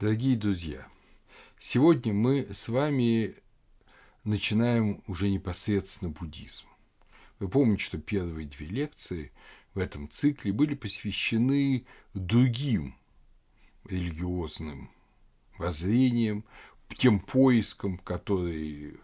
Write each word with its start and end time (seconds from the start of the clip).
Дорогие 0.00 0.36
друзья, 0.36 0.86
сегодня 1.58 2.12
мы 2.12 2.46
с 2.54 2.68
вами 2.68 3.34
начинаем 4.22 5.02
уже 5.08 5.28
непосредственно 5.28 6.12
буддизм. 6.12 6.66
Вы 7.40 7.48
помните, 7.48 7.82
что 7.82 7.98
первые 7.98 8.46
две 8.46 8.68
лекции 8.68 9.32
в 9.74 9.80
этом 9.80 10.08
цикле 10.08 10.52
были 10.52 10.76
посвящены 10.76 11.84
другим 12.14 12.94
религиозным 13.86 14.88
воззрениям, 15.58 16.44
тем 16.96 17.18
поискам, 17.18 17.98
которые 17.98 18.94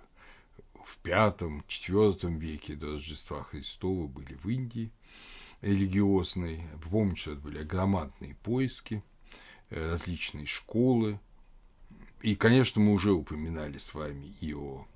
в 0.84 0.98
пятом-четвертом 0.98 2.38
веке 2.38 2.76
до 2.76 2.92
Рождества 2.92 3.42
Христова 3.42 4.06
были 4.06 4.34
в 4.34 4.48
Индии 4.48 4.92
религиозной. 5.60 6.62
Помните, 6.88 7.20
что 7.20 7.32
это 7.32 7.40
были 7.40 7.64
громадные 7.64 8.36
поиски– 8.36 9.02
различные 9.70 10.46
школы. 10.46 11.18
И, 12.22 12.36
конечно, 12.36 12.80
мы 12.80 12.92
уже 12.92 13.12
упоминали 13.12 13.78
с 13.78 13.94
вами 13.94 14.34
и 14.40 14.54
о 14.54 14.86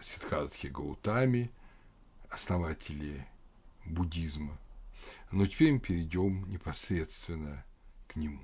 Сиддхартхе 0.00 0.68
Гаутаме, 0.68 1.50
основателе 2.28 3.26
буддизма. 3.84 4.58
Но 5.30 5.46
теперь 5.46 5.72
мы 5.72 5.80
перейдем 5.80 6.50
непосредственно 6.50 7.64
к 8.08 8.16
нему. 8.16 8.42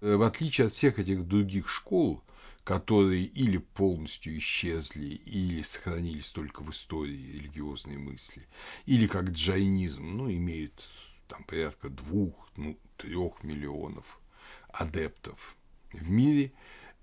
Э, 0.00 0.16
в 0.16 0.22
отличие 0.22 0.66
от 0.66 0.72
всех 0.72 0.98
этих 0.98 1.26
других 1.26 1.68
школ, 1.68 2.22
которые 2.64 3.24
или 3.24 3.58
полностью 3.58 4.36
исчезли, 4.38 5.06
или 5.06 5.62
сохранились 5.62 6.30
только 6.30 6.62
в 6.62 6.70
истории 6.70 7.32
религиозной 7.32 7.96
мысли, 7.96 8.46
или 8.86 9.06
как 9.06 9.30
джайнизм, 9.30 10.16
ну, 10.16 10.30
имеют 10.30 10.88
там 11.28 11.44
порядка 11.44 11.88
двух, 11.88 12.48
ну, 12.56 12.78
трех 12.96 13.42
миллионов 13.42 14.20
адептов 14.68 15.56
в 15.92 16.10
мире, 16.10 16.52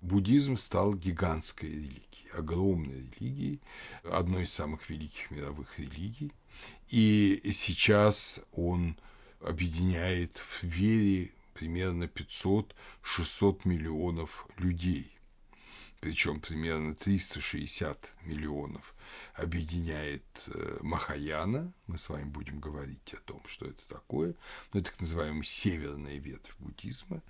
буддизм 0.02 0.58
стал 0.58 0.94
гигантской 0.94 1.70
религией, 1.70 2.30
огромной 2.34 3.10
религией, 3.20 3.62
одной 4.04 4.44
из 4.44 4.54
самых 4.54 4.90
великих 4.90 5.32
мировых 5.32 5.80
религий. 5.80 6.32
И 6.90 7.42
сейчас 7.54 8.42
он 8.52 8.98
объединяет 9.42 10.38
в 10.38 10.64
вере 10.64 11.32
примерно 11.54 12.06
500-600 12.06 13.62
миллионов 13.66 14.48
людей 14.58 15.14
причем 16.04 16.42
примерно 16.42 16.96
360 16.96 18.16
миллионов, 18.26 18.93
объединяет 19.34 20.50
э, 20.54 20.78
Махаяна, 20.82 21.74
мы 21.88 21.98
с 21.98 22.10
вами 22.10 22.26
будем 22.26 22.60
говорить 22.60 23.14
о 23.14 23.22
том, 23.22 23.42
что 23.46 23.66
это 23.66 23.88
такое, 23.88 24.36
ну, 24.74 24.82
так 24.82 25.00
называемая 25.00 25.44
северная 25.44 26.18
ветвь 26.18 26.56
буддизма, 26.60 27.22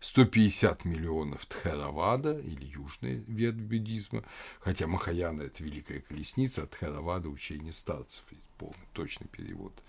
150 0.00 0.84
миллионов 0.84 1.46
Тхаравада 1.46 2.38
или 2.38 2.64
южная 2.64 3.22
ветвь 3.26 3.60
буддизма, 3.60 4.24
хотя 4.60 4.86
Махаяна– 4.86 5.42
это 5.42 5.62
великая 5.62 6.00
колесница, 6.00 6.62
а 6.62 6.66
Тхаравада– 6.66 7.28
учение 7.30 7.72
старцев, 7.72 8.24
полный 8.58 8.88
точный 8.92 9.28
перевод. 9.28 9.82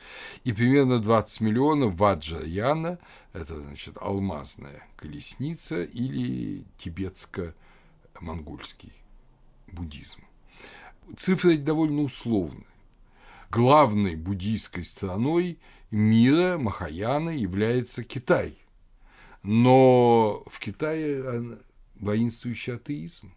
И 0.43 0.53
примерно 0.53 0.99
20 0.99 1.41
миллионов 1.41 1.95
Ваджаяна– 1.95 2.99
это, 3.33 3.59
значит, 3.59 3.97
алмазная 3.99 4.87
колесница 4.95 5.83
или 5.83 6.63
тибетская 6.77 7.55
монгольский 8.19 8.93
буддизм. 9.67 10.23
Цифры 11.17 11.55
эти 11.55 11.61
довольно 11.61 12.01
условны. 12.01 12.65
Главной 13.49 14.15
буддийской 14.15 14.83
страной 14.83 15.57
мира 15.91 16.57
Махаяна 16.57 17.31
является 17.31 18.03
Китай. 18.03 18.57
Но 19.41 20.43
в 20.47 20.59
Китае 20.59 21.57
воинствующий 21.95 22.75
атеизм. 22.75 23.33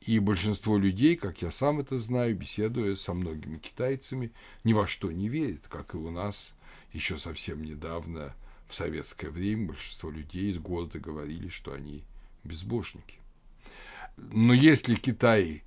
И 0.00 0.18
большинство 0.20 0.78
людей, 0.78 1.16
как 1.16 1.42
я 1.42 1.50
сам 1.50 1.80
это 1.80 1.98
знаю, 1.98 2.36
беседуя 2.36 2.94
со 2.96 3.12
многими 3.12 3.58
китайцами, 3.58 4.30
ни 4.62 4.72
во 4.72 4.86
что 4.86 5.10
не 5.10 5.28
верит, 5.28 5.66
как 5.68 5.94
и 5.94 5.96
у 5.96 6.10
нас 6.10 6.54
еще 6.92 7.18
совсем 7.18 7.64
недавно 7.64 8.34
в 8.68 8.74
советское 8.74 9.30
время 9.30 9.68
большинство 9.68 10.10
людей 10.10 10.50
из 10.50 10.58
города 10.58 10.98
говорили, 10.98 11.48
что 11.48 11.72
они 11.72 12.04
безбожники. 12.44 13.16
Но 14.16 14.54
если 14.54 14.94
Китай, 14.94 15.62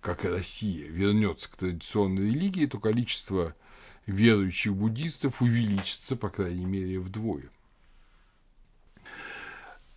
как 0.00 0.24
и 0.24 0.28
Россия, 0.28 0.86
вернется 0.88 1.50
к 1.50 1.56
традиционной 1.56 2.26
религии, 2.26 2.66
то 2.66 2.78
количество 2.78 3.54
верующих 4.06 4.74
буддистов 4.74 5.42
увеличится, 5.42 6.16
по 6.16 6.30
крайней 6.30 6.64
мере, 6.64 6.98
вдвое. 6.98 7.50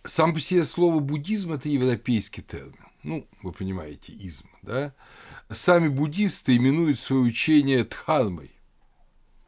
Сам 0.04 0.34
по 0.34 0.40
себе 0.40 0.64
слово 0.64 0.98
буддизм– 1.00 1.52
это 1.54 1.68
европейский 1.68 2.42
термин. 2.42 2.76
Ну, 3.02 3.26
вы 3.42 3.52
понимаете, 3.52 4.12
изм, 4.12 4.48
да? 4.62 4.94
Сами 5.50 5.88
буддисты 5.88 6.56
именуют 6.56 6.98
свое 6.98 7.22
учение 7.22 7.84
дхармой, 7.84 8.50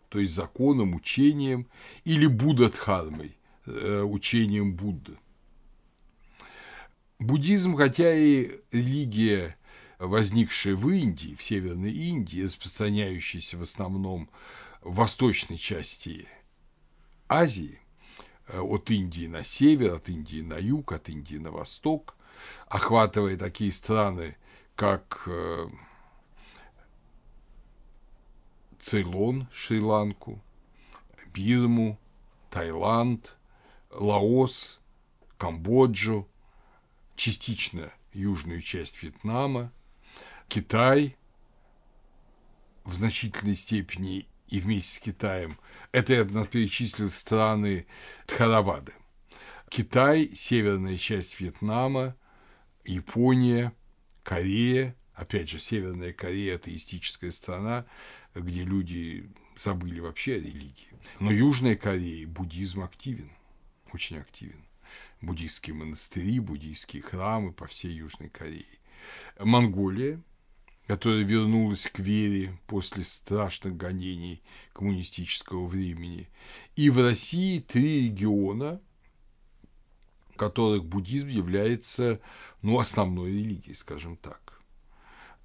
то 0.09 0.19
есть 0.19 0.35
законом, 0.35 0.95
учением, 0.95 1.67
или 2.05 2.27
буддха-дхармой, 2.27 3.37
э, 3.67 4.01
учением 4.03 4.75
Будды. 4.75 5.19
Буддизм, 7.19 7.77
хотя 7.77 8.15
и 8.15 8.61
религия, 8.73 9.57
возникшая 9.99 10.75
в 10.75 10.89
Индии, 10.89 11.35
в 11.35 11.43
Северной 11.43 11.93
Индии, 11.93 12.43
распространяющаяся 12.43 13.57
в 13.57 13.63
основном 13.63 14.29
в 14.83 14.97
восточной 14.97 15.57
части 15.57 16.29
Азии, 17.29 17.81
э, 18.49 18.61
от 18.61 18.91
Индии 18.91 19.27
на 19.27 19.43
север, 19.45 19.95
от 19.95 20.09
Индии 20.09 20.43
на 20.43 20.59
юг, 20.59 20.93
от 20.93 21.09
Индии 21.09 21.37
на 21.37 21.51
восток, 21.51 22.17
охватывая 22.69 23.37
такие 23.37 23.73
страны, 23.73 24.37
как 24.75 25.25
э, 25.27 25.67
Цейлон, 28.79 29.49
Шри-Ланку, 29.53 30.43
Бирму, 31.33 31.99
Таиланд, 32.51 33.37
Лаос, 33.91 34.81
Камбоджу, 35.39 36.29
частично 37.17 37.93
южную 38.13 38.61
часть 38.61 39.03
Вьетнама, 39.03 39.73
Китай 40.49 41.17
в 42.85 42.95
значительной 42.95 43.57
степени 43.57 44.29
и 44.49 44.61
вместе 44.61 44.95
с 44.95 44.99
Китаем. 45.01 45.59
Это 45.93 46.15
я 46.15 46.25
перечислил 46.25 47.09
страны 47.09 47.87
Тхаравады. 48.27 48.93
Китай, 49.69 50.29
северная 50.35 50.97
часть 50.97 51.41
Вьетнама, 51.41 52.17
Япония, 52.85 53.73
Корея, 54.23 54.95
опять 55.15 55.49
же, 55.49 55.59
Северная 55.59 56.13
Корея– 56.13 56.55
атеистическая 56.57 57.33
страна, 57.33 57.87
где 58.35 58.63
люди 58.63 59.29
забыли 59.57 59.99
вообще 59.99 60.35
о 60.35 60.39
религии. 60.39 60.95
Но 61.19 61.33
Южная 61.33 61.75
Корея, 61.75 62.27
буддизм 62.29 62.83
активен, 62.83 63.31
очень 63.93 64.19
активен 64.19 64.67
буддийские 65.21 65.75
монастыри, 65.75 66.39
буддийские 66.41 67.03
храмы 67.03 67.53
по 67.53 67.67
всей 67.67 67.93
Южной 67.93 68.29
Корее. 68.29 68.65
Монголия, 69.39 70.21
которая 70.87 71.25
вернулась 71.25 71.87
к 71.87 71.99
вере 71.99 72.57
после 72.67 73.03
страшных 73.03 73.77
гонений 73.77 74.41
коммунистического 74.73 75.67
времени. 75.67 76.29
И 76.77 76.91
в 76.91 77.03
России 77.03 77.59
три 77.59 78.05
региона, 78.07 78.81
которых 80.37 80.85
буддизм 80.85 81.29
является 81.29 82.21
ну, 82.63 82.79
основной 82.79 83.31
религией, 83.31 83.75
скажем 83.75 84.17
так. 84.17 84.61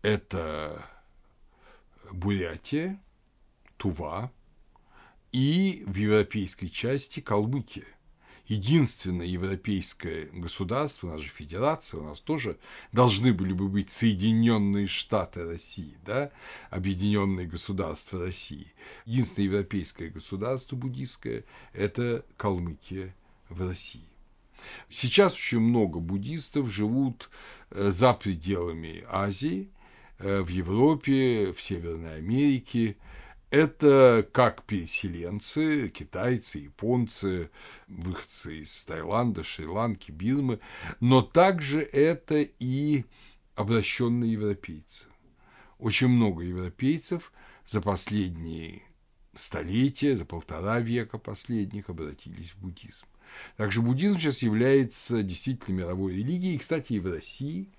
Это 0.03 0.85
Бурятия, 2.11 3.01
Тува 3.77 4.31
и 5.31 5.83
в 5.87 5.95
европейской 5.95 6.67
части 6.67 7.19
Калмыкия– 7.19 7.85
единственное 8.51 9.25
европейское 9.25 10.27
государство, 10.33 11.07
у 11.07 11.11
нас 11.11 11.21
же 11.21 11.29
федерация, 11.29 12.01
у 12.01 12.03
нас 12.03 12.19
тоже 12.19 12.57
должны 12.91 13.33
были 13.33 13.53
бы 13.53 13.69
быть 13.69 13.89
Соединенные 13.89 14.87
Штаты 14.87 15.45
России, 15.45 15.97
да, 16.05 16.31
Объединенные 16.69 17.47
государства 17.47 18.19
России. 18.19 18.73
Единственное 19.05 19.45
европейское 19.47 20.09
государство 20.09 20.75
буддийское– 20.75 21.45
это 21.73 22.25
Калмыкия 22.35 23.15
в 23.49 23.65
России. 23.67 24.03
Сейчас 24.89 25.35
очень 25.35 25.59
много 25.59 25.99
буддистов 25.99 26.69
живут 26.69 27.29
э, 27.71 27.89
за 27.89 28.13
пределами 28.13 29.03
Азии, 29.07 29.69
э, 30.19 30.41
в 30.41 30.49
Европе, 30.49 31.53
в 31.53 31.61
Северной 31.61 32.17
Америке, 32.17 32.97
это 33.51 34.27
как 34.31 34.63
переселенцы, 34.63 35.89
китайцы, 35.89 36.59
японцы, 36.59 37.51
выходцы 37.87 38.61
из 38.61 38.85
Таиланда, 38.85 39.43
Шри-Ланки, 39.43 40.11
Бирмы, 40.11 40.59
но 41.01 41.21
также 41.21 41.81
это 41.81 42.41
и 42.41 43.03
обращенные 43.55 44.31
европейцы. 44.31 45.07
Очень 45.77 46.07
много 46.07 46.43
европейцев 46.43 47.33
за 47.65 47.81
последние 47.81 48.83
столетия, 49.35 50.15
за 50.15 50.25
полтора 50.25 50.79
века 50.79 51.17
последних 51.17 51.89
обратились 51.89 52.51
в 52.51 52.59
буддизм. 52.59 53.05
Также 53.57 53.81
буддизм 53.81 54.17
сейчас 54.17 54.41
является 54.41 55.23
действительно 55.23 55.75
мировой 55.75 56.15
религией. 56.15 56.55
И, 56.55 56.59
кстати, 56.59 56.93
и 56.93 56.99
в 56.99 57.11
России 57.11 57.69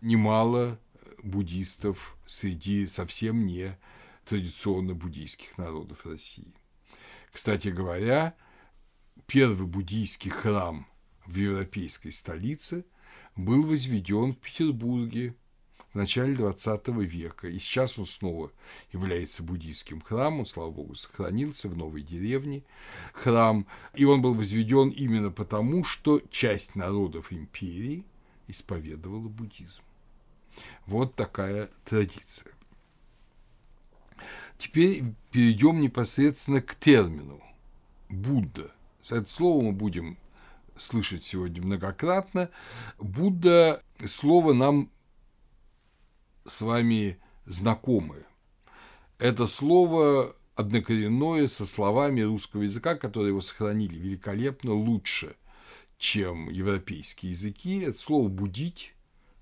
немало 0.00 0.78
буддистов 1.22 2.16
среди 2.26 2.86
совсем 2.86 3.46
не 3.46 3.76
традиционно 4.26 4.94
буддийских 4.94 5.56
народов 5.56 6.04
России. 6.04 6.52
Кстати 7.32 7.68
говоря, 7.68 8.34
первый 9.26 9.66
буддийский 9.66 10.30
храм 10.30 10.86
в 11.24 11.36
европейской 11.36 12.10
столице 12.10 12.84
был 13.36 13.62
возведен 13.62 14.32
в 14.32 14.38
Петербурге 14.38 15.34
в 15.92 15.94
начале 15.94 16.34
XX 16.34 17.04
века. 17.04 17.48
И 17.48 17.58
сейчас 17.58 17.98
он 17.98 18.06
снова 18.06 18.50
является 18.92 19.42
буддийским 19.42 20.00
храмом, 20.00 20.44
слава 20.44 20.70
богу, 20.70 20.94
сохранился 20.94 21.68
в 21.68 21.76
новой 21.76 22.02
деревне 22.02 22.64
храм. 23.12 23.66
И 23.94 24.04
он 24.04 24.22
был 24.22 24.34
возведен 24.34 24.90
именно 24.90 25.30
потому, 25.30 25.84
что 25.84 26.20
часть 26.30 26.74
народов 26.74 27.32
империи 27.32 28.04
исповедовала 28.48 29.28
буддизм. 29.28 29.82
Вот 30.86 31.14
такая 31.14 31.70
традиция. 31.84 32.55
Теперь 34.58 35.04
перейдем 35.30 35.80
непосредственно 35.80 36.60
к 36.60 36.74
термину 36.76 37.42
Будда. 38.08 38.72
Это 39.08 39.28
слово 39.28 39.62
мы 39.62 39.72
будем 39.72 40.18
слышать 40.76 41.24
сегодня 41.24 41.62
многократно. 41.62 42.50
Будда– 42.98 43.80
слово 44.06 44.52
нам 44.52 44.90
с 46.46 46.60
вами 46.60 47.18
знакомое. 47.44 48.24
Это 49.18 49.46
слово 49.46 50.34
однокоренное 50.54 51.48
со 51.48 51.66
словами 51.66 52.22
русского 52.22 52.62
языка, 52.62 52.96
которые 52.96 53.28
его 53.30 53.40
сохранили 53.40 53.96
великолепно 53.96 54.72
лучше, 54.72 55.36
чем 55.98 56.50
европейские 56.50 57.32
языки. 57.32 57.80
Это 57.80 57.98
слово 57.98 58.28
«будить», 58.28 58.94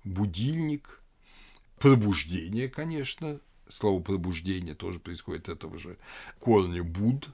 «будильник», 0.03 1.01
«пробуждение», 1.79 2.69
конечно, 2.69 3.39
слово 3.69 4.01
пробуждение 4.01 4.75
тоже 4.75 4.99
происходит 4.99 5.49
от 5.49 5.57
этого 5.57 5.77
же 5.77 5.97
корня 6.39 6.83
буд. 6.83 7.29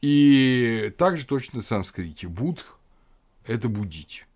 И 0.00 0.94
также 0.96 1.26
точно 1.26 1.60
в 1.60 1.64
санскрите 1.64 2.28
будх– 2.28 2.78
это 3.46 3.68
будить. 3.68 4.26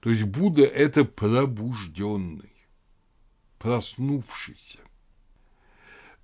То 0.00 0.10
есть 0.10 0.24
Будда– 0.24 0.62
это 0.64 1.04
пробужденный, 1.04 2.52
проснувшийся. 3.58 4.78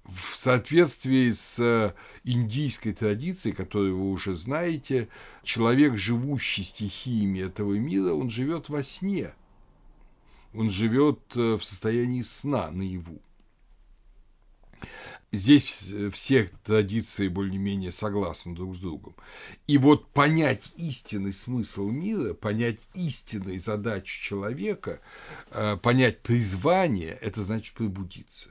В 0.05 0.37
соответствии 0.37 1.31
с 1.31 1.95
индийской 2.25 2.93
традицией, 2.93 3.55
которую 3.55 3.99
вы 3.99 4.11
уже 4.11 4.35
знаете, 4.35 5.09
человек, 5.43 5.97
живущий 5.97 6.65
стихиями 6.65 7.41
этого 7.41 7.75
мира, 7.75 8.13
он 8.13 8.29
живет 8.29 8.69
во 8.69 8.83
сне. 8.83 9.33
Он 10.53 10.69
живет 10.69 11.21
э, 11.37 11.55
в 11.55 11.65
состоянии 11.65 12.23
сна 12.23 12.71
наяву. 12.73 13.23
Здесь 15.33 15.93
все 16.13 16.51
традиции 16.65 17.29
более-менее 17.29 17.93
согласны 17.93 18.53
друг 18.53 18.75
с 18.75 18.81
другом. 18.81 19.15
И 19.69 19.79
вот 19.79 20.09
понять 20.09 20.73
истинный 20.75 21.33
смысл 21.33 21.89
мира, 21.89 22.35
понять 22.35 22.81
истинные 22.95 23.61
задачи 23.61 24.23
человека, 24.23 25.01
э, 25.53 25.77
понять 25.77 26.21
призвание– 26.23 27.17
это 27.21 27.45
значит 27.45 27.77
пробудиться. 27.77 28.51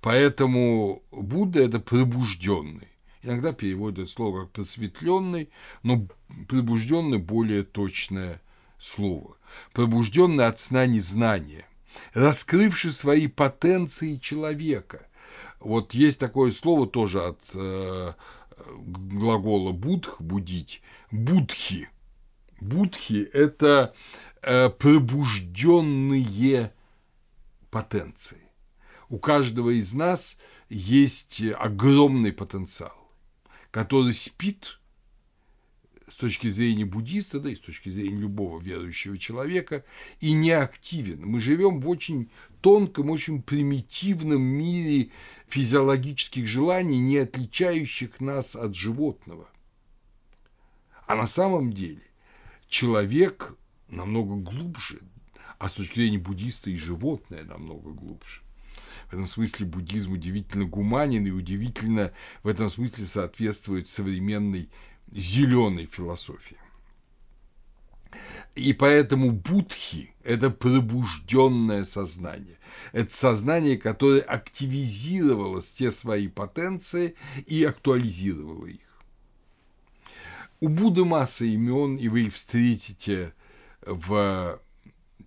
Поэтому 0.00 1.02
Будда– 1.10 1.60
это 1.64 1.80
пробужденный. 1.80 2.88
Иногда 3.24 3.52
переводят 3.52 4.08
слово 4.08 4.42
как 4.42 4.52
просветленный, 4.52 5.50
но 5.82 6.06
пробужденный 6.46 7.18
более 7.18 7.64
точное 7.64 8.40
слово. 8.78 9.36
Пробужденный 9.72 10.46
от 10.46 10.60
сна 10.60 10.86
незнания, 10.86 11.66
раскрывший 12.12 12.92
свои 12.92 13.26
потенции 13.26 14.14
человека– 14.14 15.08
вот 15.60 15.94
есть 15.94 16.20
такое 16.20 16.50
слово 16.50 16.86
тоже 16.86 17.22
от 17.22 17.40
э, 17.54 18.12
глагола 18.68 19.72
будх, 19.72 20.20
будить, 20.20 20.82
будхи. 21.10 21.88
Будхи– 22.60 23.28
это 23.32 23.94
э, 24.42 24.68
пробужденные 24.70 26.72
потенции. 27.70 28.40
У 29.08 29.18
каждого 29.18 29.70
из 29.70 29.94
нас 29.94 30.38
есть 30.68 31.42
огромный 31.58 32.32
потенциал, 32.32 33.10
который 33.70 34.14
спит 34.14 34.78
с 36.08 36.16
точки 36.16 36.48
зрения 36.48 36.84
буддиста, 36.84 37.40
да 37.40 37.50
и 37.50 37.54
с 37.54 37.60
точки 37.60 37.88
зрения 37.88 38.18
любого 38.18 38.60
верующего 38.60 39.18
человека, 39.18 39.84
и 40.20 40.32
не 40.32 40.52
активен. 40.52 41.26
Мы 41.26 41.40
живем 41.40 41.80
в 41.80 41.88
очень 41.88 42.30
тонком, 42.64 43.10
очень 43.10 43.42
примитивном 43.42 44.40
мире 44.40 45.10
физиологических 45.48 46.46
желаний, 46.46 46.98
не 46.98 47.18
отличающих 47.18 48.22
нас 48.22 48.56
от 48.56 48.74
животного. 48.74 49.50
А 51.06 51.14
на 51.14 51.26
самом 51.26 51.74
деле 51.74 52.00
человек 52.66 53.54
намного 53.88 54.36
глубже, 54.36 55.02
а 55.58 55.68
с 55.68 55.74
точки 55.74 55.96
зрения 55.96 56.18
буддиста 56.18 56.70
и 56.70 56.76
животное 56.78 57.44
намного 57.44 57.90
глубже. 57.90 58.40
В 59.08 59.12
этом 59.12 59.26
смысле 59.26 59.66
буддизм 59.66 60.12
удивительно 60.12 60.64
гуманен 60.64 61.26
и 61.26 61.32
удивительно 61.32 62.14
в 62.42 62.48
этом 62.48 62.70
смысле 62.70 63.04
соответствует 63.04 63.88
современной 63.88 64.70
зеленой 65.12 65.84
философии. 65.84 66.56
И 68.54 68.72
поэтому 68.72 69.32
будхи– 69.32 70.14
это 70.24 70.50
пробужденное 70.50 71.84
сознание. 71.84 72.58
Это 72.92 73.12
сознание, 73.12 73.76
которое 73.76 74.20
активизировало 74.20 75.60
те 75.60 75.90
свои 75.90 76.28
потенции 76.28 77.14
и 77.46 77.64
актуализировало 77.64 78.66
их. 78.66 78.80
У 80.60 80.68
Будды 80.68 81.04
масса 81.04 81.44
имен, 81.44 81.96
и 81.96 82.08
вы 82.08 82.22
их 82.22 82.34
встретите 82.34 83.34
в 83.82 84.60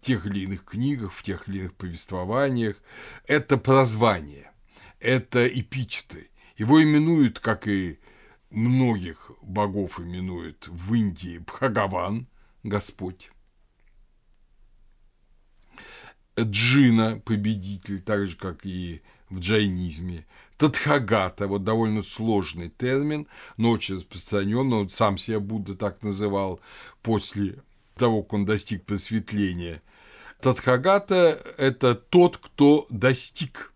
тех 0.01 0.25
или 0.25 0.41
иных 0.41 0.63
книгах, 0.63 1.11
в 1.11 1.21
тех 1.23 1.47
или 1.47 1.59
иных 1.59 1.73
повествованиях. 1.73 2.77
Это 3.25 3.57
прозвание, 3.57 4.51
это 4.99 5.47
эпитеты. 5.47 6.29
Его 6.55 6.81
именуют, 6.81 7.39
как 7.39 7.67
и 7.67 7.99
многих 8.49 9.31
богов 9.41 9.99
именуют 9.99 10.67
в 10.67 10.93
Индии 10.93 11.39
Бхагаван, 11.39 12.27
Господь. 12.63 13.31
Джина, 16.39 17.19
победитель, 17.25 18.01
так 18.01 18.27
же, 18.27 18.37
как 18.37 18.65
и 18.65 19.01
в 19.29 19.39
джайнизме. 19.39 20.25
Тадхагата, 20.57 21.47
вот 21.47 21.63
довольно 21.63 22.03
сложный 22.03 22.69
термин, 22.69 23.27
но 23.57 23.71
очень 23.71 23.95
распространенный, 23.95 24.77
он 24.77 24.89
сам 24.89 25.17
себя 25.17 25.39
Будда 25.39 25.75
так 25.75 26.01
называл 26.01 26.59
после 27.01 27.61
того, 27.95 28.23
как 28.23 28.33
он 28.33 28.45
достиг 28.45 28.85
просветления. 28.85 29.81
Тадхагата– 30.41 31.15
это 31.57 31.95
тот, 31.95 32.37
кто 32.37 32.87
достиг, 32.89 33.73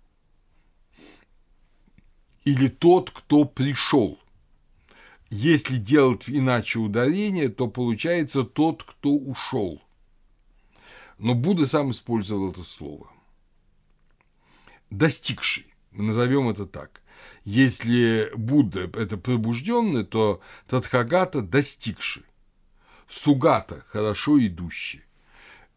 или 2.43 2.67
тот, 2.67 3.11
кто 3.11 3.45
пришел. 3.45 4.19
Если 5.33 5.77
делать 5.77 6.23
иначе 6.27 6.79
ударение, 6.79 7.47
то 7.47 7.69
получается 7.69 8.43
тот, 8.43 8.83
кто 8.83 9.13
ушел. 9.13 9.81
Но 11.17 11.35
Будда 11.35 11.67
сам 11.67 11.91
использовал 11.91 12.51
это 12.51 12.63
слово. 12.63 13.09
Достигший, 14.89 15.73
назовем 15.93 16.50
это 16.50 16.65
так. 16.65 17.01
Если 17.45 18.29
Будда– 18.35 18.91
это 18.93 19.15
пробужденный, 19.15 20.03
то 20.03 20.41
Тадхагата– 20.67 21.41
достигший. 21.41 22.23
Сугата– 23.07 23.85
хорошо 23.88 24.38
идущий. 24.45 25.03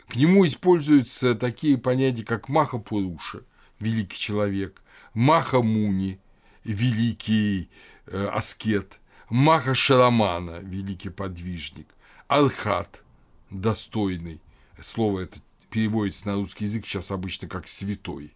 К 0.08 0.16
нему 0.16 0.44
используются 0.48 1.36
такие 1.36 1.78
понятия, 1.78 2.24
как 2.24 2.48
Махапуруша– 2.48 3.42
великий 3.78 4.18
человек, 4.18 4.82
Махамуни– 5.12 6.18
великий 6.64 7.70
э, 8.06 8.26
аскет– 8.26 8.98
Маха 9.28 9.74
Шарамана, 9.74 10.60
великий 10.60 11.10
подвижник, 11.10 11.94
Алхат, 12.28 13.02
достойный, 13.50 14.40
слово 14.80 15.20
это 15.20 15.40
переводится 15.70 16.28
на 16.28 16.34
русский 16.34 16.64
язык 16.64 16.86
сейчас 16.86 17.10
обычно 17.10 17.48
как 17.48 17.66
святой, 17.66 18.34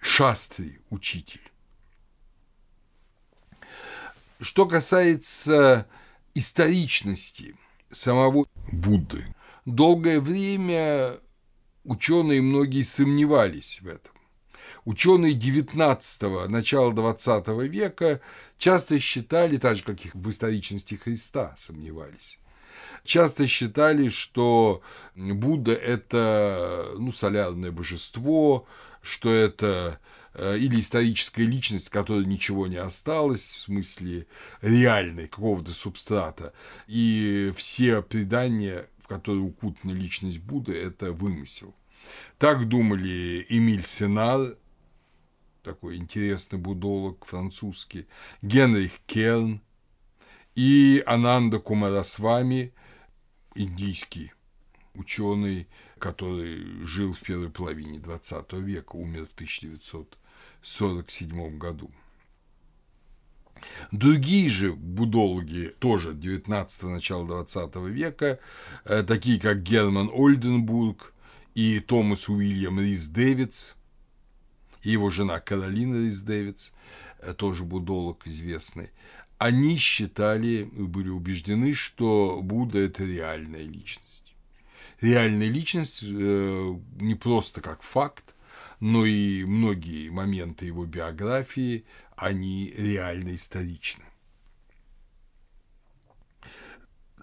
Шастри, 0.00 0.80
учитель. 0.90 1.50
Что 4.40 4.66
касается 4.66 5.88
историчности 6.34 7.56
самого 7.90 8.46
Будды, 8.70 9.34
долгое 9.64 10.20
время 10.20 11.18
ученые 11.84 12.42
многие 12.42 12.82
сомневались 12.82 13.80
в 13.80 13.88
этом. 13.88 14.17
Ученые 14.88 15.34
XIX– 15.34 16.46
начала 16.48 16.90
XX 16.92 17.68
века 17.68 18.22
часто 18.56 18.98
считали, 18.98 19.58
так 19.58 19.76
же, 19.76 19.82
как 19.82 20.02
и 20.06 20.10
в 20.14 20.30
историчности 20.30 20.94
Христа 20.94 21.52
сомневались, 21.58 22.38
часто 23.04 23.46
считали, 23.46 24.08
что 24.08 24.80
Будда– 25.14 25.72
это 25.74 26.94
ну, 26.96 27.12
солярное 27.12 27.70
божество, 27.70 28.66
что 29.02 29.30
это 29.30 30.00
э, 30.32 30.56
или 30.56 30.80
историческая 30.80 31.44
личность, 31.44 31.90
которой 31.90 32.24
ничего 32.24 32.66
не 32.66 32.78
осталось, 32.78 33.42
в 33.42 33.60
смысле 33.64 34.26
реальной 34.62 35.28
какого-то 35.28 35.74
субстрата, 35.74 36.54
и 36.86 37.52
все 37.58 38.00
предания, 38.00 38.88
в 39.02 39.06
которые 39.06 39.42
укутана 39.42 39.90
личность 39.90 40.38
Будды, 40.38 40.74
это 40.74 41.12
вымысел. 41.12 41.74
Так 42.38 42.66
думали 42.68 43.44
Эмиль 43.50 43.84
Сенар, 43.84 44.56
такой 45.62 45.96
интересный 45.96 46.58
будолог 46.58 47.24
французский, 47.24 48.06
Генрих 48.42 49.00
Керн 49.06 49.62
и 50.54 51.02
Ананда 51.06 51.58
Кумарасвами, 51.58 52.74
индийский 53.54 54.32
ученый, 54.94 55.68
который 55.98 56.84
жил 56.84 57.12
в 57.12 57.20
первой 57.20 57.50
половине 57.50 57.98
XX 57.98 58.60
века, 58.60 58.96
умер 58.96 59.26
в 59.26 59.34
1947 59.34 61.58
году. 61.58 61.92
Другие 63.90 64.48
же 64.48 64.72
будологи, 64.72 65.74
тоже 65.78 66.14
19 66.14 66.82
начала 66.84 67.26
20 67.26 67.76
века, 67.88 68.38
э, 68.84 69.02
такие 69.02 69.40
как 69.40 69.62
Герман 69.62 70.10
Ольденбург 70.12 71.12
и 71.54 71.80
Томас 71.80 72.28
Уильям 72.28 72.80
Рис 72.80 73.08
Дэвидс, 73.08 73.74
и 74.82 74.90
его 74.90 75.10
жена 75.10 75.40
Каролина 75.40 75.96
Рис 76.04 76.22
Дэвидс, 76.22 76.72
э, 77.20 77.34
тоже 77.34 77.64
будолог 77.64 78.26
известный, 78.26 78.90
они 79.38 79.76
считали 79.76 80.68
и 80.76 80.82
были 80.82 81.08
убеждены, 81.08 81.74
что 81.74 82.40
Будда– 82.42 82.78
это 82.80 83.04
реальная 83.04 83.62
личность. 83.62 84.34
Реальная 85.00 85.48
личность 85.48 86.02
э, 86.02 86.74
не 87.00 87.14
просто 87.14 87.60
как 87.60 87.82
факт, 87.82 88.34
но 88.80 89.04
и 89.06 89.44
многие 89.44 90.10
моменты 90.10 90.66
его 90.66 90.86
биографии, 90.86 91.84
они 92.16 92.74
реально 92.76 93.36
историчны. 93.36 94.04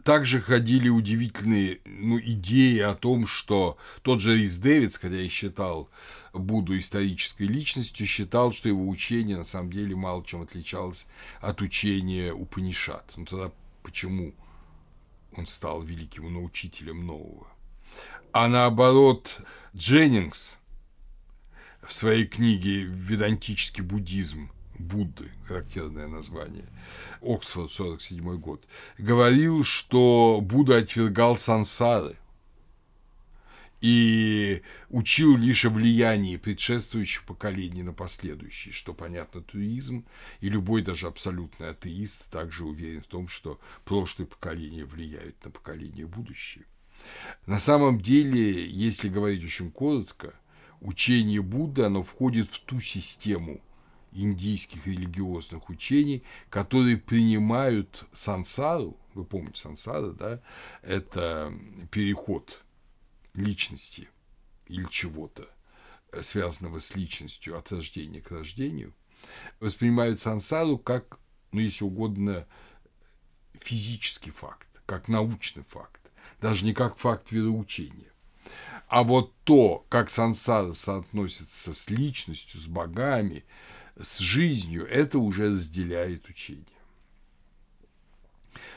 Также 0.05 0.39
ходили 0.39 0.87
удивительные 0.87 1.79
ну, 1.83 2.19
идеи 2.19 2.77
о 2.77 2.93
том, 2.93 3.25
что 3.25 3.75
тот 4.03 4.21
же 4.21 4.37
Рис 4.37 4.59
Дэвидс, 4.59 4.97
хотя 4.99 5.19
и 5.19 5.27
считал 5.27 5.89
Будду 6.31 6.77
исторической 6.77 7.47
личностью, 7.47 8.05
считал, 8.05 8.53
что 8.53 8.69
его 8.69 8.87
учение 8.87 9.35
на 9.35 9.45
самом 9.45 9.73
деле 9.73 9.95
мало 9.95 10.23
чем 10.23 10.43
отличалось 10.43 11.07
от 11.41 11.59
учения 11.61 12.31
Упанишат. 12.31 13.13
Ну 13.15 13.25
тогда 13.25 13.51
почему 13.81 14.35
он 15.35 15.47
стал 15.47 15.81
великим 15.81 16.31
научителем 16.31 17.07
нового? 17.07 17.47
А 18.31 18.47
наоборот, 18.47 19.41
Дженнингс 19.75 20.59
в 21.81 21.91
своей 21.91 22.27
книге 22.27 22.83
«Ведантический 22.83 23.81
буддизм» 23.81 24.51
Будды, 24.79 25.31
характерное 25.45 26.07
название, 26.07 26.67
Оксфорд, 27.21 27.71
47 27.71 28.37
год, 28.37 28.65
говорил, 28.97 29.63
что 29.63 30.39
Будда 30.41 30.77
отвергал 30.77 31.37
сансары 31.37 32.15
и 33.81 34.61
учил 34.89 35.37
лишь 35.37 35.65
о 35.65 35.69
влиянии 35.69 36.37
предшествующих 36.37 37.23
поколений 37.23 37.83
на 37.83 37.93
последующие, 37.93 38.73
что, 38.73 38.93
понятно, 38.93 39.41
туизм 39.41 40.05
и 40.41 40.49
любой 40.49 40.81
даже 40.81 41.07
абсолютный 41.07 41.69
атеист 41.69 42.29
также 42.29 42.65
уверен 42.65 43.01
в 43.01 43.07
том, 43.07 43.27
что 43.27 43.59
прошлые 43.83 44.27
поколения 44.27 44.85
влияют 44.85 45.43
на 45.43 45.51
поколения 45.51 46.05
будущие. 46.05 46.65
На 47.45 47.59
самом 47.59 48.01
деле, 48.01 48.67
если 48.67 49.09
говорить 49.09 49.43
очень 49.43 49.71
коротко, 49.71 50.33
учение 50.81 51.41
Будды, 51.41 51.83
оно 51.83 52.01
входит 52.03 52.49
в 52.49 52.59
ту 52.61 52.79
систему– 52.79 53.61
индийских 54.15 54.87
религиозных 54.87 55.69
учений, 55.69 56.23
которые 56.49 56.97
принимают 56.97 58.05
сансару, 58.13 58.97
вы 59.13 59.25
помните 59.25 59.59
сансара, 59.59 60.11
да, 60.11 60.41
это 60.81 61.53
переход 61.91 62.63
личности 63.33 64.09
или 64.67 64.87
чего-то, 64.89 65.47
связанного 66.21 66.79
с 66.79 66.95
личностью 66.95 67.57
от 67.57 67.71
рождения 67.71 68.21
к 68.21 68.31
рождению, 68.31 68.93
воспринимают 69.59 70.21
сансару 70.21 70.77
как, 70.77 71.19
ну, 71.51 71.59
если 71.59 71.83
угодно, 71.83 72.47
физический 73.59 74.31
факт, 74.31 74.67
как 74.85 75.07
научный 75.07 75.63
факт, 75.63 76.01
даже 76.41 76.65
не 76.65 76.73
как 76.73 76.97
факт 76.97 77.31
вероучения. 77.31 78.11
А 78.87 79.03
вот 79.03 79.33
то, 79.43 79.85
как 79.89 80.09
сансара 80.09 80.73
соотносится 80.73 81.73
с 81.73 81.89
личностью, 81.89 82.59
с 82.59 82.67
богами, 82.67 83.43
с 83.99 84.19
жизнью, 84.19 84.87
это 84.87 85.19
уже 85.19 85.53
разделяет 85.53 86.27
учение. 86.27 86.65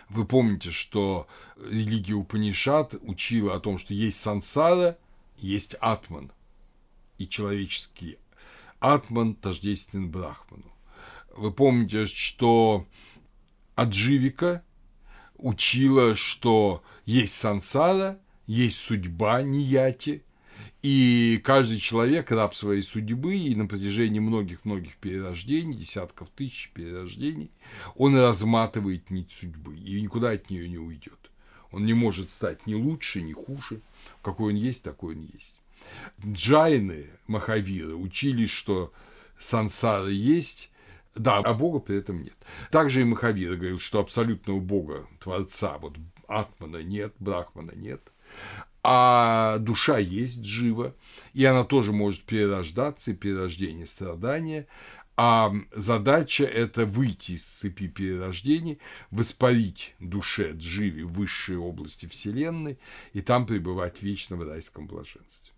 Вы 0.08 0.24
помните, 0.26 0.70
что 0.70 1.28
религия 1.56 2.14
Упанишат 2.14 2.94
учила 3.02 3.54
о 3.54 3.60
том, 3.60 3.78
что 3.78 3.92
есть 3.92 4.18
сансара, 4.18 4.96
есть 5.36 5.74
атман, 5.80 6.32
и 7.18 7.28
человеческий 7.28 8.18
атман 8.80 9.34
тождествен 9.34 10.10
брахману. 10.10 10.72
Вы 11.36 11.52
помните, 11.52 12.06
что 12.06 12.86
Адживика 13.74 14.64
учила, 15.36 16.14
что 16.16 16.82
есть 17.04 17.34
сансара, 17.34 18.18
есть 18.46 18.78
судьба 18.78 19.42
нияти, 19.42 20.24
и 20.82 21.40
каждый 21.42 21.78
человек 21.78 22.30
раб 22.30 22.54
своей 22.54 22.82
судьбы, 22.82 23.36
и 23.36 23.54
на 23.56 23.66
протяжении 23.66 24.20
многих-многих 24.20 24.96
перерождений, 24.96 25.76
десятков 25.76 26.28
тысяч 26.30 26.70
перерождений, 26.72 27.50
он 27.96 28.16
разматывает 28.16 29.10
нить 29.10 29.32
судьбы 29.32 29.76
и 29.76 30.00
никуда 30.00 30.30
от 30.30 30.50
нее 30.50 30.68
не 30.68 30.78
уйдет. 30.78 31.18
Он 31.72 31.84
не 31.84 31.94
может 31.94 32.30
стать 32.30 32.66
ни 32.66 32.74
лучше, 32.74 33.20
ни 33.22 33.32
хуже. 33.32 33.80
Какой 34.22 34.52
он 34.52 34.58
есть, 34.58 34.84
такой 34.84 35.16
он 35.16 35.22
есть. 35.22 35.60
Джайны, 36.24 37.10
Махавиры, 37.26 37.94
учились, 37.94 38.50
что 38.50 38.92
сансара 39.38 40.08
есть, 40.08 40.70
да, 41.14 41.38
а 41.38 41.54
Бога 41.54 41.80
при 41.80 41.96
этом 41.96 42.22
нет. 42.22 42.36
Также 42.70 43.00
и 43.00 43.04
Махавира 43.04 43.56
говорил, 43.56 43.80
что 43.80 43.98
абсолютного 43.98 44.60
Бога, 44.60 45.08
Творца, 45.18 45.76
вот 45.78 45.96
Атмана 46.28 46.82
нет, 46.82 47.14
Брахмана 47.18 47.72
нет– 47.72 48.00
а 48.90 49.58
душа 49.58 49.98
есть 49.98 50.46
жива, 50.46 50.94
и 51.34 51.44
она 51.44 51.64
тоже 51.64 51.92
может 51.92 52.22
перерождаться, 52.22 53.10
и 53.10 53.14
перерождение 53.14 53.86
страдания, 53.86 54.66
а 55.14 55.52
задача– 55.72 56.44
это 56.44 56.86
выйти 56.86 57.32
из 57.32 57.44
цепи 57.44 57.86
перерождений, 57.86 58.78
воспарить 59.10 59.94
душе 60.00 60.52
Дживи 60.54 61.02
в 61.02 61.12
высшие 61.12 61.58
области 61.58 62.06
Вселенной 62.06 62.78
и 63.12 63.20
там 63.20 63.44
пребывать 63.44 64.00
вечно 64.00 64.36
в 64.36 64.48
райском 64.48 64.86
блаженстве. 64.86 65.52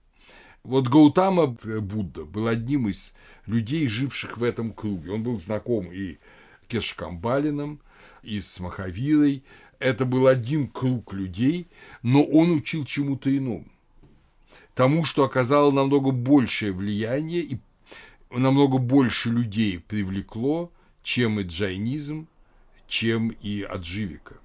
Вот 0.64 0.88
Гаутама 0.88 1.46
Будда 1.46 2.24
был 2.24 2.48
одним 2.48 2.88
из 2.88 3.14
людей, 3.46 3.86
живших 3.86 4.38
в 4.38 4.42
этом 4.42 4.72
круге. 4.72 5.12
Он 5.12 5.22
был 5.22 5.38
знаком 5.38 5.92
и 5.92 6.18
Кешкамбалином, 6.66 7.80
и 8.24 8.40
с 8.40 8.58
Махавирой, 8.58 9.44
это 9.80 10.04
был 10.04 10.26
один 10.26 10.68
круг 10.68 11.12
людей, 11.12 11.66
но 12.02 12.22
он 12.22 12.52
учил 12.52 12.84
чему-то 12.84 13.36
иному. 13.36 13.66
Тому, 14.74 15.04
что 15.04 15.24
оказало 15.24 15.72
намного 15.72 16.12
большее 16.12 16.72
влияние 16.72 17.42
и 17.42 17.58
намного 18.30 18.78
больше 18.78 19.30
людей 19.30 19.80
привлекло, 19.80 20.70
чем 21.02 21.40
и 21.40 21.42
джайнизм, 21.42 22.28
чем 22.86 23.30
и 23.30 23.62
адживика. 23.62 24.36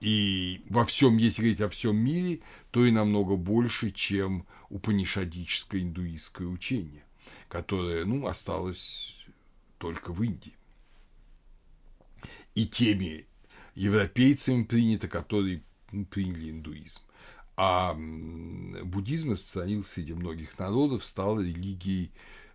И 0.00 0.62
во 0.68 0.84
всем, 0.84 1.16
если 1.16 1.42
говорить 1.42 1.60
о 1.60 1.68
всем 1.68 1.96
мире, 1.96 2.40
то 2.70 2.84
и 2.84 2.90
намного 2.90 3.36
больше, 3.36 3.90
чем 3.90 4.46
упанишадическое 4.68 5.82
индуистское 5.82 6.46
учение, 6.46 7.04
которое 7.48 8.04
ну, 8.04 8.26
осталось 8.26 9.24
только 9.78 10.12
в 10.12 10.22
Индии. 10.22 10.54
И 12.54 12.66
теми 12.66 13.26
европейцами 13.74 14.64
принято, 14.64 15.08
которые 15.08 15.62
ну, 15.92 16.04
приняли 16.04 16.50
индуизм. 16.50 17.00
А 17.56 17.94
буддизм 17.94 19.32
распространился 19.32 19.92
среди 19.92 20.14
многих 20.14 20.58
народов, 20.58 21.04
стал 21.04 21.40
религией, 21.40 22.10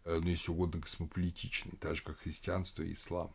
э, 0.06 0.20
ну, 0.22 0.30
если 0.30 0.52
угодно, 0.52 0.82
космополитичной, 0.82 1.74
так 1.80 1.96
же, 1.96 2.04
как 2.04 2.20
христианство 2.20 2.84
и 2.84 2.94
ислам. 2.94 3.32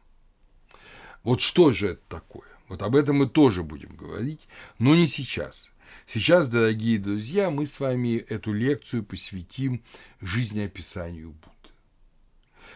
Вот 1.23 1.41
что 1.41 1.73
же 1.73 1.89
это 1.89 2.03
такое? 2.09 2.49
Вот 2.69 2.83
об 2.83 2.97
этом 2.97 3.17
мы 3.17 3.29
тоже 3.29 3.63
будем 3.63 3.97
говорить, 3.97 4.47
но 4.79 4.95
не 4.95 5.09
сейчас. 5.09 5.73
Сейчас, 6.07 6.49
дорогие 6.49 6.99
друзья, 6.99 7.51
мы 7.51 7.67
с 7.67 7.81
вами 7.81 8.17
эту 8.17 8.53
лекцию 8.53 9.05
посвятим 9.05 9.83
жизнеописанию 10.21 11.31
Будды. 11.31 11.54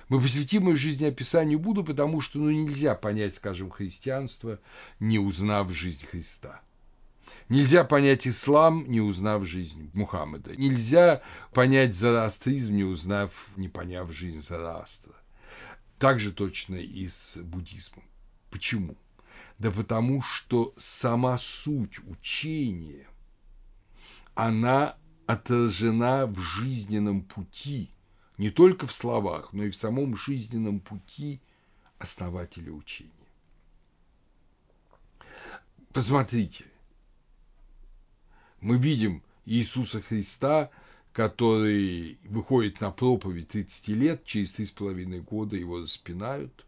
Мы 0.09 0.21
посвятим 0.21 0.71
их 0.71 0.77
жизнеописанию 0.77 1.59
Будды, 1.59 1.83
потому 1.83 2.21
что 2.21 2.39
ну, 2.39 2.51
нельзя 2.51 2.95
понять, 2.95 3.35
скажем, 3.35 3.71
христианство, 3.71 4.59
не 5.01 5.19
узнав 5.19 5.71
жизнь 5.71 6.07
Христа. 6.07 6.61
Нельзя 7.49 7.85
понять 7.85 8.27
ислам, 8.27 8.85
не 8.89 9.01
узнав 9.01 9.45
жизнь 9.45 9.91
Мухаммеда. 9.95 10.57
Нельзя 10.57 11.23
понять 11.53 11.95
зороастризм, 11.95 12.75
не 12.77 12.85
узнав, 12.85 13.49
не 13.57 13.69
поняв 13.69 14.13
жизнь 14.13 14.43
Зороастра. 14.43 15.15
Так 15.99 16.21
же 16.21 16.33
точно 16.33 16.77
и 16.77 17.09
с 17.09 17.39
буддизмом. 17.39 18.05
Почему? 18.51 18.97
Да 19.59 19.71
потому 19.71 20.23
что 20.23 20.73
сама 20.77 21.39
суть 21.39 21.99
учения, 22.07 23.07
она 24.35 24.97
отражена 25.27 26.27
в 26.27 26.39
жизненном 26.39 27.23
пути, 27.23 27.91
не 28.39 28.51
только 28.51 28.87
в 28.87 28.95
словах, 28.95 29.53
но 29.53 29.65
и 29.65 29.71
в 29.71 29.77
самом 29.77 30.17
жизненном 30.17 30.81
пути 30.81 31.41
основателя 31.99 32.73
учения. 32.73 33.11
Посмотрите, 35.93 36.65
мы 38.61 38.79
видим 38.79 39.23
Иисуса 39.45 40.01
Христа, 40.01 40.71
который 41.13 42.19
выходит 42.25 42.81
на 42.81 42.93
проповедь 42.93 43.49
30 43.49 43.89
лет, 43.89 44.25
через 44.25 44.53
три 44.53 44.65
с 44.65 44.71
половиной 44.71 45.21
года 45.21 45.57
его 45.57 45.81
распинают. 45.81 46.65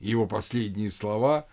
И 0.00 0.08
его 0.08 0.26
последние 0.26 0.90
слова, 0.90 1.46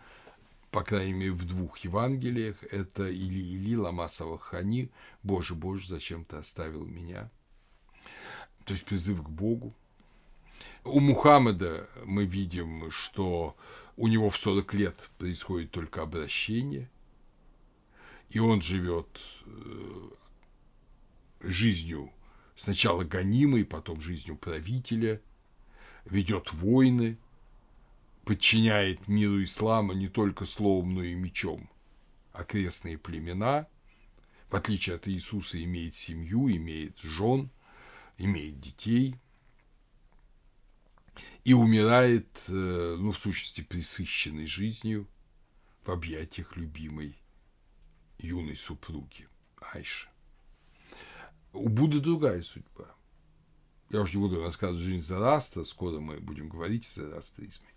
по 0.71 0.83
крайней 0.83 1.13
мере, 1.13 1.31
в 1.33 1.45
двух 1.45 1.79
Евангелиях, 1.79 2.63
это 2.63 3.09
«Или, 3.09 3.41
или, 3.41 3.75
ламасова 3.75 4.39
хани, 4.39 4.89
Боже, 5.21 5.53
Боже, 5.55 5.89
зачем 5.89 6.23
ты 6.23 6.37
оставил 6.37 6.85
меня?» 6.85 7.29
То 8.69 8.73
есть 8.73 8.85
призыв 8.85 9.21
к 9.21 9.29
Богу. 9.29 9.73
У 10.85 11.01
Мухаммеда 11.01 11.89
мы 12.05 12.25
видим, 12.25 12.89
что 12.89 13.57
у 13.97 14.07
него 14.07 14.29
в 14.29 14.37
40 14.37 14.73
лет 14.75 15.09
происходит 15.17 15.71
только 15.71 16.01
обращение– 16.01 16.89
и 18.29 18.39
он 18.39 18.61
живет 18.61 19.19
э, 19.45 20.09
жизнью 21.41 22.11
сначала 22.55 23.03
гонимой, 23.03 23.65
потом 23.65 24.01
жизнью 24.01 24.37
правителя, 24.37 25.21
ведет 26.05 26.53
войны, 26.53 27.17
подчиняет 28.25 29.07
миру 29.07 29.43
ислама 29.43 29.95
не 29.95 30.07
только 30.07 30.45
словом, 30.45 30.93
но 30.95 31.03
и 31.03 31.15
мечом 31.15 31.69
окрестные 32.33 32.97
племена, 32.97 33.67
в 34.49 34.55
отличие 34.55 34.95
от 34.95 35.07
Иисуса, 35.07 35.61
имеет 35.63 35.95
семью, 35.95 36.49
имеет 36.49 36.99
жен, 36.99 37.49
имеет 38.19 38.59
детей 38.59 39.15
и 41.43 41.53
умирает, 41.53 42.43
э, 42.47 42.95
ну, 42.99 43.11
в 43.11 43.17
сущности, 43.17 43.61
присыщенной 43.61 44.45
жизнью 44.45 45.07
в 45.83 45.89
объятиях 45.89 46.55
любимой 46.55 47.15
юной 48.19 48.57
супруги 48.57 49.27
Айши. 49.73 50.09
У 51.53 51.69
Будды 51.69 51.99
другая 51.99 52.43
судьба. 52.43 52.93
Я 53.89 54.01
уже 54.01 54.17
не 54.17 54.27
буду 54.27 54.43
рассказывать 54.43 54.83
жизнь 54.83 55.03
Зараста, 55.03 55.63
скоро 55.63 55.99
мы 55.99 56.19
будем 56.19 56.49
говорить 56.49 56.85
о 56.85 57.07
зарастризме. 57.07 57.67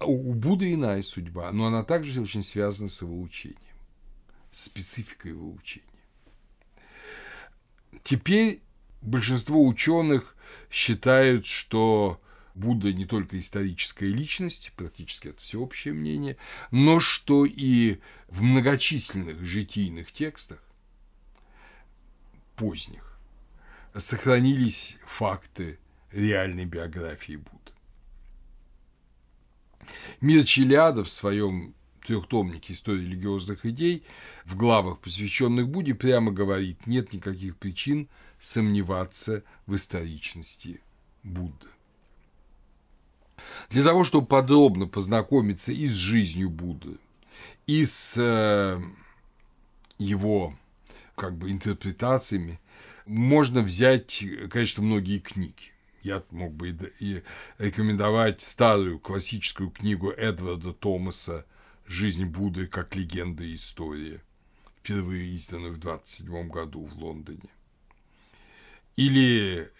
У 0.00 0.32
Будды 0.32 0.72
иная 0.72 1.02
судьба, 1.02 1.52
но 1.52 1.66
она 1.66 1.82
также 1.82 2.22
очень 2.22 2.42
связана 2.42 2.88
с 2.88 3.02
его 3.02 3.20
учением, 3.20 3.58
спецификой 4.52 5.32
его 5.32 5.52
учения. 5.52 5.84
Теперь 8.02 8.62
большинство 9.04 9.64
ученых 9.66 10.36
считают, 10.70 11.46
что 11.46 12.20
Будда 12.54 12.92
не 12.92 13.04
только 13.04 13.38
историческая 13.38 14.08
личность, 14.08 14.72
практически 14.76 15.28
это 15.28 15.40
всеобщее 15.40 15.92
мнение, 15.92 16.36
но 16.70 17.00
что 17.00 17.44
и 17.44 17.98
в 18.28 18.42
многочисленных 18.42 19.42
житийных 19.42 20.12
текстах 20.12 20.62
поздних 22.54 23.18
сохранились 23.96 24.96
факты 25.06 25.78
реальной 26.12 26.64
биографии 26.64 27.36
Будды. 27.36 27.72
Мир 30.20 30.44
Челяда 30.44 31.02
в 31.02 31.10
своем 31.10 31.74
трехтомнике 32.06 32.74
истории 32.74 33.02
религиозных 33.02 33.66
идей 33.66 34.04
в 34.44 34.56
главах, 34.56 35.00
посвященных 35.00 35.68
Будде, 35.68 35.94
прямо 35.94 36.30
говорит, 36.30 36.86
нет 36.86 37.12
никаких 37.12 37.56
причин 37.56 38.08
сомневаться 38.44 39.42
в 39.66 39.74
историчности 39.74 40.82
Будды. 41.22 41.66
Для 43.70 43.82
того, 43.82 44.04
чтобы 44.04 44.26
подробно 44.26 44.86
познакомиться 44.86 45.72
и 45.72 45.86
с 45.86 45.92
жизнью 45.92 46.50
Будды, 46.50 46.98
и 47.66 47.84
с 47.84 48.16
э, 48.18 48.82
его 49.98 50.56
как 51.16 51.38
бы 51.38 51.50
интерпретациями, 51.50 52.60
можно 53.06 53.62
взять, 53.62 54.22
конечно, 54.50 54.82
многие 54.82 55.20
книги. 55.20 55.72
Я 56.02 56.22
мог 56.30 56.52
бы 56.52 56.76
и 57.00 57.22
рекомендовать 57.58 58.42
старую 58.42 58.98
классическую 58.98 59.70
книгу 59.70 60.10
Эдварда 60.10 60.74
Томаса 60.74 61.46
«Жизнь 61.86 62.26
Будды 62.26 62.66
как 62.66 62.94
легенда 62.94 63.42
и 63.42 63.54
история», 63.54 64.22
впервые 64.80 65.34
изданную 65.34 65.72
в 65.72 65.78
27 65.78 66.48
году 66.48 66.84
в 66.84 66.94
Лондоне. 66.98 67.48
Или 68.96 69.70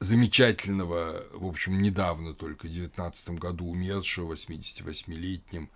замечательного, 0.00 1.24
в 1.32 1.46
общем, 1.46 1.80
недавно 1.80 2.34
только, 2.34 2.66
в 2.66 2.70
19 2.70 3.30
году 3.30 3.68
умершего, 3.68 4.34
88-летним 4.34 5.70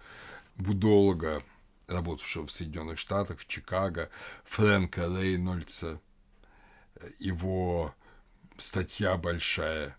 будолога, 0.56 1.42
работавшего 1.86 2.46
в 2.46 2.52
Соединенных 2.52 2.98
Штатах, 2.98 3.40
в 3.40 3.46
Чикаго, 3.46 4.10
Фрэнка 4.44 5.02
Рейнольдса. 5.02 6.00
Его 7.18 7.94
статья 8.56 9.16
большая 9.16 9.96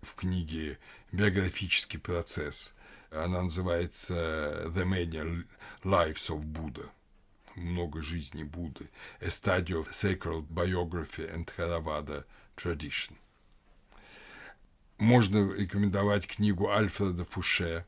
в 0.00 0.14
книге 0.14 0.78
«Биографический 1.12 1.98
процесс». 1.98 2.74
Она 3.10 3.42
называется 3.42 4.64
«The 4.68 4.84
Many 4.84 5.46
Lives 5.82 6.30
of 6.30 6.44
Buddha» 6.44 6.90
много 7.58 8.02
жизней 8.02 8.44
Будды, 8.44 8.90
A 9.20 9.28
Study 9.28 9.72
of 9.72 9.90
Sacred 9.92 10.46
Biography 10.48 11.32
and 11.34 11.48
Theravada 11.56 12.24
Tradition– 12.56 13.14
можно 14.98 15.52
рекомендовать 15.54 16.26
книгу 16.26 16.70
Альфреда 16.70 17.24
Фуше 17.24 17.86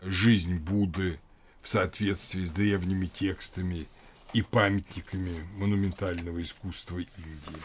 «Жизнь 0.00 0.56
Будды 0.56 1.20
в 1.62 1.68
соответствии 1.68 2.42
с 2.42 2.50
древними 2.50 3.06
текстами 3.06 3.86
и 4.32 4.42
памятниками 4.42 5.32
монументального 5.58 6.42
искусства 6.42 6.98
Индии», 6.98 7.62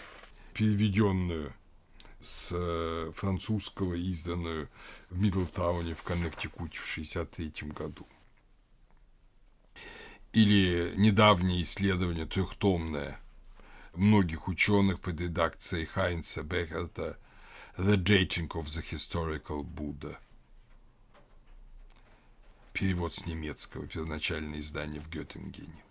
переведенную 0.53 1.51
с 2.19 2.49
э, 2.51 3.11
французского, 3.15 3.95
изданную 3.95 4.69
в 5.09 5.17
Мидлтауне 5.17 5.95
в 5.95 6.03
Коннектикуте 6.03 6.77
в 6.77 6.91
1963 6.91 7.69
году. 7.71 8.07
Или 10.37 10.93
недавнее 10.97 11.63
исследование 11.63 12.27
трехтомное 12.27 13.19
многих 13.95 14.47
ученых 14.47 14.99
под 14.99 15.19
редакцией 15.19 15.87
Хайнца 15.87 16.43
Бехерта 16.43 17.17
The 17.75 17.95
Dating 17.95 18.47
of 18.49 18.65
the 18.65 18.83
Historical 18.87 19.63
Buddha. 19.63 20.15
Перевод 22.71 23.15
с 23.15 23.25
немецкого, 23.25 23.87
первоначальное 23.87 24.59
издание 24.59 25.01
в 25.01 25.09
Геттингене. 25.09 25.83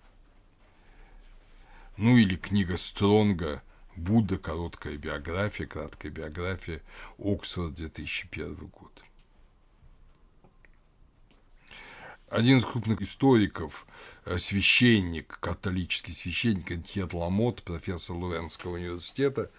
Ну 1.96 2.16
или 2.16 2.36
книга 2.36 2.76
Стронга 2.76 3.64
«Будда. 3.96 4.38
Короткая 4.38 4.96
биография», 4.96 5.66
краткая 5.66 6.12
биография, 6.12 6.82
Оксфорд, 7.18 7.74
2001 7.74 8.54
год. 8.68 9.05
Один 12.28 12.58
из 12.58 12.64
крупных 12.64 13.02
историков, 13.02 13.86
э, 14.24 14.38
священник, 14.38 15.38
католический 15.40 16.12
священник 16.12 16.72
Энтьет 16.72 17.14
Ламот, 17.14 17.62
профессор 17.62 18.16
Луренского 18.16 18.74
университета, 18.74 19.50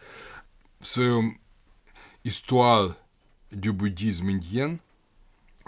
в 0.80 0.88
своем 0.88 1.40
Истуар 2.24 2.98
du 3.52 3.72
буддизм 3.72 4.30
индиен, 4.30 4.82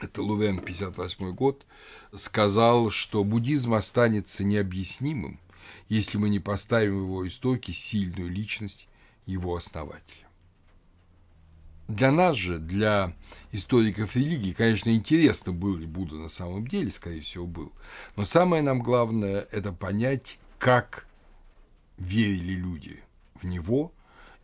это 0.01 0.21
Лувен, 0.21 0.59
58 0.59 1.31
год, 1.31 1.65
сказал, 2.13 2.89
что 2.89 3.23
буддизм 3.23 3.75
останется 3.75 4.43
необъяснимым, 4.43 5.39
если 5.87 6.17
мы 6.17 6.29
не 6.29 6.39
поставим 6.39 7.03
его 7.03 7.25
истоки 7.25 7.71
сильную 7.71 8.29
личность 8.29 8.89
его 9.25 9.55
основателя. 9.55 10.28
Для 11.89 12.11
нас 12.11 12.37
же, 12.37 12.59
для 12.59 13.13
историков 13.51 14.15
религии, 14.15 14.53
конечно, 14.53 14.91
интересно, 14.91 15.53
был 15.53 15.75
ли 15.75 15.87
Будда 15.87 16.15
на 16.15 16.29
самом 16.29 16.67
деле, 16.67 16.91
скорее 16.91 17.21
всего, 17.21 17.47
был. 17.47 17.71
Но 18.15 18.25
самое 18.25 18.61
нам 18.61 18.83
главное– 18.83 19.47
это 19.51 19.73
понять, 19.73 20.37
как 20.59 21.07
верили 21.97 22.53
люди 22.53 23.03
в 23.41 23.47
него 23.47 23.91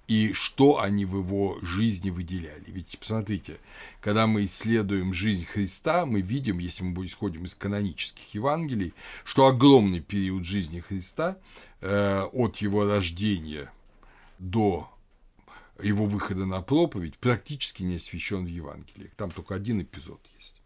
и 0.07 0.33
что 0.33 0.79
они 0.79 1.05
в 1.05 1.19
его 1.19 1.59
жизни 1.61 2.09
выделяли. 2.09 2.63
Ведь 2.65 2.97
посмотрите, 2.97 3.59
когда 4.01 4.25
мы 4.25 4.45
исследуем 4.45 5.13
жизнь 5.13 5.45
Христа, 5.45 6.07
мы 6.07 6.21
видим, 6.21 6.57
если 6.57 6.83
мы 6.83 7.05
исходим 7.05 7.45
из 7.45 7.53
канонических 7.53 8.33
Евангелий, 8.33 8.95
что 9.23 9.45
огромный 9.45 9.99
период 9.99 10.45
жизни 10.45 10.79
Христа 10.79 11.37
э, 11.81 12.23
от 12.23 12.57
его 12.57 12.87
рождения 12.87 13.71
до 14.39 14.89
его 15.81 16.05
выхода 16.05 16.45
на 16.45 16.61
проповедь 16.61 17.17
практически 17.17 17.83
не 17.83 17.97
освящен 17.97 18.45
в 18.45 18.49
Евангелиях. 18.49 19.13
Там 19.15 19.31
только 19.31 19.55
один 19.55 19.81
эпизод 19.81 20.21
есть. 20.37 20.61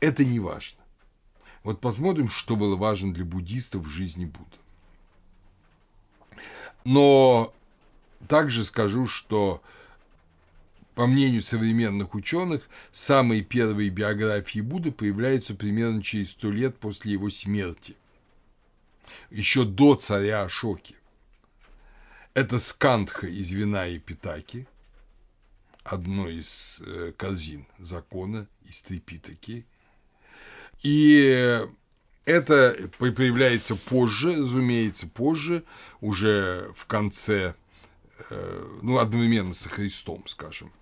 Это 0.00 0.24
не 0.24 0.40
важно. 0.40 0.80
Вот 1.62 1.80
посмотрим, 1.80 2.28
что 2.28 2.56
было 2.56 2.76
важно 2.76 3.12
для 3.12 3.24
буддистов 3.24 3.84
в 3.84 3.88
жизни 3.88 4.24
Будды. 4.24 4.56
Но 6.84 7.54
также 8.28 8.64
скажу, 8.64 9.06
что 9.06 9.62
по 10.94 11.06
мнению 11.06 11.42
современных 11.42 12.14
ученых, 12.14 12.68
самые 12.92 13.42
первые 13.42 13.90
биографии 13.90 14.60
Будды 14.60 14.90
появляются 14.90 15.54
примерно 15.54 16.02
через 16.02 16.30
сто 16.30 16.50
лет 16.50 16.76
после 16.78 17.12
его 17.12 17.30
смерти, 17.30 17.96
еще 19.30 19.64
до 19.64 19.94
царя 19.94 20.42
Ашоки. 20.42 20.94
Это 22.32 22.60
Скандха 22.60 23.26
из 23.26 23.50
Вина 23.50 23.88
и 23.88 23.98
Питаки, 23.98 24.68
одно 25.82 26.28
из 26.28 26.80
э, 26.86 27.12
казин 27.16 27.66
закона 27.80 28.46
из 28.64 28.82
Трипитаки. 28.82 29.66
И 30.84 31.60
это 32.24 32.88
появляется 32.98 33.74
позже, 33.74 34.36
разумеется, 34.36 35.08
позже, 35.08 35.64
уже 36.00 36.72
в 36.76 36.86
конце, 36.86 37.56
э, 38.30 38.78
ну, 38.80 38.98
одновременно 38.98 39.52
со 39.52 39.68
Христом, 39.68 40.24
скажем. 40.28 40.72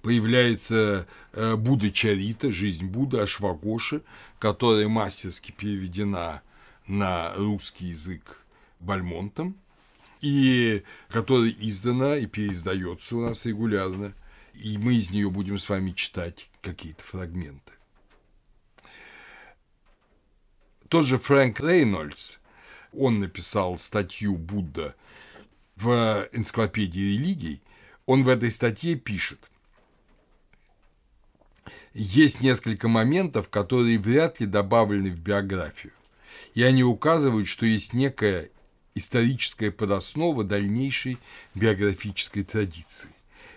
Появляется 0.00 1.08
э, 1.32 1.56
Будда 1.56 1.90
Чарита, 1.90 2.52
жизнь 2.52 2.86
Будды 2.86 3.18
Ашвагоши, 3.18 4.02
которая 4.38 4.86
мастерски 4.86 5.50
переведена 5.50 6.42
на 6.86 7.34
русский 7.34 7.86
язык 7.86 8.44
Бальмонтом– 8.78 9.56
и 10.20 10.82
которая 11.08 11.50
издана 11.50 12.16
и 12.16 12.26
переиздается 12.26 13.16
у 13.16 13.20
нас 13.20 13.46
регулярно, 13.46 14.14
и 14.54 14.78
мы 14.78 14.94
из 14.94 15.10
нее 15.10 15.30
будем 15.30 15.58
с 15.58 15.68
вами 15.68 15.92
читать 15.92 16.50
какие-то 16.62 17.04
фрагменты. 17.04 17.72
Тот 20.88 21.04
же 21.04 21.18
Фрэнк 21.18 21.60
Рейнольдс, 21.60 22.38
он 22.92 23.20
написал 23.20 23.78
статью 23.78 24.36
Будда 24.36 24.94
в 25.76 26.28
энциклопедии 26.32 27.14
религий, 27.14 27.62
он 28.06 28.24
в 28.24 28.28
этой 28.28 28.50
статье 28.50 28.96
пишет, 28.96 29.50
есть 31.92 32.40
несколько 32.40 32.88
моментов, 32.88 33.48
которые 33.48 33.98
вряд 33.98 34.40
ли 34.40 34.46
добавлены 34.46 35.10
в 35.10 35.20
биографию, 35.20 35.92
и 36.54 36.62
они 36.62 36.82
указывают, 36.82 37.48
что 37.48 37.66
есть 37.66 37.92
некая 37.92 38.50
историческая 38.98 39.70
подоснова 39.70 40.44
дальнейшей 40.44 41.18
биографической 41.54 42.44
традиции. 42.44 43.08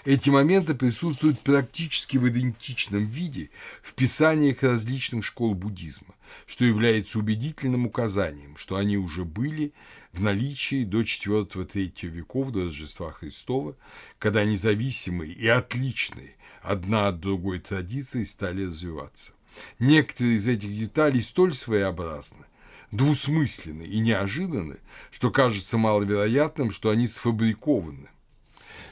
Эти 0.04 0.32
моменты 0.32 0.74
присутствуют 0.74 1.40
практически 1.42 2.18
в 2.18 2.28
идентичном 2.28 3.06
виде 3.06 3.52
в 3.84 3.94
писаниях 3.94 4.64
различных 4.64 5.24
школ 5.24 5.54
буддизма, 5.54 6.16
что 6.48 6.66
является 6.66 7.20
убедительным 7.20 7.86
указанием, 7.86 8.58
что 8.58 8.78
они 8.78 8.98
уже 8.98 9.26
были 9.26 9.74
в 10.12 10.22
наличии 10.22 10.86
до 10.86 11.02
IV-III 11.02 12.08
веков 12.08 12.52
до 12.52 12.66
Рождества 12.66 13.12
Христова, 13.12 13.76
когда 14.18 14.44
независимые 14.44 15.34
и 15.34 15.48
отличные 15.48 16.36
одна 16.64 17.08
от 17.08 17.20
другой 17.20 17.60
традиции 17.60 18.24
стали 18.24 18.66
развиваться. 18.66 19.34
Некоторые 19.78 20.38
из 20.38 20.48
этих 20.48 20.76
деталей 20.76 21.22
столь 21.22 21.54
своеобразны, 21.54 22.46
двусмысленны 22.92 23.84
и 23.84 24.00
неожиданны, 24.00 24.78
что 25.10 25.32
кажется 25.32 25.78
маловероятным, 25.78 26.72
что 26.72 26.90
они 26.90 27.08
сфабрикованы. 27.08 28.10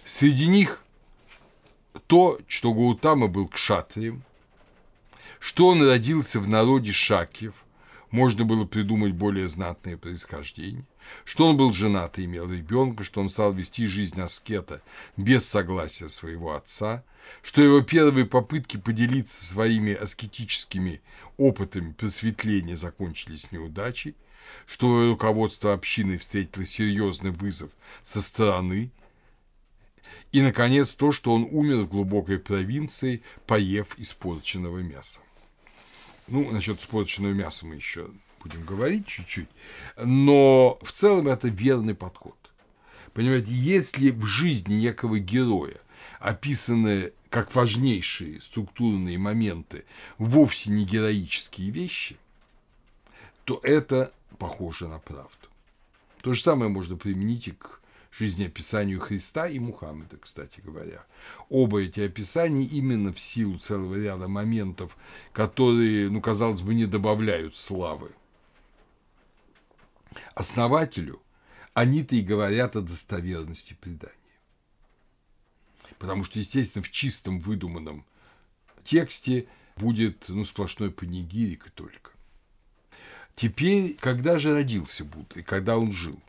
Среди 0.05 0.47
них 0.47 0.83
то, 2.07 2.39
что 2.47 2.73
Гаутама 2.73 3.27
был 3.27 3.47
кшатрием, 3.47 4.23
что 5.39 5.67
он 5.67 5.85
родился 5.85 6.39
в 6.39 6.47
народе 6.47 6.91
шакьев, 6.91 7.53
можно 8.11 8.43
было 8.43 8.65
придумать 8.65 9.13
более 9.13 9.47
знатное 9.47 9.97
происхождение, 9.97 10.85
что 11.25 11.47
он 11.47 11.57
был 11.57 11.73
женат 11.73 12.19
и 12.19 12.25
имел 12.25 12.51
ребенка, 12.51 13.03
что 13.03 13.21
он 13.21 13.29
стал 13.29 13.53
вести 13.53 13.87
жизнь 13.87 14.19
аскета 14.19 14.81
без 15.17 15.45
согласия 15.45 16.09
своего 16.09 16.55
отца, 16.55 17.03
что 17.41 17.61
его 17.61 17.81
первые 17.81 18.25
попытки 18.25 18.77
поделиться 18.77 19.45
своими 19.45 19.93
аскетическими 19.93 21.01
опытами 21.37 21.93
просветления 21.93 22.75
закончились 22.75 23.51
неудачей, 23.51 24.15
что 24.65 25.09
руководство 25.09 25.73
общины 25.73 26.17
встретило 26.17 26.65
серьезный 26.65 27.31
вызов 27.31 27.71
со 28.03 28.21
стороны, 28.21 28.91
и, 30.31 30.41
наконец, 30.41 30.93
то, 30.93 31.11
что 31.11 31.33
он 31.33 31.47
умер 31.49 31.83
в 31.83 31.89
глубокой 31.89 32.39
провинции, 32.39 33.23
поев 33.47 33.97
испорченного 33.97 34.79
мяса. 34.79 35.19
Ну, 36.27 36.49
насчет 36.51 36.79
испорченного 36.79 37.33
мяса 37.33 37.65
мы 37.65 37.75
еще 37.75 38.11
будем 38.41 38.63
говорить 38.63 39.05
чуть-чуть, 39.05 39.49
но 39.97 40.77
в 40.81 40.91
целом 40.91 41.27
это 41.27 41.47
верный 41.47 41.95
подход. 41.95 42.35
Понимаете, 43.13 43.51
если 43.51 44.11
в 44.11 44.25
жизни 44.25 44.75
некого 44.75 45.19
героя 45.19 45.77
описаны 46.19 47.11
как 47.29 47.53
важнейшие 47.53 48.41
структурные 48.41 49.17
моменты 49.17 49.85
вовсе 50.17 50.71
не 50.71 50.85
героические 50.85 51.69
вещи, 51.69 52.17
то 53.45 53.59
это 53.63 54.11
похоже 54.37 54.87
на 54.87 54.99
правду. 54.99 55.47
То 56.21 56.33
же 56.33 56.41
самое 56.41 56.69
можно 56.69 56.97
применить 56.97 57.47
и 57.47 57.51
к 57.51 57.79
жизнеописанию 58.11 58.99
Христа 58.99 59.47
и 59.47 59.59
Мухаммеда, 59.59 60.17
кстати 60.17 60.59
говоря. 60.61 61.05
Оба 61.49 61.83
эти 61.83 62.01
описания 62.01 62.65
именно 62.65 63.13
в 63.13 63.19
силу 63.19 63.57
целого 63.59 63.95
ряда 63.95 64.27
моментов, 64.27 64.97
которые, 65.31 66.09
ну, 66.09 66.19
казалось 66.19 66.61
бы, 66.61 66.73
не 66.73 66.85
добавляют 66.85 67.55
славы 67.55 68.11
основателю, 70.35 71.21
они-то 71.73 72.15
и 72.15 72.21
говорят 72.21 72.75
о 72.75 72.81
достоверности 72.81 73.75
предания. 73.79 74.15
Потому 75.97 76.23
что, 76.23 76.39
естественно, 76.39 76.83
в 76.83 76.91
чистом 76.91 77.39
выдуманном 77.39 78.05
тексте 78.83 79.47
будет 79.75 80.25
ну, 80.29 80.43
сплошной 80.45 80.91
панигирик 80.91 81.67
и 81.67 81.69
только. 81.69 82.11
Теперь, 83.35 83.95
когда 83.99 84.37
же 84.37 84.53
родился 84.53 85.05
Будда 85.05 85.39
и 85.39 85.43
когда 85.43 85.77
он 85.77 85.91
жил? 85.91 86.19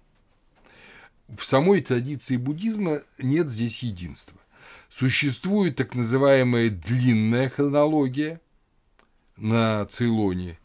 В 1.29 1.45
самой 1.45 1.81
традиции 1.81 2.37
буддизма 2.37 3.03
нет 3.19 3.51
здесь 3.51 3.83
единства. 3.83 4.39
Существует 4.89 5.77
так 5.77 5.95
называемая 5.95 6.69
длинная 6.69 7.49
хронология 7.49 8.41
на 9.37 9.85
Цейлоне. 9.87 10.59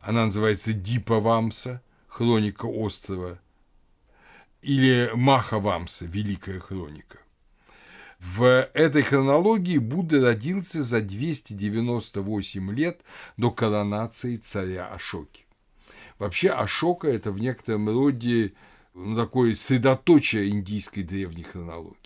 Она 0.00 0.26
называется 0.26 0.72
Дипавамса, 0.72 1.82
хроника 2.12 2.66
острова, 2.66 3.40
или 4.60 5.10
Махавамса, 5.14 6.04
великая 6.04 6.60
хроника. 6.60 7.20
В 8.18 8.68
этой 8.74 9.02
хронологии 9.02 9.78
Будда 9.78 10.20
родился 10.20 10.82
за 10.82 11.00
298 11.00 12.70
лет 12.74 13.00
до 13.38 13.50
коронации 13.50 14.36
царя 14.36 14.88
Ашоки. 14.88 15.46
Вообще 16.18 16.50
Ашока– 16.50 17.08
это 17.08 17.32
в 17.32 17.38
некотором 17.38 17.88
роде 17.88 18.52
ну, 18.92 19.16
такое 19.16 19.56
средоточие 19.56 20.50
индийской 20.50 21.04
древней 21.04 21.44
хронологии. 21.44 21.96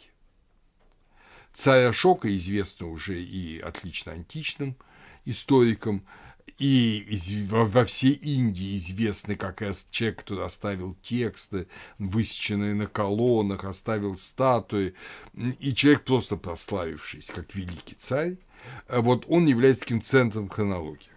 Царь 1.53 1.87
Ашока, 1.87 2.35
известно 2.35 2.87
уже 2.87 3.21
и 3.21 3.59
отлично 3.59 4.13
античным 4.13 4.77
историкам, 5.25 6.07
и 6.59 7.19
во 7.51 7.85
всей 7.85 8.13
Индии 8.13 8.77
известный 8.77 9.37
как 9.37 9.63
человек, 9.91 10.21
кто 10.21 10.43
оставил 10.45 10.97
тексты, 11.03 11.69
высеченные 11.99 12.75
на 12.75 12.87
колоннах, 12.87 13.65
оставил 13.65 14.17
статуи, 14.17 14.95
и 15.35 15.75
человек 15.75 16.05
просто 16.05 16.37
прославившийся 16.37 17.33
как 17.35 17.55
великий 17.55 17.95
царь, 17.95 18.39
а 18.89 19.01
вот 19.01 19.27
он 19.29 19.47
является 19.47 19.83
таким 19.83 20.01
центром 20.01 20.49
хронологии. 20.49 21.11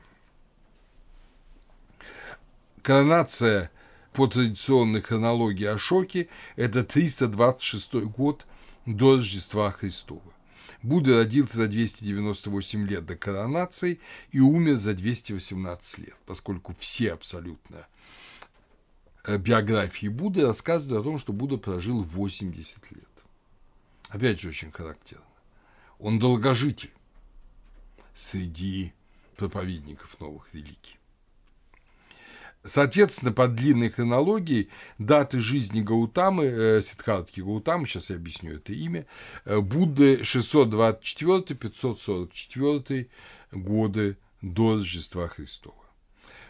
Коронация 2.82 3.72
по 4.14 4.28
традиционной 4.28 5.02
хронологии 5.02 5.66
Ашоки– 5.66 6.30
это 6.56 6.84
326 6.84 7.94
год 8.06 8.46
до 8.86 9.16
Рождества 9.16 9.72
Христова. 9.72 10.34
Будда 10.82 11.18
родился 11.18 11.58
за 11.58 11.68
298 11.68 12.88
лет 12.88 13.06
до 13.06 13.16
коронации 13.16 14.00
и 14.32 14.40
умер 14.40 14.78
за 14.78 14.94
218 14.94 15.98
лет, 16.00 16.16
поскольку 16.26 16.74
все 16.80 17.14
абсолютно 17.14 17.88
э, 19.26 19.38
биографии 19.38 20.08
Будды 20.08 20.46
рассказывает 20.46 21.02
о 21.02 21.04
том, 21.04 21.20
что 21.20 21.34
Будда 21.34 21.58
прожил 21.58 22.02
80 22.02 22.92
лет. 22.92 23.04
Опять 24.10 24.40
же, 24.40 24.50
очень 24.50 24.72
характерно. 24.72 25.26
Он 26.00 26.18
долгожитель 26.18 26.94
среди 28.16 28.94
проповедников 29.36 30.20
новых 30.20 30.48
религий. 30.54 30.99
Соответственно, 32.64 33.32
по 33.32 33.48
длинной 33.48 33.90
хронологии 33.90 34.68
даты 34.98 35.40
жизни 35.40 35.80
Гаутамы, 35.82 36.44
э, 36.44 36.82
Сиддхартхи 36.82 37.40
Гаутамы, 37.40 37.88
сейчас 37.88 38.10
я 38.10 38.18
объясню 38.18 38.56
это 38.56 38.74
имя, 38.74 39.06
э, 39.46 39.62
Будды 39.62 40.20
624-544 40.24 43.10
годы 43.54 44.18
до 44.42 44.76
Рождества 44.76 45.30
Христова. 45.30 45.86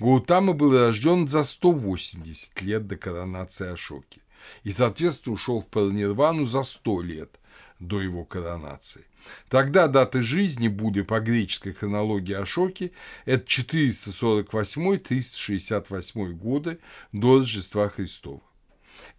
Гаутама 0.00 0.54
был 0.54 0.76
рожден 0.76 1.28
за 1.28 1.44
180 1.44 2.60
лет 2.62 2.88
до 2.88 2.96
коронации 2.96 3.68
Ашоки 3.68 4.22
и, 4.64 4.72
соответственно, 4.72 5.34
ушел 5.34 5.60
в 5.60 5.68
паранирвану 5.68 6.46
за 6.46 6.64
100 6.64 7.02
лет 7.02 7.38
до 7.78 8.00
его 8.00 8.24
коронации. 8.24 9.04
Тогда 9.48 9.86
даты 9.86 10.22
жизни 10.22 10.66
Будды 10.68 11.04
по 11.04 11.20
греческой 11.20 11.74
хронологии 11.74 12.34
Ашоки– 12.34 12.92
это 13.26 13.44
448-368 13.44 16.32
годы 16.32 16.78
до 17.12 17.38
Рождества 17.38 17.90
Христова. 17.90 18.40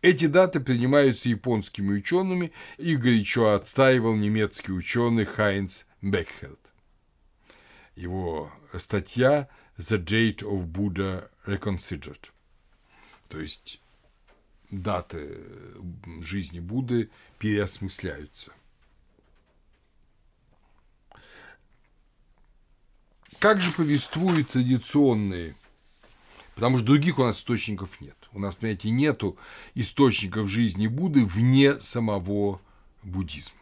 Эти 0.01 0.25
даты 0.25 0.60
принимаются 0.60 1.30
японскими 1.30 1.93
учеными, 1.93 2.51
и 2.77 2.95
горячо 2.95 3.54
отстаивал 3.54 4.15
немецкий 4.15 4.71
ученый 4.71 5.25
Хайнц 5.25 5.84
Бекхерт. 6.02 6.74
Его 7.96 8.52
статья 8.78 9.50
«The 9.78 10.04
Date 10.04 10.40
of 10.40 10.66
Buddha 10.66 11.30
Reconsidered», 11.46 12.32
то 13.28 13.40
есть 13.40 13.82
даты 14.72 15.38
жизни 16.22 16.60
Будды 16.60 17.10
переосмысляются. 17.38 18.54
Как 23.40 23.60
же 23.60 23.72
повествуют 23.72 24.50
традиционные, 24.52 25.56
потому 26.56 26.78
что 26.78 26.88
других 26.88 27.20
у 27.20 27.24
нас 27.24 27.40
источников 27.40 28.00
нет. 28.00 28.16
У 28.34 28.40
нас, 28.40 28.56
понимаете, 28.56 28.92
нету 28.92 29.38
источников 29.74 30.48
жизни 30.48 30.88
Будды 30.88 31.26
вне 31.26 31.80
самого 31.80 32.62
буддизма. 33.04 33.61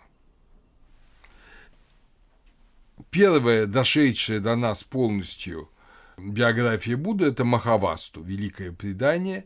Первая, 3.12 3.66
дошедшая 3.66 4.40
до 4.40 4.56
нас 4.56 4.84
полностью 4.84 5.70
биография 6.18 6.96
Будды– 6.96 7.26
это 7.28 7.44
Махавасту, 7.44 8.22
великое 8.22 8.72
предание, 8.72 9.46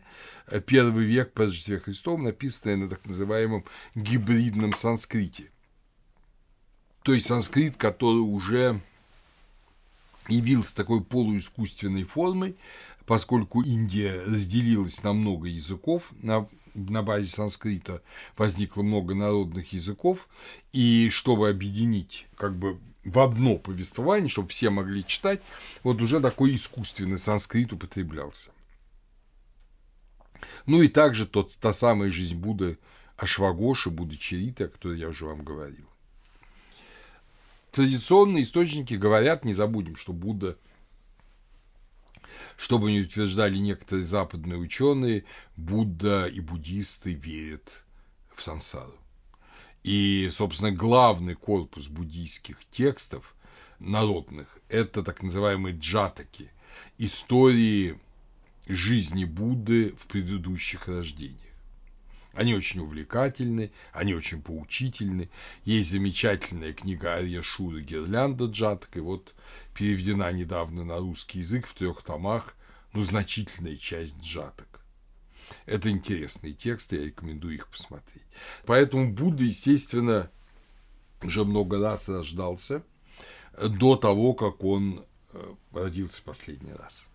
первый 0.66 1.06
век 1.06 1.32
по 1.32 1.44
Рождестве 1.44 1.80
Христовом, 1.80 2.24
написанное 2.24 2.76
на 2.76 2.90
так 2.90 3.06
называемом 3.06 3.64
гибридном 3.96 4.76
санскрите. 4.76 5.50
То 7.04 7.14
есть 7.14 7.28
санскрит, 7.28 7.78
который 7.78 8.20
уже 8.20 8.82
явился 10.28 10.76
такой 10.76 11.02
полуискусственной 11.02 12.04
формой, 12.04 12.58
поскольку 13.06 13.62
Индия 13.62 14.24
разделилась 14.26 15.04
на 15.04 15.14
много 15.14 15.48
языков, 15.48 16.12
на, 16.22 16.50
на 16.74 17.02
базе 17.02 17.30
санскрита 17.30 18.02
возникло 18.36 18.82
много 18.82 19.16
народных 19.16 19.72
языков, 19.72 20.28
и 20.74 21.10
чтобы 21.10 21.50
объединить 21.50 22.28
как 22.36 22.58
бы 22.58 22.80
в 23.04 23.20
одно 23.20 23.58
повествование, 23.58 24.30
чтобы 24.30 24.50
все 24.50 24.70
могли 24.70 25.06
читать, 25.06 25.42
вот 25.84 26.02
уже 26.02 26.20
такой 26.20 26.56
искусственный 26.56 27.18
санскрит 27.18 27.74
употреблялся. 27.74 28.52
Ну 30.66 30.82
и 30.82 30.88
также 30.88 31.26
тот, 31.26 31.56
та 31.58 31.74
самая 31.74 32.10
жизнь 32.10 32.38
Будды 32.38 32.78
Ашвагоши, 33.18 33.90
Будды 33.90 34.18
Чариты, 34.18 34.66
о 34.66 34.70
которой 34.70 35.00
я 35.00 35.10
уже 35.10 35.26
вам 35.26 35.44
говорил. 35.44 35.88
Традиционные 37.72 38.44
источники 38.44 38.94
говорят, 38.94 39.46
не 39.46 39.54
забудем, 39.54 39.96
что 39.96 40.14
Будда, 40.14 40.58
что 42.58 42.78
бы 42.78 42.92
ни 42.92 43.02
утверждали 43.02 43.58
некоторые 43.58 44.06
западные 44.06 44.60
ученые, 44.60 45.26
Будда 45.56 46.28
и 46.28 46.40
буддисты 46.40 47.14
верят 47.14 47.84
в 48.36 48.44
сансару. 48.44 49.03
И, 49.84 50.30
собственно, 50.32 50.72
главный 50.72 51.36
корпус 51.36 51.88
буддийских 51.88 52.58
текстов 52.72 53.36
народных– 53.80 54.48
это 54.70 55.04
так 55.04 55.22
называемые 55.22 55.76
джатаки, 55.78 56.50
истории 56.98 58.00
жизни 58.66 59.26
Будды 59.26 59.94
в 59.98 60.08
предыдущих 60.08 60.88
рождениях. 60.88 61.40
Они 62.34 62.56
очень 62.56 62.80
увлекательны, 62.80 63.72
они 63.92 64.16
очень 64.16 64.42
поучительны. 64.42 65.30
Есть 65.66 65.92
замечательная 65.92 66.74
книга 66.74 67.14
Арья 67.14 67.44
Шура 67.44 67.80
Гирлянда 67.80 68.46
Джатак, 68.46 68.96
и 68.98 69.02
вот 69.02 69.36
переведена 69.76 70.32
недавно 70.32 70.84
на 70.84 70.98
русский 70.98 71.40
язык 71.40 71.68
в 71.68 71.74
трех 71.76 72.02
томах, 72.02 72.56
ну, 72.94 73.04
значительная 73.04 73.76
часть 73.76 74.20
Джатак. 74.22 74.73
Это 75.66 75.90
интересные 75.90 76.54
тексты, 76.54 76.98
я 76.98 77.06
рекомендую 77.06 77.56
их 77.56 77.68
посмотреть. 77.68 78.24
Поэтому 78.66 79.14
Будда, 79.14 79.44
естественно, 79.44 80.30
уже 81.22 81.46
много 81.46 81.80
раз 81.80 82.10
рождался 82.10 82.84
до 83.62 83.96
того, 83.96 84.34
как 84.34 84.64
он 84.64 85.06
э, 85.34 85.54
родился 85.72 86.22
последний 86.24 86.74
раз 86.74 87.08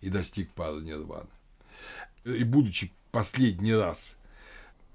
и 0.00 0.10
достиг 0.10 0.50
пары 0.52 0.80
нирваны. 0.80 1.28
И 2.24 2.44
будучи 2.44 2.92
последний 3.10 3.74
раз 3.74 4.18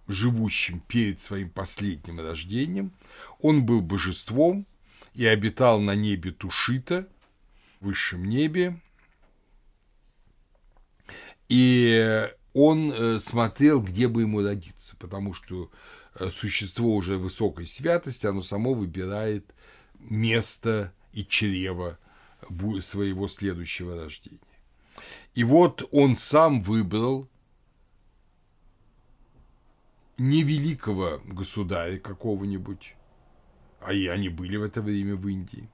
живущим 0.08 0.80
перед 0.82 1.22
своим 1.22 1.50
последним 1.50 2.20
рождением, 2.20 2.92
он 3.40 3.66
был 3.66 3.82
божеством 3.82 4.66
и 5.14 5.26
обитал 5.26 5.80
на 5.80 5.96
небе 5.96 6.32
Тушита, 6.32 7.08
высшем 7.80 8.26
небе, 8.26 8.80
и 11.50 12.30
он 12.58 12.92
э, 12.92 13.20
смотрел, 13.20 13.82
где 13.82 14.08
бы 14.08 14.22
ему 14.22 14.42
родиться, 14.42 14.96
потому 14.98 15.36
что 15.36 15.70
э, 16.20 16.32
существо 16.32 16.96
уже 16.96 17.18
высокой 17.18 17.68
святости, 17.68 18.26
оно 18.26 18.42
само 18.42 18.74
выбирает 18.74 19.54
место 20.00 20.92
и 21.14 21.24
чрево 21.24 22.00
своего 22.82 23.28
следующего 23.28 23.96
рождения. 23.96 24.40
И 25.36 25.44
вот 25.44 25.88
он 25.92 26.18
сам 26.18 26.62
выбрал 26.62 27.30
не 30.18 30.42
великого 30.42 31.22
государя 31.26 32.00
какого-нибудь, 32.00 32.96
а 33.82 33.94
и 33.94 34.08
они 34.08 34.30
были 34.30 34.58
в 34.58 34.64
это 34.64 34.82
время 34.82 35.16
в 35.16 35.28
Индии, 35.28 35.70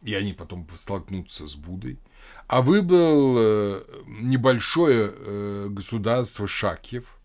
и 0.00 0.14
они 0.14 0.32
потом 0.32 0.66
столкнутся 0.76 1.46
с 1.46 1.56
Буддой, 1.56 1.98
а 2.46 2.62
выбрал 2.62 3.36
э, 3.38 3.84
небольшое 4.06 5.12
э, 5.12 5.66
государство 5.68 6.46
Шакьев, 6.46 7.18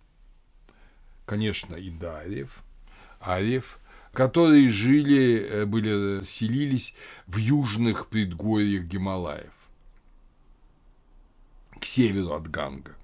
конечно, 1.26 1.76
и 1.76 1.89
Дарьев, 1.89 2.63
Арьев, 3.20 3.80
которые 4.12 4.70
жили, 4.70 5.39
э, 5.39 5.66
были, 5.66 6.24
селились 6.24 6.96
в 7.28 7.38
южных 7.38 8.08
предгорьях 8.08 8.84
Гималаев, 8.84 9.54
к 11.80 11.86
северу 11.86 12.34
от 12.34 12.50
Ганга. 12.50 12.96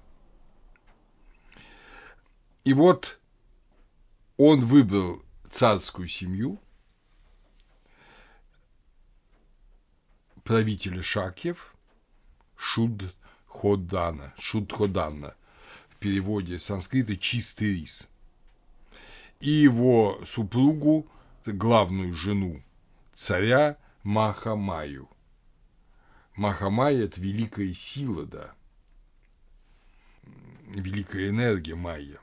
И 2.64 2.74
вот 2.74 3.18
он 4.36 4.60
выбрал 4.60 5.22
царскую 5.48 6.06
семью– 6.06 6.60
правителя 10.50 11.00
Шакьев, 11.00 11.76
Шуд 12.60 13.14
Ходана, 13.46 14.34
Шудходана, 14.38 15.34
в 15.88 15.96
переводе 15.96 16.58
с 16.58 16.64
санскрита 16.64 17.16
«чистый 17.16 17.72
рис». 17.72 18.10
И 19.40 19.50
его 19.50 20.20
супругу, 20.26 21.06
главную 21.46 22.12
жену 22.12 22.62
царя 23.14 23.78
Махамаю. 24.02 25.08
Махамая– 26.36 27.04
это 27.04 27.18
великая 27.22 27.72
сила, 27.72 28.26
да, 28.26 28.52
великая 30.66 31.30
энергия 31.30 31.74
майя. 31.74 32.20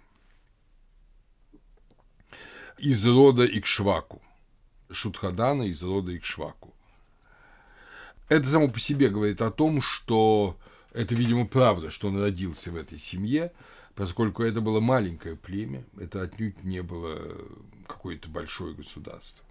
Из 2.77 3.03
рода 3.07 3.43
Икшваку. 3.43 4.21
Шутхадана 4.91 5.63
из 5.63 5.81
рода 5.81 6.15
Икшваку. 6.15 6.76
Это 8.29 8.47
само 8.49 8.67
по 8.67 8.79
себе 8.79 9.09
говорит 9.09 9.41
о 9.41 9.51
том, 9.51 9.81
что 9.81 10.57
это, 10.93 11.15
видимо, 11.15 11.45
правда, 11.45 11.91
что 11.91 12.09
он 12.09 12.19
родился 12.19 12.71
в 12.71 12.75
этой 12.75 12.97
семье, 12.97 13.53
поскольку 13.95 14.43
это 14.43 14.61
было 14.61 14.79
маленькое 14.79 15.35
племя, 15.35 15.85
это 15.99 16.21
отнюдь 16.21 16.63
не 16.63 16.81
было 16.81 17.19
какое-то 17.87 18.27
большое 18.27 18.75
государство. 18.75 19.45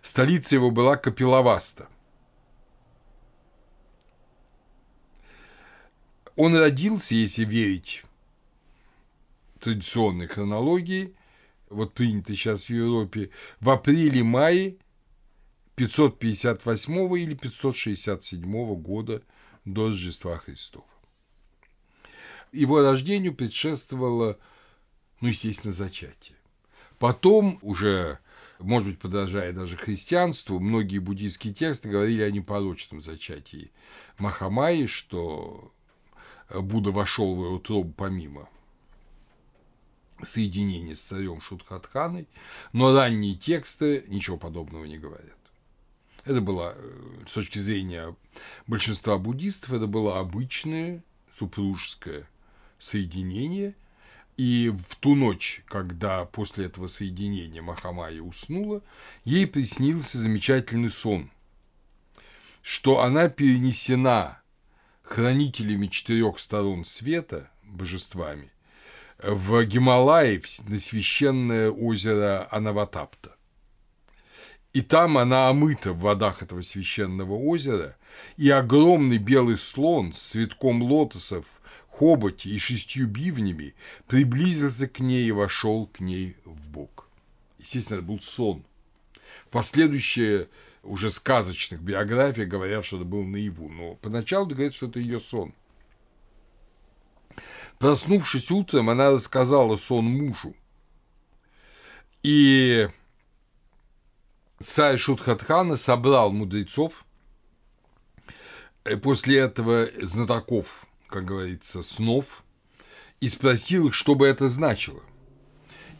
Столица 0.00 0.54
его 0.54 0.70
была 0.70 0.96
Капиловаста. 0.96 1.88
Он 6.36 6.56
родился, 6.56 7.14
если 7.14 7.44
верить 7.44 8.04
традиционной 9.60 10.28
хронологии, 10.28 11.14
вот 11.68 11.94
принятой 11.94 12.36
сейчас 12.36 12.64
в 12.64 12.70
Европе, 12.70 13.30
в 13.60 13.70
апреле-мае 13.70 14.76
558 15.76 17.18
или 17.18 17.34
567 17.34 18.74
года 18.76 19.22
до 19.64 19.86
Рождества 19.86 20.38
Христова. 20.38 20.86
Его 22.52 22.82
рождению 22.82 23.34
предшествовало, 23.34 24.38
ну, 25.20 25.28
естественно, 25.28 25.72
зачатие. 25.72 26.36
Потом, 26.98 27.58
уже, 27.62 28.18
может 28.58 28.88
быть, 28.88 28.98
подражая 28.98 29.52
даже 29.52 29.76
христианству, 29.76 30.60
многие 30.60 30.98
буддийские 30.98 31.54
тексты 31.54 31.88
говорили 31.88 32.22
о 32.22 32.30
непорочном 32.30 33.00
зачатии 33.00 33.72
Махамаи, 34.18 34.86
что 34.86 35.72
Будда 36.54 36.90
вошел 36.90 37.34
в 37.34 37.44
его 37.44 37.54
утробу 37.54 37.92
помимо 37.92 38.48
соединения 40.22 40.94
с 40.94 41.00
царем 41.00 41.40
Шутхатханой, 41.40 42.28
но 42.72 42.94
ранние 42.94 43.34
тексты 43.34 44.04
ничего 44.08 44.36
подобного 44.36 44.84
не 44.84 44.98
говорят. 44.98 45.41
Это 46.24 46.40
было, 46.40 46.74
э, 46.76 47.24
с 47.26 47.32
точки 47.32 47.58
зрения 47.58 48.14
большинства 48.66 49.18
буддистов, 49.18 49.72
это 49.72 49.86
было 49.86 50.20
обычное 50.20 51.02
супружеское 51.30 52.28
соединение. 52.78 53.74
И 54.36 54.70
в 54.88 54.96
ту 54.96 55.14
ночь, 55.14 55.62
когда 55.66 56.24
после 56.24 56.66
этого 56.66 56.86
соединения 56.86 57.60
Махамая 57.60 58.20
уснула, 58.20 58.82
ей 59.24 59.46
приснился 59.46 60.16
замечательный 60.18 60.90
сон, 60.90 61.30
что 62.62 63.00
она 63.02 63.28
перенесена 63.28 64.40
хранителями 65.02 65.88
четырех 65.88 66.38
сторон 66.38 66.84
света, 66.84 67.50
божествами, 67.62 68.50
в 69.22 69.64
Гималаи 69.64 70.42
на 70.66 70.78
священное 70.78 71.70
озеро 71.70 72.48
Анаватапта. 72.50 73.31
И 74.72 74.80
там 74.80 75.18
она 75.18 75.48
омыта 75.48 75.92
в 75.92 75.98
водах 75.98 76.42
этого 76.42 76.62
священного 76.62 77.34
озера, 77.34 77.96
и 78.38 78.48
огромный 78.48 79.18
белый 79.18 79.58
слон 79.58 80.14
с 80.14 80.30
цветком 80.30 80.82
лотосов, 80.82 81.44
хоботе 81.90 82.48
и 82.48 82.58
шестью 82.58 83.06
бивнями 83.06 83.74
приблизился 84.06 84.88
к 84.88 85.00
ней 85.00 85.26
и 85.26 85.32
вошел 85.32 85.86
к 85.86 86.00
ней 86.00 86.36
в 86.44 86.70
бок. 86.70 87.06
Естественно, 87.58 87.98
это 87.98 88.06
был 88.06 88.20
сон. 88.20 88.64
Последующие 89.50 90.48
уже 90.82 91.10
сказочных 91.10 91.80
биографиях 91.80 92.48
говорят, 92.48 92.84
что 92.84 92.96
это 92.96 93.04
был 93.04 93.24
наяву, 93.24 93.68
но 93.68 93.94
поначалу 93.96 94.46
говорят, 94.46 94.74
что 94.74 94.86
это 94.86 94.98
ее 94.98 95.20
сон. 95.20 95.52
Проснувшись 97.78 98.50
утром, 98.50 98.88
она 98.88 99.10
рассказала 99.10 99.76
сон 99.76 100.06
мужу. 100.06 100.54
И 102.22 102.88
царь 104.62 104.96
Шутхатхана 104.96 105.76
собрал 105.76 106.32
мудрецов, 106.32 107.04
и 108.90 108.96
после 108.96 109.38
этого 109.38 109.88
знатоков, 110.00 110.86
как 111.06 111.24
говорится, 111.24 111.82
снов, 111.82 112.44
и 113.20 113.28
спросил 113.28 113.88
их, 113.88 113.94
что 113.94 114.14
бы 114.14 114.26
это 114.26 114.48
значило. 114.48 115.02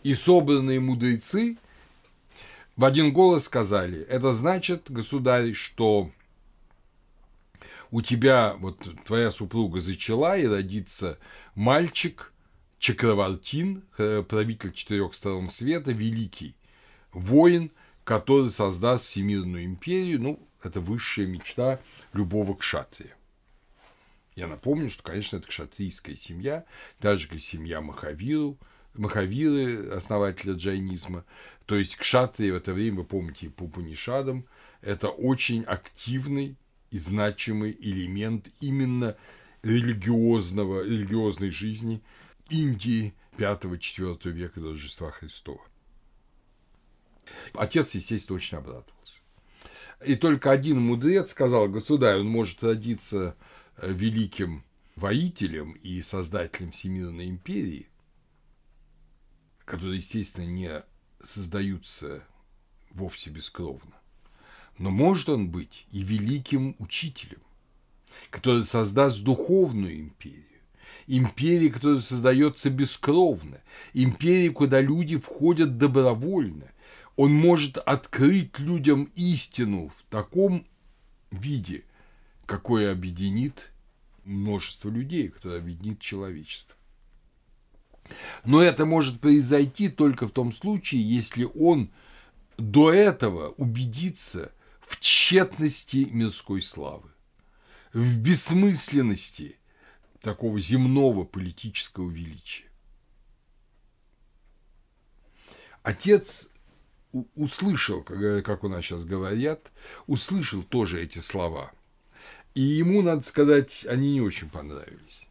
И 0.03 0.15
собранные 0.15 0.81
мудрецы 0.81 1.57
в 2.77 2.85
один 2.85 3.13
голос 3.13 3.45
сказали, 3.45 4.01
это 4.03 4.33
значит, 4.33 4.91
государь, 4.91 5.53
что 5.53 6.11
у 7.91 8.03
тебя, 8.03 8.55
вот 8.59 8.79
твоя 9.05 9.31
супруга 9.31 9.81
зачала 9.81 10.37
и 10.37 10.47
родится 10.47 11.19
мальчик 11.55 12.33
Чакравартин, 12.79 13.85
э, 13.99 14.25
правитель 14.27 14.73
четырех 14.73 15.15
сторон 15.15 15.51
света, 15.51 15.93
великий 15.93 16.57
воин– 17.13 17.71
который 18.05 18.51
создаст 18.51 19.07
Всемирную 19.07 19.65
империю, 19.65 20.21
ну, 20.21 20.49
это 20.63 20.81
высшая 20.81 21.27
мечта 21.27 21.81
любого 22.13 22.55
кшатрия. 22.55 23.17
Я 24.35 24.47
напомню, 24.47 24.91
что, 24.91 25.03
конечно, 25.03 25.37
это 25.37 25.49
кшатрийская 25.49 26.17
семья, 26.17 26.65
так 27.01 27.19
же, 27.19 27.29
как 27.29 27.41
семья 27.41 27.81
Махавиру, 27.81 28.59
Махавиры, 28.95 29.89
основателя 29.91 30.55
джайнизма. 30.55 31.25
То 31.67 31.77
есть 31.77 31.97
кшатрии 31.97 32.51
в 32.51 32.57
это 32.57 32.73
время, 32.73 32.99
вы 32.99 33.05
помните, 33.05 33.51
по 33.51 33.67
Панишадам, 33.67 34.47
это 34.81 35.09
очень 35.09 35.65
активный 35.65 36.57
и 36.91 36.99
значимый 36.99 37.77
элемент 37.79 38.49
именно 38.61 39.17
религиозного, 39.63 40.83
религиозной 40.83 41.51
жизни 41.51 42.03
Индии 42.51 43.15
5-4 43.39 44.31
века 44.31 44.61
до 44.61 44.73
Рождества 44.73 45.11
Христова. 45.11 45.63
Отец, 47.55 47.95
естественно, 47.95 48.37
очень 48.37 48.59
обрадовался. 48.59 49.21
И 50.05 50.17
только 50.17 50.51
один 50.51 50.81
мудрец 50.81 51.31
сказал, 51.31 51.69
государь, 51.69 52.19
он 52.19 52.27
может 52.27 52.63
родиться 52.63 53.37
э, 53.77 53.93
великим 53.93 54.65
воителем 54.97 55.73
и 55.73 56.03
создателем 56.03 56.73
Всемирной 56.73 57.29
империи, 57.29 57.89
которые, 59.65 59.99
естественно, 59.99 60.47
не 60.47 60.83
создаются 61.23 62.25
вовсе 62.91 63.31
бескровно. 63.31 63.95
Но 64.79 64.91
может 64.91 65.29
он 65.29 65.49
быть 65.49 65.87
и 65.93 66.03
великим 66.03 66.75
учителем, 66.79 67.43
который 68.31 68.65
создаст 68.65 69.23
духовную 69.23 70.01
империю, 70.01 70.45
империю, 71.07 71.73
которая 71.73 72.01
создается 72.01 72.71
бескровно, 72.71 73.61
империю, 73.93 74.53
куда 74.53 74.81
люди 74.81 75.17
входят 75.19 75.79
добровольно, 75.79 76.72
он 77.17 77.33
может 77.33 77.79
открыть 77.79 78.59
людям 78.59 79.05
истину 79.15 79.93
в 79.97 80.11
таком 80.11 80.67
виде, 81.31 81.85
какое 82.47 82.93
объединит 82.93 83.71
множество 84.25 84.89
людей, 84.89 85.29
которое 85.29 85.59
объединит 85.59 86.01
человечество. 86.01 86.77
Но 88.45 88.61
это 88.61 88.85
может 88.85 89.21
произойти 89.21 89.89
только 89.89 90.29
в 90.29 90.33
том 90.33 90.53
случае, 90.53 91.03
если 91.03 91.45
он 91.55 91.91
до 92.59 92.93
этого 92.93 93.51
убедится 93.51 94.53
в 94.81 95.01
тщетности 95.01 96.09
мирской 96.11 96.61
славы, 96.61 97.11
в 97.93 98.19
бессмысленности 98.19 99.59
такого 100.21 100.61
земного 100.61 101.25
политического 101.25 102.11
величия. 102.11 102.67
Отец 105.83 106.52
услышал, 107.35 108.03
как 108.03 108.65
у 108.65 108.69
нас 108.69 108.85
сейчас 108.85 109.05
говорят, 109.05 109.71
услышал 110.07 110.63
тоже 110.63 111.03
эти 111.03 111.19
слова. 111.19 111.73
И 112.55 112.61
ему, 112.61 113.03
надо 113.03 113.23
сказать, 113.23 113.87
они 113.89 114.13
не 114.13 114.21
очень 114.21 114.51
понравились. 114.51 115.29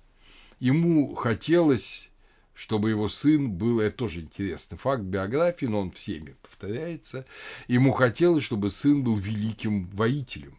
Ему 0.60 1.16
хотелось, 1.16 2.12
чтобы 2.54 2.90
его 2.90 3.10
сын 3.10 3.52
был, 3.52 3.80
это 3.80 3.98
тоже 3.98 4.22
интересный 4.22 4.78
факт 4.78 5.04
биографии, 5.04 5.66
но 5.66 5.82
он 5.82 5.92
всеми 5.92 6.36
повторяется, 6.42 7.26
ему 7.68 7.92
хотелось, 7.94 8.44
чтобы 8.44 8.70
сын 8.70 9.04
был 9.04 9.18
великим 9.18 9.86
воителем, 9.86 10.58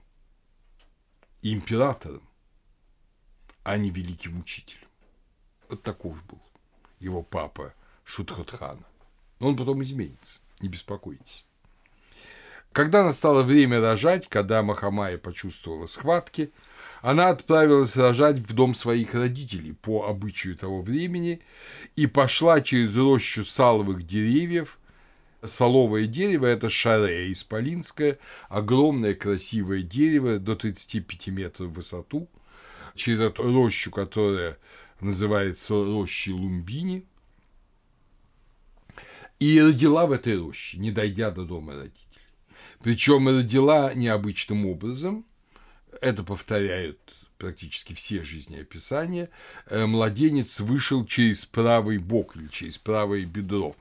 императором, 1.42 2.28
а 3.64 3.76
не 3.76 3.90
великим 3.90 4.40
учителем. 4.40 4.88
Вот 5.68 5.82
таков 5.82 6.22
был 6.26 6.40
его 7.00 7.22
папа 7.22 7.74
Шутхотхана. 8.04 8.84
Но 9.40 9.48
он 9.48 9.56
потом 9.56 9.82
изменится 9.82 10.40
не 10.62 10.68
беспокойтесь. 10.68 11.44
Когда 12.72 13.04
настало 13.04 13.42
время 13.42 13.80
рожать, 13.80 14.28
когда 14.28 14.62
Махамая 14.62 15.18
почувствовала 15.18 15.86
схватки, 15.86 16.52
она 17.02 17.28
отправилась 17.28 17.96
рожать 17.96 18.36
в 18.36 18.54
дом 18.54 18.74
своих 18.74 19.14
родителей 19.14 19.72
по 19.72 20.06
обычаю 20.06 20.56
того 20.56 20.80
времени 20.80 21.42
и 21.96 22.06
пошла 22.06 22.62
через 22.62 22.96
рощу 22.96 23.44
саловых 23.44 24.06
деревьев. 24.06 24.78
Соловое 25.44 26.06
дерево– 26.06 26.46
это 26.46 26.70
шарея 26.70 27.30
исполинское, 27.32 28.18
огромное 28.48 29.14
красивое 29.14 29.82
дерево 29.82 30.38
до 30.38 30.54
35 30.54 31.26
метров 31.26 31.70
в 31.70 31.74
высоту, 31.74 32.30
через 32.94 33.20
эту 33.20 33.42
рощу, 33.52 33.90
которая 33.90 34.56
называется 35.00 35.74
рощей 35.74 36.32
Лумбини, 36.32 37.04
и 39.42 39.60
родила 39.60 40.06
в 40.06 40.12
этой 40.12 40.38
роще, 40.38 40.78
не 40.78 40.90
дойдя 40.90 41.30
до 41.30 41.44
дома 41.44 41.74
родителей. 41.74 41.98
Причем 42.82 43.28
родила 43.28 43.92
необычным 43.94 44.66
образом– 44.66 45.26
это 46.00 46.24
повторяют 46.24 46.98
практически 47.38 47.92
все 47.94 48.22
жизнеописания, 48.22 49.28
э, 49.66 49.84
младенец 49.86 50.60
вышел 50.60 51.04
через 51.04 51.44
правый 51.44 51.98
бок 51.98 52.36
или 52.36 52.46
через 52.48 52.78
правое 52.78 53.24
бедро. 53.24 53.74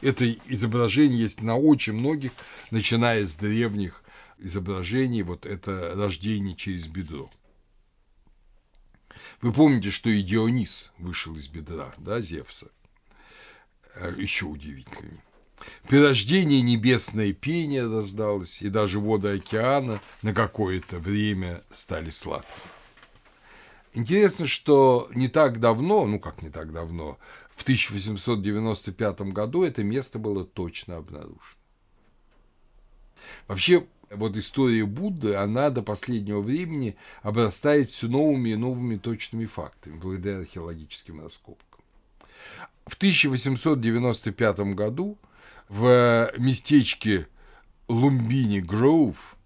Это 0.00 0.30
изображение 0.46 1.20
есть 1.20 1.40
на 1.40 1.56
очень 1.56 1.94
многих, 1.94 2.32
начиная 2.70 3.24
с 3.24 3.36
древних 3.36 4.02
изображений, 4.38 5.22
вот 5.22 5.46
это 5.46 5.94
рождение 5.94 6.56
через 6.56 6.88
бедро. 6.88 7.30
Вы 9.40 9.52
помните, 9.52 9.90
что 9.90 10.10
и 10.10 10.22
Дионис 10.22 10.92
вышел 10.98 11.36
из 11.36 11.46
бедра, 11.48 11.94
да, 11.98 12.20
Зевса? 12.20 12.70
Э, 13.96 14.12
Еще 14.16 14.46
удивительнее. 14.46 15.20
При 15.88 15.98
рождении 15.98 16.60
небесное 16.60 17.32
пение 17.32 17.88
раздалось, 17.88 18.60
и 18.60 18.68
даже 18.68 19.00
воды 19.00 19.36
океана 19.36 20.00
на 20.22 20.34
какое-то 20.34 20.98
время 20.98 21.62
стали 21.70 22.10
сладкими. 22.10 22.70
Интересно, 23.94 24.46
что 24.46 25.08
не 25.14 25.28
так 25.28 25.58
давно, 25.58 26.04
ну 26.06 26.20
как 26.20 26.42
не 26.42 26.50
так 26.50 26.72
давно, 26.72 27.18
в 27.56 27.62
1895 27.62 29.20
году 29.32 29.62
это 29.64 29.82
место 29.82 30.18
было 30.18 30.44
точно 30.44 30.96
обнаружено. 30.96 31.40
Вообще, 33.48 33.86
вот 34.10 34.36
история 34.36 34.84
Будды, 34.84 35.34
она 35.34 35.70
до 35.70 35.82
последнего 35.82 36.42
времени 36.42 36.96
обрастает 37.22 37.90
все 37.90 38.08
новыми 38.08 38.50
и 38.50 38.56
новыми 38.56 38.96
точными 38.98 39.46
фактами, 39.46 39.96
благодаря 39.96 40.40
археологическим 40.40 41.22
раскопкам. 41.22 41.65
В 42.86 42.94
1895 42.94 44.58
году 44.74 45.18
в 45.68 46.30
местечке 46.38 47.26
Лумбини 47.88 48.60
Гроув, 48.60 49.36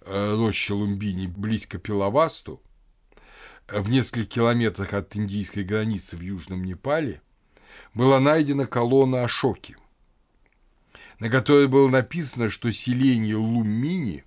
э, 0.00 0.34
роща 0.34 0.74
Лумбини, 0.74 1.26
близко 1.26 1.78
Пилавасту, 1.78 2.62
э, 3.68 3.80
в 3.80 3.90
нескольких 3.90 4.30
километрах 4.30 4.94
от 4.94 5.14
индийской 5.14 5.64
границы 5.64 6.16
в 6.16 6.20
Южном 6.22 6.64
Непале, 6.64 7.20
была 7.92 8.18
найдена 8.18 8.66
колонна 8.66 9.24
Ашоки, 9.24 9.76
на 11.18 11.28
которой 11.28 11.68
было 11.68 11.88
написано, 11.88 12.48
что 12.48 12.72
селение 12.72 13.36
Луммини, 13.36 14.24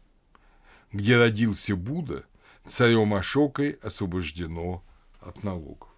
где 0.92 1.18
родился 1.18 1.76
Будда, 1.76 2.24
царем 2.68 3.16
Ашокой 3.16 3.72
освобождено 3.82 4.84
от 5.22 5.44
налогов. 5.44 5.89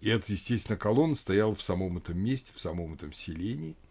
И 0.00 0.08
это, 0.08 0.32
естественно, 0.32 0.76
колонна 0.78 1.14
стояла 1.14 1.54
в 1.54 1.62
самом 1.62 1.98
этом 1.98 2.18
месте, 2.18 2.52
в 2.54 2.60
самом 2.60 2.94
этом 2.94 3.12
селении– 3.12 3.76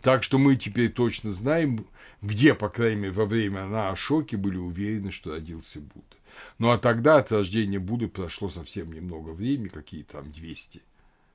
так 0.00 0.22
что 0.22 0.38
мы 0.38 0.56
теперь 0.56 0.90
точно 0.90 1.30
знаем, 1.30 1.86
где, 2.22 2.54
по 2.54 2.68
крайней 2.68 3.02
мере, 3.02 3.12
во 3.12 3.26
время 3.26 3.66
на 3.66 3.90
Ашоке 3.90 4.36
были 4.36 4.56
уверены, 4.56 5.10
что 5.10 5.32
родился 5.32 5.80
Будда. 5.80 6.16
Ну 6.58 6.70
а 6.70 6.78
тогда 6.78 7.16
от 7.16 7.32
рождения 7.32 7.78
Будды 7.78 8.08
прошло 8.08 8.48
совсем 8.48 8.92
немного 8.92 9.30
времени, 9.30 9.68
какие 9.68 10.02
там 10.02 10.30
200 10.30 10.82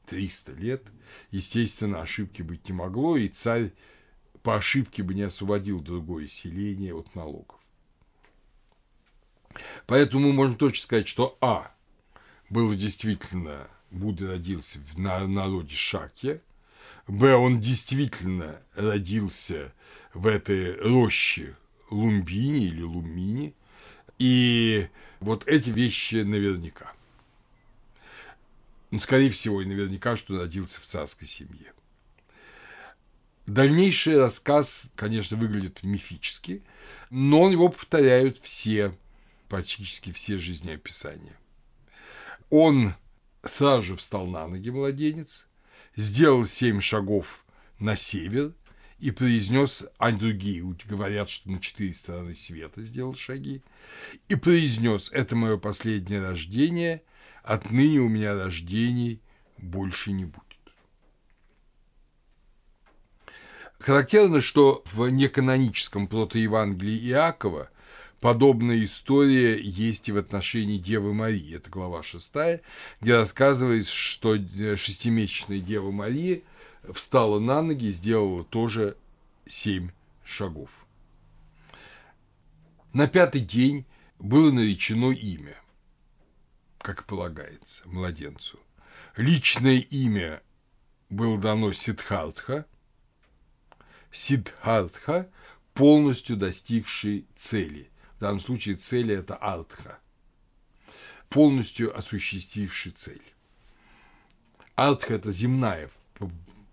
300 0.05 0.51
лет. 0.53 0.83
Естественно, 1.31 2.01
ошибки 2.01 2.41
быть 2.41 2.67
не 2.67 2.73
могло, 2.73 3.17
и 3.17 3.27
царь 3.27 3.71
по 4.43 4.55
ошибке 4.55 5.03
бы 5.03 5.13
не 5.13 5.23
освободил 5.23 5.79
другое 5.79 6.27
селение 6.27 6.93
от 6.93 7.13
налогов. 7.15 7.59
Поэтому 9.85 10.27
мы 10.27 10.33
можем 10.33 10.57
точно 10.57 10.83
сказать, 10.83 11.07
что 11.07 11.37
А. 11.41 11.73
Было 12.49 12.75
действительно, 12.75 13.69
Будда 13.91 14.29
родился 14.29 14.79
в 14.93 14.99
народе 14.99 15.75
Шакья, 15.75 16.41
Б. 17.07 17.35
Он 17.35 17.59
действительно 17.59 18.61
родился 18.75 19.73
в 20.13 20.27
этой 20.27 20.77
роще 20.77 21.55
Лумбини 21.89 22.65
или 22.67 22.81
Лумини. 22.81 23.53
И 24.17 24.87
вот 25.19 25.47
эти 25.47 25.69
вещи 25.69 26.23
наверняка. 26.23 26.93
Ну, 28.91 28.99
скорее 28.99 29.29
всего, 29.29 29.61
и 29.61 29.65
наверняка, 29.65 30.15
что 30.15 30.37
родился 30.37 30.79
в 30.79 30.85
царской 30.85 31.27
семье. 31.27 31.73
Дальнейший 33.45 34.17
рассказ, 34.17 34.91
конечно, 34.95 35.35
выглядит 35.35 35.83
мифически, 35.83 36.61
но 37.09 37.49
его 37.49 37.69
повторяют 37.69 38.37
все, 38.41 38.95
практически 39.49 40.11
все 40.11 40.37
жизнеописания. 40.37 41.37
Он 42.49 42.95
сразу 43.43 43.83
же 43.83 43.95
встал 43.95 44.27
на 44.27 44.47
ноги, 44.47 44.69
младенец, 44.69 45.47
сделал 45.95 46.45
семь 46.45 46.79
шагов 46.79 47.45
на 47.79 47.95
север 47.95 48.53
и 48.99 49.11
произнес, 49.11 49.87
а 49.97 50.11
другие 50.11 50.63
говорят, 50.85 51.29
что 51.29 51.49
на 51.49 51.59
четыре 51.59 51.93
стороны 51.93 52.35
света 52.35 52.83
сделал 52.83 53.15
шаги, 53.15 53.63
и 54.29 54.35
произнес, 54.35 55.11
это 55.11 55.35
мое 55.35 55.57
последнее 55.57 56.21
рождение, 56.21 57.01
отныне 57.43 57.99
у 57.99 58.09
меня 58.09 58.35
рождений 58.35 59.21
больше 59.57 60.11
не 60.11 60.25
будет. 60.25 60.45
Характерно, 63.79 64.41
что 64.41 64.83
в 64.85 65.09
неканоническом 65.09 66.07
протоевангелии 66.07 67.09
Иакова 67.09 67.71
Подобная 68.21 68.85
история 68.85 69.59
есть 69.59 70.07
и 70.07 70.11
в 70.11 70.17
отношении 70.17 70.77
Девы 70.77 71.11
Марии. 71.11 71.55
Это 71.55 71.71
глава 71.71 72.03
6, 72.03 72.33
где 73.01 73.15
рассказывается, 73.17 73.91
что 73.91 74.35
шестимесячная 74.77 75.57
Дева 75.57 75.89
Мария 75.89 76.43
встала 76.93 77.39
на 77.39 77.63
ноги 77.63 77.85
и 77.85 77.91
сделала 77.91 78.43
тоже 78.43 78.95
семь 79.47 79.89
шагов. 80.23 80.69
На 82.93 83.07
пятый 83.07 83.41
день 83.41 83.87
было 84.19 84.51
наречено 84.51 85.09
имя, 85.09 85.59
как 86.77 87.05
полагается, 87.05 87.89
младенцу. 87.89 88.59
Личное 89.17 89.79
имя 89.79 90.43
было 91.09 91.39
дано 91.39 91.73
Сидхартха. 91.73 92.67
Сидхартха, 94.11 95.27
полностью 95.73 96.37
достигший 96.37 97.25
цели 97.33 97.90
в 98.21 98.23
данном 98.23 98.39
случае 98.39 98.75
цели– 98.75 99.15
это 99.17 99.35
артха, 99.35 99.97
полностью 101.27 101.97
осуществивший 101.97 102.91
цель. 102.91 103.23
Артха– 104.75 105.13
это 105.15 105.31
земная 105.31 105.89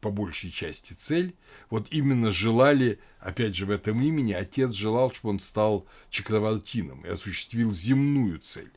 по 0.02 0.10
большей 0.10 0.50
части 0.50 0.92
цель. 0.92 1.34
Вот 1.70 1.90
именно 1.90 2.32
желали, 2.32 3.00
опять 3.18 3.56
же, 3.56 3.64
в 3.64 3.70
этом 3.70 4.02
имени 4.02 4.34
отец 4.34 4.72
желал, 4.72 5.10
чтобы 5.10 5.30
он 5.30 5.40
стал 5.40 5.86
чакравартином 6.10 7.00
и 7.06 7.08
осуществил 7.08 7.72
земную 7.72 8.40
цель, 8.40 8.70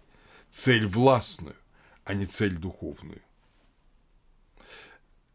цель 0.50 0.88
властную, 0.88 1.58
а 2.06 2.14
не 2.14 2.26
цель 2.26 2.56
духовную. 2.56 3.22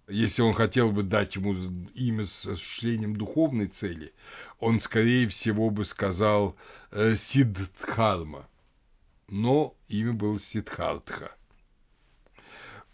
Если 0.09 0.43
он 0.43 0.55
хотел 0.55 0.93
бы 0.93 1.03
дать 1.03 1.35
ему 1.35 1.53
имя 1.95 2.25
с 2.25 2.47
осуществлением 2.47 3.17
духовной 3.17 3.67
цели, 3.67 4.13
он, 4.61 4.79
скорее 4.79 5.27
всего, 5.27 5.71
бы 5.71 5.85
сказал 5.85 6.57
э, 6.93 7.17
Сиддхарма. 7.17 8.49
Но 9.29 9.77
имя 9.89 10.13
было 10.13 10.39
Сидхартха. 10.39 11.35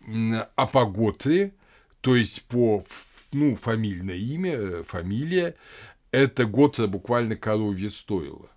А 0.01 0.67
по 0.67 0.87
Готре, 0.87 1.55
то 2.01 2.17
есть 2.17 2.45
по 2.45 2.83
ну, 3.31 3.57
фамильное 3.57 4.17
имя, 4.17 4.53
э, 4.53 4.85
фамилия, 4.85 5.55
это 6.13 6.47
Готра 6.47 6.87
буквально 6.87 7.37
коровье 7.37 7.91
стоило. 7.91 8.49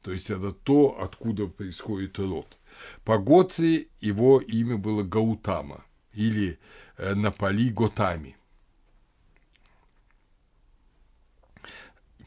То 0.00 0.12
есть 0.12 0.30
это 0.30 0.52
то, 0.52 0.98
откуда 0.98 1.46
происходит 1.46 2.18
род. 2.18 2.58
По 3.04 3.18
Готре 3.18 3.88
его 4.00 4.40
имя 4.40 4.78
было 4.78 5.02
Гаутама 5.02 5.84
или 6.14 6.58
Э, 7.02 7.14
на 7.14 7.32
поли 7.32 7.70
Готами. 7.70 8.36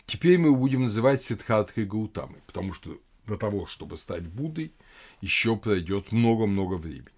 Теперь 0.06 0.38
мы 0.38 0.56
будем 0.56 0.84
называть 0.84 1.22
Сиддхарткой 1.22 1.86
Гаутамой, 1.86 2.42
потому 2.46 2.74
что 2.74 3.00
до 3.26 3.38
того, 3.38 3.66
чтобы 3.68 3.98
стать 3.98 4.24
Буддой, 4.28 4.74
еще 5.22 5.56
пройдет 5.56 6.12
много-много 6.12 6.76
времени. 6.76 7.10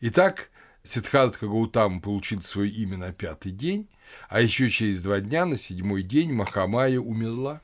Итак, 0.00 0.50
Сиддхартха 0.82 1.46
Гаутама 1.46 2.00
получил 2.00 2.42
свое 2.42 2.70
имя 2.70 2.96
на 2.96 3.12
пятый 3.12 3.52
день, 3.52 3.88
а 4.28 4.40
еще 4.40 4.68
через 4.68 5.02
два 5.02 5.20
дня, 5.20 5.46
на 5.46 5.56
седьмой 5.56 6.02
день, 6.02 6.32
Махамая 6.32 6.98
умерла. 6.98 7.62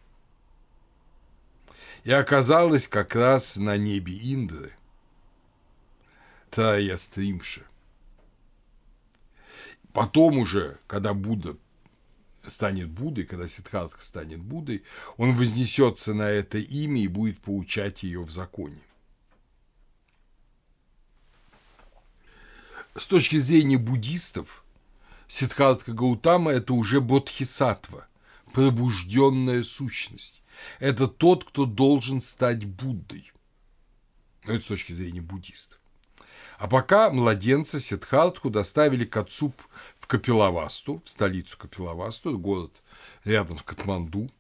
и 2.05 2.13
оказалась 2.13 2.87
как 2.87 3.15
раз 3.15 3.57
на 3.57 3.77
небе 3.79 4.13
Индры, 4.15 4.75
Трая 6.55 6.97
Стримша. 6.97 7.63
Потом 9.93 10.39
уже, 10.39 10.79
когда 10.87 11.13
Будда 11.13 11.57
станет 12.47 12.91
Буддой, 12.91 13.25
когда 13.25 13.49
Сиддхартха 13.49 14.05
станет 14.05 14.39
Буддой, 14.39 14.85
он 15.17 15.35
вознесется 15.35 16.15
на 16.15 16.31
это 16.31 16.59
имя 16.59 17.03
и 17.03 17.09
будет 17.09 17.41
поучать 17.41 18.05
ее 18.05 18.23
в 18.23 18.31
законе. 18.31 18.79
С 22.95 23.09
точки 23.09 23.41
зрения 23.41 23.79
буддистов, 23.79 24.65
Сиддхартха 25.27 25.93
Гаутама– 25.93 26.53
это 26.53 26.73
уже 26.75 27.01
бодхисаттва, 27.01 28.07
пробужденная 28.53 29.65
сущность. 29.65 30.41
Это 30.79 31.09
тот, 31.09 31.43
кто 31.43 31.67
должен 31.67 32.21
стать 32.21 32.65
Буддой. 32.65 33.33
Но 34.45 34.53
это 34.53 34.63
с 34.65 34.69
точки 34.69 34.93
зрения 34.93 35.21
буддистов. 35.21 35.81
А 36.59 36.69
пока 36.69 37.11
младенца 37.11 37.81
Сиддхартху 37.81 38.51
доставили 38.51 39.05
к 39.05 39.17
отцу 39.17 39.53
в 39.99 40.07
Капилавасту, 40.07 41.03
в 41.05 41.11
столицу 41.11 41.59
Капилавасту, 41.59 42.39
город 42.39 42.83
рядом 43.25 43.59
с 43.59 43.63
Катманду. 43.63 44.31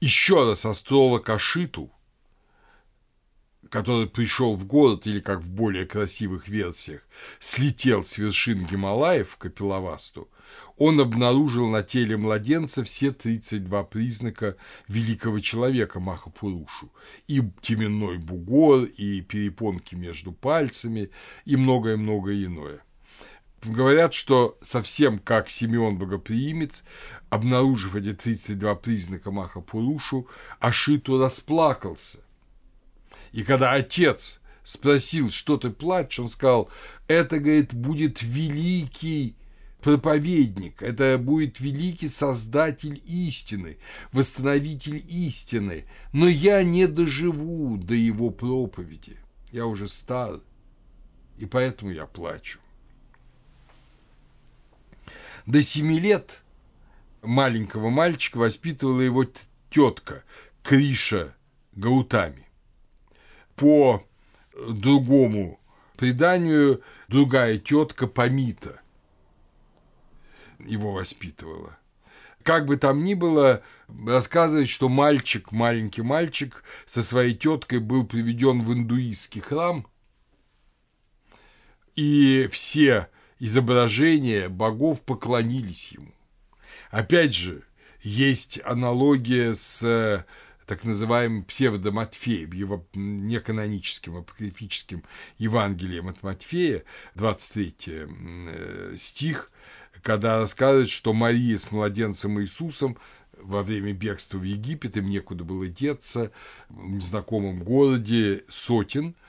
Еще 0.00 0.48
раз 0.48 0.64
астролог 0.66 1.28
Ашиту, 1.28 1.90
который 3.74 4.06
пришел 4.06 4.54
в 4.54 4.66
город, 4.66 5.04
или 5.08 5.18
как 5.18 5.40
в 5.40 5.50
более 5.50 5.84
красивых 5.84 6.46
версиях, 6.46 7.00
слетел 7.40 8.04
с 8.04 8.18
вершин 8.18 8.64
Гималаев 8.66 9.30
в 9.30 9.36
Капилавасту, 9.36 10.30
он 10.76 11.00
обнаружил 11.00 11.68
на 11.68 11.82
теле 11.82 12.16
младенца 12.16 12.84
все 12.84 13.10
32 13.10 13.82
признака 13.82 14.56
великого 14.86 15.40
человека 15.40 15.98
Махапурушу. 15.98 16.92
И 17.26 17.42
теменной 17.62 18.18
бугор, 18.18 18.84
и 18.84 19.22
перепонки 19.22 19.96
между 19.96 20.30
пальцами, 20.30 21.10
и 21.44 21.56
многое-многое 21.56 22.44
иное. 22.44 22.80
Говорят, 23.64 24.14
что 24.14 24.56
совсем 24.62 25.18
как 25.18 25.50
Симеон 25.50 25.98
Богоприимец, 25.98 26.84
обнаружив 27.28 27.96
эти 27.96 28.12
32 28.12 28.74
признака 28.76 29.32
Маха 29.32 29.60
Пурушу, 29.60 30.28
Ашиту 30.60 31.18
расплакался. 31.18 32.23
И 33.34 33.42
когда 33.42 33.72
отец 33.72 34.40
спросил, 34.62 35.28
что 35.28 35.56
ты 35.56 35.70
плачешь, 35.70 36.20
он 36.20 36.28
сказал, 36.28 36.70
это, 37.08 37.40
говорит, 37.40 37.74
будет 37.74 38.22
великий 38.22 39.34
проповедник, 39.82 40.80
это 40.80 41.18
будет 41.18 41.58
великий 41.58 42.06
создатель 42.06 43.02
истины, 43.04 43.78
восстановитель 44.12 45.04
истины, 45.08 45.84
но 46.12 46.28
я 46.28 46.62
не 46.62 46.86
доживу 46.86 47.76
до 47.76 47.94
его 47.94 48.30
проповеди, 48.30 49.16
я 49.50 49.66
уже 49.66 49.88
стар, 49.88 50.38
и 51.36 51.44
поэтому 51.44 51.90
я 51.90 52.06
плачу. 52.06 52.60
До 55.44 55.60
семи 55.60 55.98
лет 55.98 56.40
маленького 57.20 57.90
мальчика 57.90 58.36
воспитывала 58.36 59.00
его 59.00 59.26
тетка 59.70 60.22
Криша 60.62 61.34
Гаутами. 61.72 62.43
По 63.56 64.04
другому 64.68 65.60
преданию 65.96 66.82
другая 67.08 67.58
тетка 67.58 68.06
Памита 68.06 68.80
его 70.58 70.92
воспитывала. 70.92 71.78
Как 72.42 72.66
бы 72.66 72.76
там 72.76 73.04
ни 73.04 73.14
было, 73.14 73.62
рассказывает, 74.06 74.68
что 74.68 74.88
мальчик, 74.88 75.50
маленький 75.50 76.02
мальчик 76.02 76.62
со 76.84 77.02
своей 77.02 77.34
теткой 77.34 77.78
был 77.78 78.06
приведен 78.06 78.62
в 78.62 78.72
индуистский 78.72 79.40
храм, 79.40 79.86
и 81.96 82.48
все 82.52 83.08
изображения 83.38 84.48
богов 84.48 85.00
поклонились 85.00 85.92
ему. 85.92 86.12
Опять 86.90 87.34
же, 87.34 87.64
есть 88.02 88.60
аналогия 88.64 89.54
с 89.54 89.82
э, 89.82 90.24
так 90.66 90.84
называемым 90.84 91.44
псевдоматфеем, 91.44 92.52
его 92.52 92.86
неканоническим, 92.94 94.16
апокрифическим 94.16 95.04
Евангелием 95.38 96.08
от 96.08 96.22
Матфея, 96.22 96.84
23 97.14 97.74
э, 97.86 98.96
стих, 98.96 99.50
когда 100.02 100.38
рассказывает, 100.38 100.90
что 100.90 101.12
Мария 101.12 101.58
с 101.58 101.70
младенцем 101.72 102.40
Иисусом 102.40 102.98
во 103.36 103.62
время 103.62 103.92
бегства 103.92 104.38
в 104.38 104.42
Египет, 104.42 104.96
им 104.96 105.08
некуда 105.08 105.44
было 105.44 105.66
деться, 105.66 106.30
в 106.68 106.88
незнакомом 106.88 107.62
городе 107.62 108.44
сотен– 108.48 109.14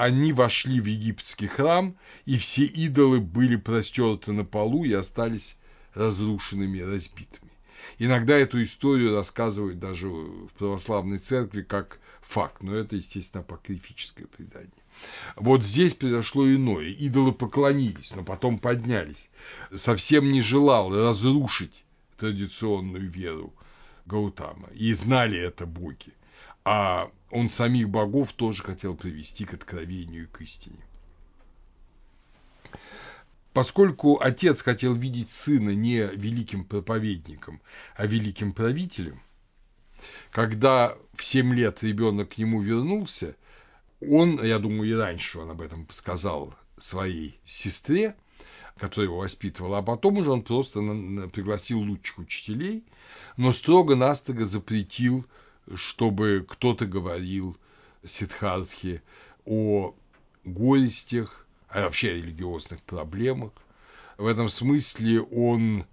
они 0.00 0.32
вошли 0.32 0.80
в 0.80 0.86
египетский 0.86 1.46
храм, 1.46 1.94
и 2.24 2.38
все 2.38 2.64
идолы 2.64 3.20
были 3.20 3.56
простерты 3.56 4.32
на 4.32 4.46
полу 4.46 4.84
и 4.84 4.94
остались 4.94 5.56
разрушенными 5.92 6.78
разбитыми. 6.80 7.49
Иногда 8.02 8.34
эту 8.34 8.62
историю 8.62 9.14
рассказывают 9.14 9.78
даже 9.78 10.08
в 10.08 10.48
православной 10.56 11.18
церкви 11.18 11.60
как 11.60 12.00
факт, 12.22 12.62
но 12.62 12.74
это, 12.74 12.96
естественно, 12.96 13.42
апокрифическое 13.42 14.26
предание. 14.26 14.72
Вот 15.36 15.66
здесь 15.66 15.92
произошло 15.92 16.48
иное. 16.48 16.86
Идолы 16.86 17.32
поклонились, 17.32 18.14
но 18.16 18.24
потом 18.24 18.58
поднялись. 18.58 19.28
Совсем 19.74 20.32
не 20.32 20.40
желал 20.40 20.90
разрушить 20.90 21.84
традиционную 22.16 23.06
веру 23.10 23.52
Гаутама. 24.06 24.70
И 24.72 24.94
знали 24.94 25.38
это 25.38 25.66
боги. 25.66 26.14
А 26.64 27.10
он 27.30 27.50
самих 27.50 27.90
богов 27.90 28.32
тоже 28.32 28.62
хотел 28.62 28.96
привести 28.96 29.44
к 29.44 29.52
откровению 29.52 30.22
и 30.22 30.26
к 30.26 30.40
истине. 30.40 30.86
Поскольку 33.52 34.20
отец 34.20 34.62
хотел 34.62 34.94
видеть 34.94 35.30
сына 35.30 35.70
не 35.70 36.06
великим 36.06 36.64
проповедником, 36.64 37.60
а 37.96 38.06
великим 38.06 38.52
правителем, 38.52 39.22
когда 40.30 40.96
в 41.14 41.24
7 41.24 41.52
лет 41.54 41.82
ребенок 41.82 42.30
к 42.34 42.38
нему 42.38 42.62
вернулся, 42.62 43.36
он, 44.00 44.42
я 44.42 44.58
думаю, 44.58 44.90
и 44.90 44.94
раньше 44.94 45.40
он 45.40 45.50
об 45.50 45.60
этом 45.60 45.86
сказал 45.90 46.54
своей 46.78 47.38
сестре, 47.42 48.14
которая 48.78 49.10
его 49.10 49.18
воспитывала, 49.18 49.78
а 49.78 49.82
потом 49.82 50.18
уже 50.18 50.30
он 50.30 50.42
просто 50.42 50.80
пригласил 51.32 51.80
лучших 51.80 52.20
учителей, 52.20 52.84
но 53.36 53.52
строго-настрого 53.52 54.46
запретил 54.46 55.26
чтобы 55.74 56.44
кто-то 56.48 56.86
говорил 56.86 57.56
Сиддхартхе 58.04 59.02
о 59.44 59.94
горестях, 60.44 61.46
а 61.70 61.82
вообще 61.82 62.10
о 62.10 62.14
религиозных 62.14 62.82
проблемах. 62.82 63.52
В 64.18 64.26
этом 64.26 64.48
смысле 64.48 65.20
он 65.22 65.86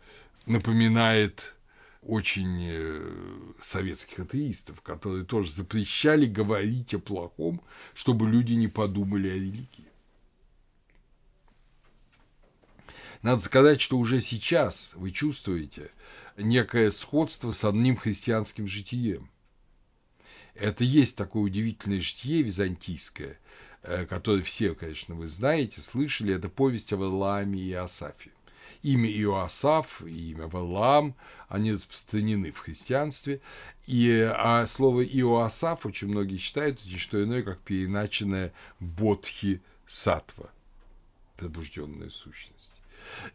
напоминает 0.45 1.55
очень 2.01 2.57
э, 2.61 3.53
советских 3.61 4.19
атеистов, 4.19 4.81
которые 4.81 5.25
тоже 5.25 5.51
запрещали 5.51 6.25
говорить 6.25 6.93
о 6.93 6.99
плохом, 6.99 7.61
чтобы 7.93 8.29
люди 8.29 8.53
не 8.53 8.67
подумали 8.67 9.29
о 9.29 9.35
религии. 9.35 9.87
Надо 13.21 13.41
сказать, 13.41 13.81
что 13.81 13.97
уже 13.97 14.21
сейчас 14.21 14.93
вы 14.95 15.11
чувствуете 15.11 15.91
некое 16.37 16.91
сходство 16.91 17.51
с 17.51 17.63
одним 17.63 17.97
христианским 17.97 18.67
житием– 18.67 19.29
это 20.59 20.83
есть 20.83 21.15
такое 21.17 21.43
удивительное 21.43 22.01
житие 22.01 22.41
византийское, 22.41 23.39
э, 23.83 24.05
которое 24.05 24.43
все, 24.43 24.73
конечно, 24.75 25.15
вы 25.15 25.27
знаете, 25.27 25.81
слышали. 25.81 26.35
Это 26.35 26.49
повесть 26.49 26.93
о 26.93 26.97
Варлааме 26.97 27.59
и 27.59 27.73
Асафе. 27.73 28.31
Имя 28.83 29.09
Иоасаф 29.09 30.01
и 30.05 30.31
имя 30.31 30.47
Варлаам, 30.47 31.15
они 31.49 31.73
распространены 31.73 32.51
в 32.51 32.59
христианстве. 32.59 33.41
И, 33.87 34.09
а 34.35 34.65
слово 34.67 35.03
Иоасаф 35.03 35.85
очень 35.85 36.09
многие 36.09 36.37
считают 36.37 36.79
это 36.85 36.97
что 36.97 37.23
иное, 37.23 37.43
как 37.43 37.59
переначенное 37.59 38.53
Бодхи 38.79 39.61
Сатва, 39.85 40.51
пробужденная 41.37 42.09
сущность. 42.09 42.73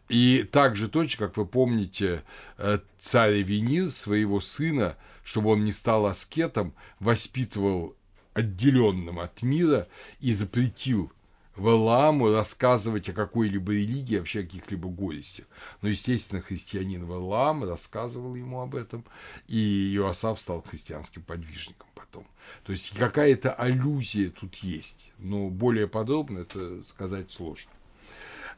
И 0.09 0.43
также 0.43 0.87
точно, 0.87 1.27
как 1.27 1.37
вы 1.37 1.45
помните, 1.45 2.23
э, 2.57 2.79
царь 2.97 3.41
Венир 3.41 3.91
своего 3.91 4.39
сына, 4.39 4.97
чтобы 5.23 5.51
он 5.51 5.65
не 5.65 5.71
стал 5.71 6.05
аскетом, 6.05 6.73
воспитывал 6.99 7.95
отделенным 8.33 9.19
от 9.19 9.41
мира 9.41 9.87
и 10.19 10.33
запретил 10.33 11.11
Валааму 11.55 12.33
рассказывать 12.33 13.09
о 13.09 13.13
какой-либо 13.13 13.73
религии, 13.73 14.17
вообще 14.17 14.39
о 14.39 14.43
каких-либо 14.43 14.89
горестях. 14.89 15.45
Но, 15.81 15.89
естественно, 15.89 16.41
христианин 16.41 17.05
Валаам 17.05 17.63
рассказывал 17.63 18.35
ему 18.35 18.61
об 18.61 18.75
этом, 18.75 19.05
и 19.47 19.93
Иосаф 19.95 20.41
стал 20.41 20.63
христианским 20.63 21.21
подвижником 21.21 21.87
потом. 21.93 22.25
То 22.63 22.71
есть 22.71 22.97
какая-то 22.97 23.53
аллюзия 23.53 24.31
тут 24.31 24.55
есть, 24.57 25.11
но 25.19 25.49
более 25.49 25.87
подробно 25.87 26.39
это 26.39 26.83
сказать 26.83 27.31
сложно. 27.31 27.71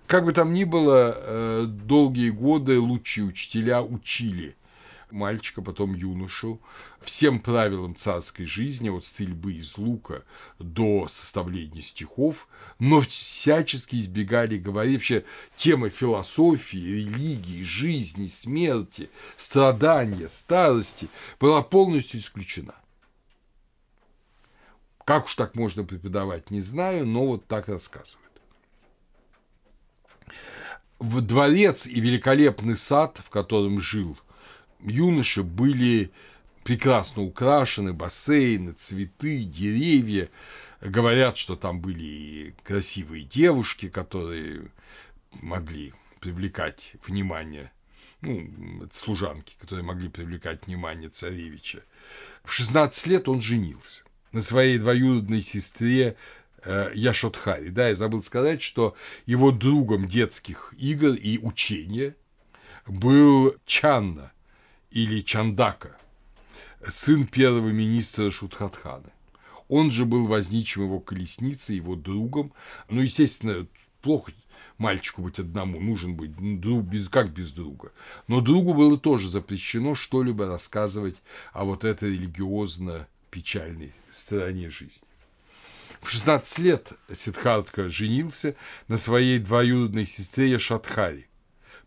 Как 0.08 0.24
бы 0.24 0.34
там 0.34 0.54
ни 0.54 0.64
было, 0.64 1.16
э, 1.18 1.66
долгие 1.68 2.30
годы 2.30 2.80
лучшие 2.80 3.26
учителя 3.26 3.82
учили 3.82 4.56
мальчика, 5.16 5.62
потом 5.62 5.96
юношу, 5.96 6.62
всем 7.02 7.40
правилам 7.40 7.96
царской 7.96 8.46
жизни, 8.46 8.90
от 8.90 9.04
стрельбы 9.04 9.54
из 9.54 9.78
лука 9.78 10.24
до 10.60 11.08
составления 11.08 11.82
стихов, 11.82 12.48
но 12.78 13.02
всячески 13.02 13.96
избегали 13.96 14.58
говорить 14.58 14.96
вообще 14.96 15.26
темы 15.56 15.90
философии, 15.90 16.78
религии, 16.78 17.64
жизни, 17.64 18.28
смерти, 18.28 19.10
страдания, 19.38 20.30
старости 20.30 21.08
была 21.40 21.64
полностью 21.64 22.20
исключена. 22.20 22.76
Как 25.06 25.26
уж 25.26 25.36
так 25.36 25.56
можно 25.56 25.84
преподавать, 25.84 26.52
не 26.52 26.62
знаю, 26.62 27.06
но 27.06 27.28
вот 27.28 27.48
так 27.48 27.68
рассказывают. 27.68 28.26
В 30.98 31.22
дворец 31.22 31.86
и 31.88 32.00
великолепный 32.00 32.78
сад, 32.78 33.20
в 33.24 33.30
котором 33.30 33.80
жил 33.80 34.18
юноши 34.86 35.44
были 35.44 36.12
прекрасно 36.64 37.24
украшены, 37.24 37.94
бассейны, 37.94 38.74
цветы, 38.74 39.44
деревья. 39.44 40.30
Говорят, 40.82 41.38
что 41.38 41.56
там 41.56 41.80
были 41.80 42.04
и 42.04 42.56
красивые 42.64 43.24
девушки, 43.24 43.90
которые 43.90 44.70
могли 45.42 45.94
привлекать 46.20 46.96
внимание, 47.06 47.72
ну, 48.22 48.88
служанки, 48.92 49.56
которые 49.60 49.86
могли 49.86 50.10
привлекать 50.10 50.66
внимание 50.66 51.10
царевича. 51.10 51.84
В 52.44 52.52
16 52.52 53.08
лет 53.08 53.30
он 53.30 53.42
женился 53.42 54.04
на 54.32 54.42
своей 54.42 54.78
двоюродной 54.80 55.42
сестре 55.42 56.16
э, 56.64 56.92
Яшотхари. 56.94 57.70
Да, 57.70 57.90
я 57.90 57.96
забыл 57.96 58.24
сказать, 58.24 58.62
что 58.62 58.96
его 59.26 59.52
другом 59.52 60.08
детских 60.08 60.74
игр 60.78 61.14
и 61.14 61.38
учения 61.38 62.16
был 62.88 63.56
Чанна, 63.66 64.32
или 64.96 65.20
Чандака, 65.20 65.98
сын 66.88 67.28
первого 67.28 67.70
министра 67.70 68.32
Шутхатханы. 68.32 69.12
Он 69.68 69.92
же 69.92 70.06
был 70.06 70.26
возничим 70.26 70.84
его 70.84 71.02
колесницы, 71.02 71.74
его 71.74 71.96
другом. 71.98 72.54
Ну, 72.90 73.02
естественно, 73.02 73.68
плохо 74.02 74.32
мальчику 74.78 75.22
быть 75.22 75.38
одному, 75.38 75.82
нужен 75.82 76.16
быть 76.16 76.32
друг, 76.62 76.86
без, 76.86 77.10
как 77.10 77.34
без 77.34 77.52
друга. 77.52 77.92
Но 78.28 78.40
другу 78.40 78.74
было 78.74 78.98
тоже 78.98 79.28
запрещено 79.28 79.96
что-либо 79.96 80.48
рассказывать 80.48 81.18
о 81.52 81.66
вот 81.66 81.84
этой 81.84 82.14
религиозно-печальной 82.14 83.92
стороне 84.12 84.70
жизни. 84.70 85.08
В 86.02 86.10
16 86.10 86.60
лет 86.60 86.94
Сидхартха 87.14 87.90
женился 87.90 88.56
на 88.88 88.96
своей 88.96 89.40
двоюродной 89.40 90.06
сестре 90.06 90.58
Шатхари, 90.58 91.28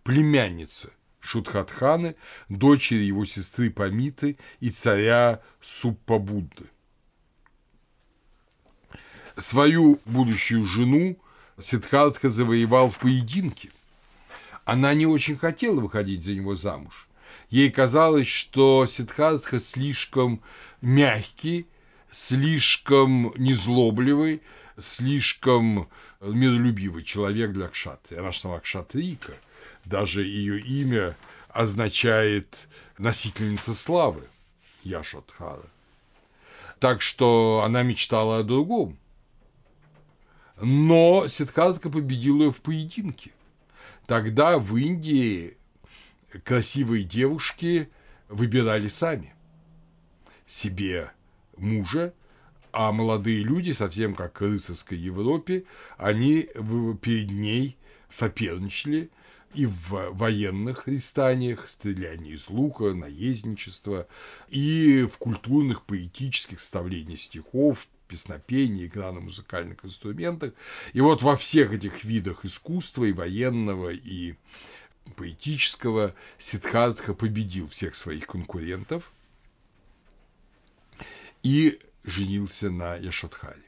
племяннице 0.03 0.91
Шутхатханы, 1.29 2.17
дочери 2.49 3.05
его 3.05 3.27
сестры 3.27 3.69
Памиты 3.71 4.39
и 4.61 4.71
царя 4.71 5.43
Суппабудды. 5.61 6.71
Свою 9.37 10.01
будущую 10.07 10.65
жену 10.65 11.19
Сиддхартха 11.59 12.31
завоевал 12.31 12.89
в 12.89 12.99
поединке. 12.99 13.69
Она 14.65 14.95
не 14.95 15.05
очень 15.05 15.37
хотела 15.37 15.81
выходить 15.81 16.25
за 16.25 16.35
него 16.35 16.55
замуж. 16.55 17.09
Ей 17.51 17.71
казалось, 17.71 18.27
что 18.27 18.87
Сиддхартха 18.87 19.61
слишком 19.61 20.43
мягкий, 20.81 21.67
слишком 22.11 23.35
незлобливый, 23.37 24.41
слишком 24.79 25.91
миролюбивый 26.23 27.05
человек 27.05 27.53
для 27.53 27.69
кшатры. 27.69 28.17
Она 28.17 28.33
же 28.33 28.39
сама 28.39 28.61
кшатрийка– 28.61 29.35
даже 29.89 30.23
ее 30.23 30.61
имя 30.61 31.17
означает 31.49 32.69
носительница 32.99 33.75
славы 33.75 34.23
Яшатхара. 34.83 35.67
Так 36.79 37.03
что 37.03 37.63
она 37.65 37.83
мечтала 37.83 38.39
о 38.39 38.43
другом. 38.45 38.99
Но 40.61 41.27
Сидхартха 41.27 41.89
победила 41.89 42.45
ее 42.45 42.53
в 42.53 42.61
поединке. 42.61 43.33
Тогда 44.07 44.59
в 44.59 44.77
Индии 44.77 45.57
красивые 46.45 47.05
девушки 47.05 47.89
выбирали 48.29 48.89
сами 48.89 49.35
себе 50.47 51.13
мужа, 51.57 52.13
а 52.73 52.93
молодые 52.93 53.43
люди, 53.43 53.73
совсем 53.73 54.15
как 54.15 54.41
в 54.41 54.45
рыцарской 54.45 54.99
Европе, 54.99 55.65
они 55.97 56.49
перед 57.01 57.31
ней 57.31 57.77
соперничали 58.09 59.11
и 59.55 59.67
в 59.67 60.11
военных 60.13 60.87
рестаниях, 60.87 61.69
стреляние 61.69 62.35
из 62.35 62.51
лука, 62.51 62.93
наездничество, 62.95 64.07
и 64.49 65.09
в 65.11 65.19
культурных 65.19 65.85
поэтических 65.85 66.61
составлениях 66.61 67.21
стихов, 67.21 67.89
песнопении, 68.09 68.87
игра 68.87 69.13
на 69.13 69.21
музыкальных 69.21 69.85
инструментах. 69.85 70.55
И 70.93 71.01
вот 71.01 71.23
во 71.23 71.37
всех 71.37 71.73
этих 71.73 72.05
видах 72.05 72.45
искусства, 72.45 73.05
и 73.05 73.13
военного, 73.13 73.91
и 73.91 74.35
поэтического, 75.17 76.15
Сиддхартха 76.39 77.15
победил 77.15 77.69
всех 77.69 77.95
своих 77.95 78.27
конкурентов 78.27 79.13
и 81.43 81.79
женился 82.05 82.71
на 82.71 82.97
Яшатхаре. 82.97 83.68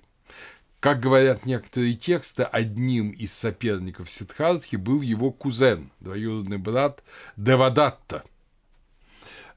Как 0.81 0.99
говорят 0.99 1.45
некоторые 1.45 1.95
тексты, 1.95 2.43
одним 2.43 3.11
из 3.11 3.35
соперников 3.35 4.11
Сиддхартхи 4.11 4.77
был 4.77 5.03
его 5.03 5.31
кузен, 5.31 5.93
двоюродный 6.01 6.57
брат 6.57 7.05
Девадатта, 7.37 8.25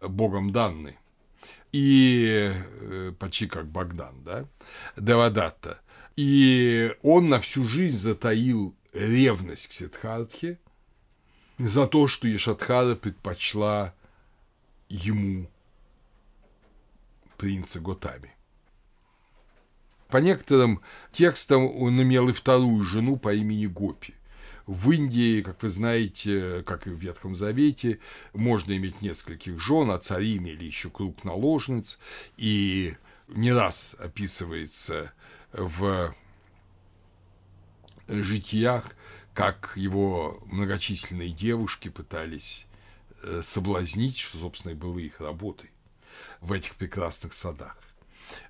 богом 0.02 0.52
данный, 0.52 0.98
и 1.72 2.52
э, 2.54 3.14
почти 3.18 3.48
как 3.48 3.68
Богдан, 3.68 4.22
да, 4.26 4.46
Девадатта. 4.98 5.80
И 6.18 6.94
он 7.02 7.30
на 7.30 7.40
всю 7.40 7.64
жизнь 7.64 7.98
затаил 7.98 8.76
ревность 8.92 9.68
к 9.68 9.72
Сиддхартхе 9.72 10.60
за 11.58 11.88
то, 11.88 12.08
что 12.08 12.28
Ешатхара 12.28 12.96
предпочла 12.96 13.96
ему 14.90 15.50
принца 17.38 17.80
Готами. 17.80 18.33
По 20.14 20.18
некоторым 20.18 20.80
текстам 21.12 21.66
он 21.66 22.00
имел 22.00 22.30
и 22.30 22.34
вторую 22.34 22.84
жену 22.84 23.18
по 23.18 23.34
имени 23.34 23.66
Гопи. 23.66 24.14
В 24.68 24.92
Индии, 24.92 25.42
как 25.42 25.64
вы 25.64 25.70
знаете, 25.70 26.62
как 26.68 26.86
и 26.86 26.92
в 26.92 27.00
Ветхом 27.00 27.34
Завете, 27.34 27.98
можно 28.32 28.78
иметь 28.78 29.02
нескольких 29.02 29.60
жен, 29.60 29.90
а 29.90 29.98
цари 29.98 30.38
имели 30.38 30.66
еще 30.66 30.92
круг 30.92 31.24
наложниц, 31.24 31.98
и 32.38 32.94
не 33.28 33.52
раз 33.52 33.96
описывается 33.98 35.14
в 35.52 36.14
житиях, 38.08 38.86
как 39.34 39.74
его 39.76 40.44
многочисленные 40.46 41.32
девушки 41.32 41.90
пытались 41.90 42.68
э, 43.24 43.42
соблазнить, 43.42 44.20
что, 44.20 44.38
собственно, 44.38 44.74
и 44.74 44.76
было 44.76 45.00
их 45.00 45.20
работой 45.22 45.72
в 46.40 46.52
этих 46.52 46.76
прекрасных 46.76 47.34
садах. 47.34 47.76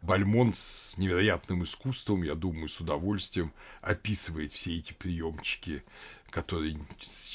Бальмон 0.01 0.53
с 0.53 0.97
невероятным 0.97 1.63
искусством, 1.63 2.23
я 2.23 2.35
думаю, 2.35 2.69
с 2.69 2.79
удовольствием 2.79 3.53
описывает 3.81 4.51
все 4.51 4.77
эти 4.77 4.93
приемчики, 4.93 5.83
которые, 6.29 6.79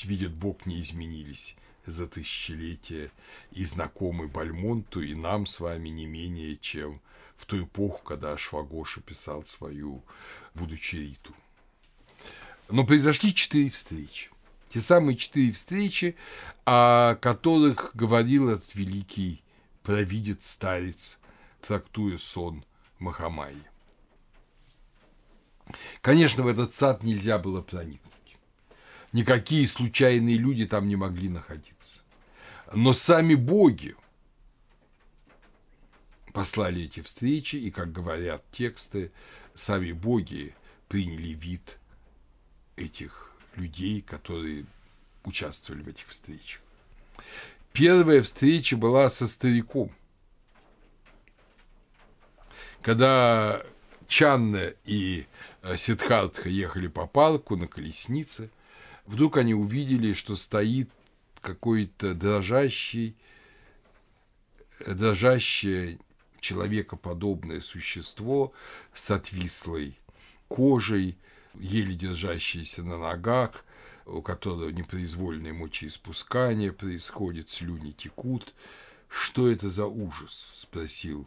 видит 0.04 0.32
Бог, 0.32 0.66
не 0.66 0.80
изменились 0.80 1.56
за 1.86 2.06
тысячелетия 2.06 3.10
и 3.52 3.64
знакомы 3.64 4.28
Бальмонту 4.28 5.00
и 5.00 5.14
нам 5.14 5.46
с 5.46 5.60
вами 5.60 5.88
не 5.88 6.06
менее, 6.06 6.56
чем 6.56 7.00
в 7.36 7.46
ту 7.46 7.64
эпоху, 7.64 8.02
когда 8.02 8.36
Швагоша 8.36 9.00
писал 9.00 9.44
свою 9.44 10.02
«Будучи 10.54 10.96
Риту». 10.96 11.34
Но 12.68 12.84
произошли 12.84 13.34
четыре 13.34 13.70
встречи. 13.70 14.30
Те 14.68 14.80
самые 14.80 15.16
четыре 15.16 15.52
встречи, 15.52 16.16
о 16.66 17.14
которых 17.14 17.92
говорил 17.94 18.50
этот 18.50 18.74
великий 18.74 19.42
провидец 19.82 20.46
старец 20.46 21.17
трактуя 21.60 22.18
сон 22.18 22.64
Махамайи. 22.98 23.62
Конечно, 26.00 26.42
в 26.42 26.46
этот 26.46 26.72
сад 26.72 27.02
нельзя 27.02 27.38
было 27.38 27.60
проникнуть. 27.60 28.38
Никакие 29.12 29.66
случайные 29.66 30.36
люди 30.36 30.66
там 30.66 30.88
не 30.88 30.96
могли 30.96 31.28
находиться. 31.28 32.02
Но 32.74 32.92
сами 32.92 33.34
боги 33.34 33.96
послали 36.32 36.84
эти 36.84 37.00
встречи, 37.00 37.56
и, 37.56 37.70
как 37.70 37.92
говорят 37.92 38.44
тексты, 38.50 39.12
сами 39.54 39.92
боги 39.92 40.54
приняли 40.88 41.28
вид 41.28 41.78
этих 42.76 43.32
людей, 43.56 44.02
которые 44.02 44.66
участвовали 45.24 45.82
в 45.82 45.88
этих 45.88 46.06
встречах. 46.08 46.62
Первая 47.72 48.22
встреча 48.22 48.76
была 48.76 49.08
со 49.08 49.26
стариком– 49.28 49.90
когда 52.82 53.62
Чанна 54.06 54.72
и 54.84 55.26
э, 55.62 55.76
Сидхартха 55.76 56.48
ехали 56.48 56.88
по 56.88 57.06
парку 57.06 57.56
на 57.56 57.66
колеснице, 57.66 58.50
вдруг 59.06 59.36
они 59.36 59.54
увидели, 59.54 60.12
что 60.12 60.36
стоит 60.36 60.90
какой-то 61.40 62.14
дрожащий 62.14 63.16
дрожащее 64.86 65.98
человекоподобное 66.40 67.60
существо 67.60 68.52
с 68.94 69.10
отвислой 69.10 69.98
кожей, 70.48 71.18
еле 71.54 71.94
держащееся 71.94 72.82
на 72.82 72.98
ногах, 72.98 73.64
у 74.06 74.22
которого 74.22 74.70
непроизвольное 74.70 75.52
мочеиспускание 75.52 76.72
происходит, 76.72 77.50
слюни 77.50 77.90
текут. 77.92 78.54
«Что 79.08 79.50
это 79.50 79.70
за 79.70 79.86
ужас?»– 79.86 80.60
спросил 80.62 81.26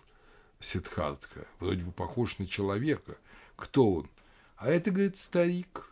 Сидхартха. 0.62 1.47
«Вроде 1.59 1.84
бы 1.84 1.91
похож 1.91 2.38
на 2.38 2.47
человека. 2.47 3.18
Кто 3.55 3.93
он?» 3.93 4.09
«А 4.57 4.70
это, 4.70 4.91
говорит, 4.91 5.18
старик. 5.18 5.91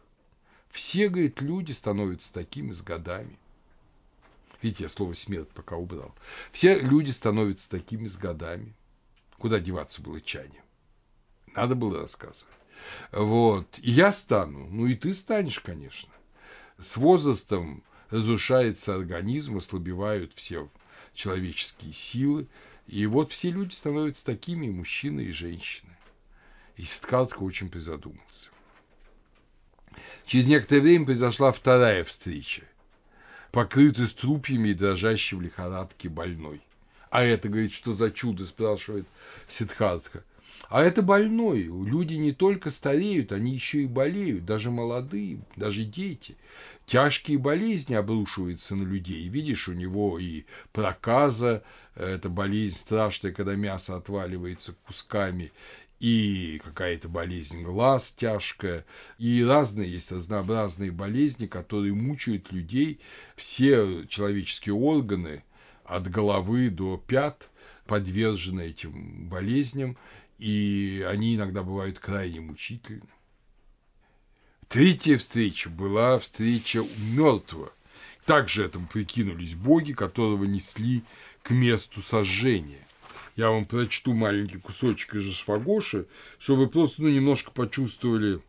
Все, 0.70 1.10
говорит, 1.10 1.42
люди 1.42 1.72
становятся 1.72 2.34
такими 2.34 2.72
с 2.72 2.82
годами». 2.82 3.38
Видите, 4.62 4.84
я 4.84 4.90
слово 4.90 5.14
«смерть» 5.14 5.50
пока 5.50 5.78
убрал. 5.78 6.14
Все 6.52 6.80
люди 6.80 7.12
становятся 7.12 7.70
такими 7.70 8.08
с 8.08 8.18
годами. 8.18 8.74
Куда 9.38 9.60
деваться 9.60 10.02
было 10.02 10.20
Чане? 10.20 10.62
Надо 11.56 11.76
было 11.76 12.02
рассказывать. 12.02 12.54
Вот. 13.12 13.80
И 13.80 13.92
я 13.92 14.12
стану. 14.12 14.68
Ну, 14.70 14.86
и 14.86 14.96
ты 14.96 15.14
станешь, 15.14 15.60
конечно. 15.60 16.12
С 16.78 16.98
возрастом 16.98 17.84
разрушается 18.10 18.96
организм, 18.96 19.58
ослабевают 19.58 20.34
все 20.34 20.70
человеческие 21.14 21.94
силы. 21.94 22.48
И 22.90 23.06
вот 23.06 23.32
все 23.32 23.52
люди 23.52 23.76
становятся 23.76 24.26
такими, 24.26 24.66
и 24.66 24.72
мужчины, 24.72 25.22
и 25.22 25.32
женщины. 25.32 25.96
И 26.76 26.84
Ситкалтка 26.84 27.44
очень 27.44 27.70
призадумался. 27.70 28.50
Через 30.26 30.48
некоторое 30.48 30.82
время 30.82 31.06
произошла 31.06 31.52
вторая 31.52 32.04
встреча. 32.04 32.64
Покрытый 33.52 34.08
струпьями 34.08 34.70
и 34.70 34.74
дрожащий 34.74 35.38
в 35.38 35.42
лихорадке 35.42 36.10
больной. 36.10 36.62
А 37.12 37.24
это, 37.24 37.48
говорит, 37.48 37.74
что 37.74 37.94
за 37.94 38.10
чудо, 38.12 38.46
спрашивает 38.46 39.06
Сидхартха. 39.48 40.24
А 40.68 40.84
это 40.84 41.02
больной. 41.02 41.64
Люди 41.64 42.16
не 42.16 42.32
только 42.32 42.70
стареют, 42.70 43.32
они 43.32 43.54
еще 43.54 43.84
и 43.84 43.88
болеют, 43.88 44.46
даже 44.46 44.70
молодые, 44.72 45.40
даже 45.56 45.84
дети. 45.84 46.38
Тяжкие 46.86 47.38
болезни 47.38 47.96
обрушиваются 47.96 48.76
на 48.76 48.84
людей. 48.84 49.28
Видишь, 49.30 49.68
у 49.68 49.74
него 49.74 50.20
и 50.20 50.46
проказа, 50.72 51.64
это 52.04 52.30
болезнь 52.30 52.78
страшная, 52.78 53.32
когда 53.32 53.56
мясо 53.56 53.96
отваливается 53.96 54.74
кусками, 54.86 55.52
и 56.00 56.62
какая-то 56.64 57.10
болезнь 57.10 57.62
глаз 57.62 58.14
тяжкая, 58.14 58.86
и 59.18 59.44
разные 59.44 59.92
есть 59.92 60.12
разнообразные 60.12 60.92
болезни, 60.92 61.46
которые 61.46 61.94
мучают 61.94 62.52
людей. 62.52 63.00
Все 63.36 64.06
человеческие 64.08 64.76
органы 64.76 65.44
от 65.84 66.10
головы 66.10 66.70
до 66.70 66.98
пят 66.98 67.50
подвержены 67.86 68.62
этим 68.62 69.28
болезням, 69.28 69.98
и 70.38 71.06
они 71.08 71.36
иногда 71.36 71.64
бывают 71.64 72.00
крайне 72.00 72.40
мучительны. 72.40 73.10
Третья 74.70 75.18
встреча 75.18 75.70
была 75.70 76.18
встреча 76.20 76.84
у 76.84 76.88
мертвого. 77.14 77.74
Также 78.26 78.64
этому 78.64 78.86
прикинулись 78.86 79.56
боги, 79.56 79.94
которого 79.94 80.44
несли 80.44 81.02
к 81.44 81.52
месту 81.52 82.02
сожжения. 82.02 82.86
Я 83.36 83.52
вам 83.52 83.66
прочту 83.66 84.14
маленький 84.14 84.58
кусочек 84.58 85.16
из 85.16 85.34
Шфагоши, 85.34 86.08
чтобы 86.40 86.64
вы 86.64 86.70
просто 86.70 87.04
ну, 87.04 87.10
немножко 87.10 87.52
почувствовали, 87.52 88.42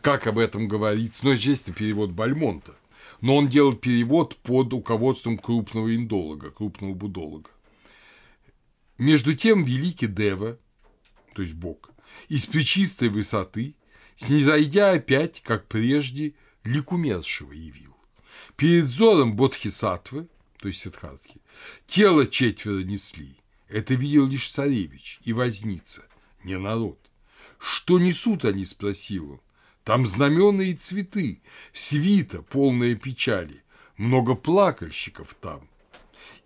как 0.00 0.26
об 0.26 0.38
этом 0.38 0.68
говорится. 0.68 1.24
Но 1.24 1.30
ну, 1.30 1.36
естественно, 1.36 1.74
перевод 1.74 2.10
Бальмонта. 2.10 2.74
Но 3.20 3.36
он 3.36 3.48
делал 3.48 3.74
перевод 3.74 4.36
под 4.36 4.72
руководством 4.72 5.38
крупного 5.38 5.94
индолога, 5.96 6.50
крупного 6.50 6.94
будолога. 6.94 7.50
Между 8.98 9.34
тем 9.34 9.64
великий 9.64 10.06
Дева, 10.06 10.58
то 11.34 11.42
есть 11.42 11.54
Бог, 11.54 11.90
из 12.28 12.46
причистой 12.46 13.08
высоты, 13.08 13.74
снизойдя 14.14 14.92
опять, 14.92 15.42
как 15.42 15.66
прежде, 15.66 16.34
лик 16.62 16.92
умершего 16.92 17.52
явил. 17.52 17.96
Перед 18.56 18.84
взором 18.84 19.34
Бодхисаттвы, 19.34 20.28
то 20.64 20.68
есть 20.68 20.80
Сиддхартхи, 20.80 21.42
тело 21.86 22.26
четверо 22.26 22.82
несли. 22.84 23.36
Это 23.68 23.92
видел 23.92 24.26
лишь 24.26 24.50
царевич 24.50 25.20
и 25.22 25.34
возница, 25.34 26.06
не 26.42 26.56
народ. 26.56 26.98
Что 27.58 27.98
несут 27.98 28.46
они, 28.46 28.64
спросил 28.64 29.32
он. 29.32 29.40
Там 29.84 30.06
знамена 30.06 30.62
и 30.62 30.72
цветы, 30.72 31.42
свита, 31.74 32.40
полная 32.40 32.94
печали, 32.94 33.62
много 33.98 34.34
плакальщиков 34.34 35.36
там. 35.38 35.68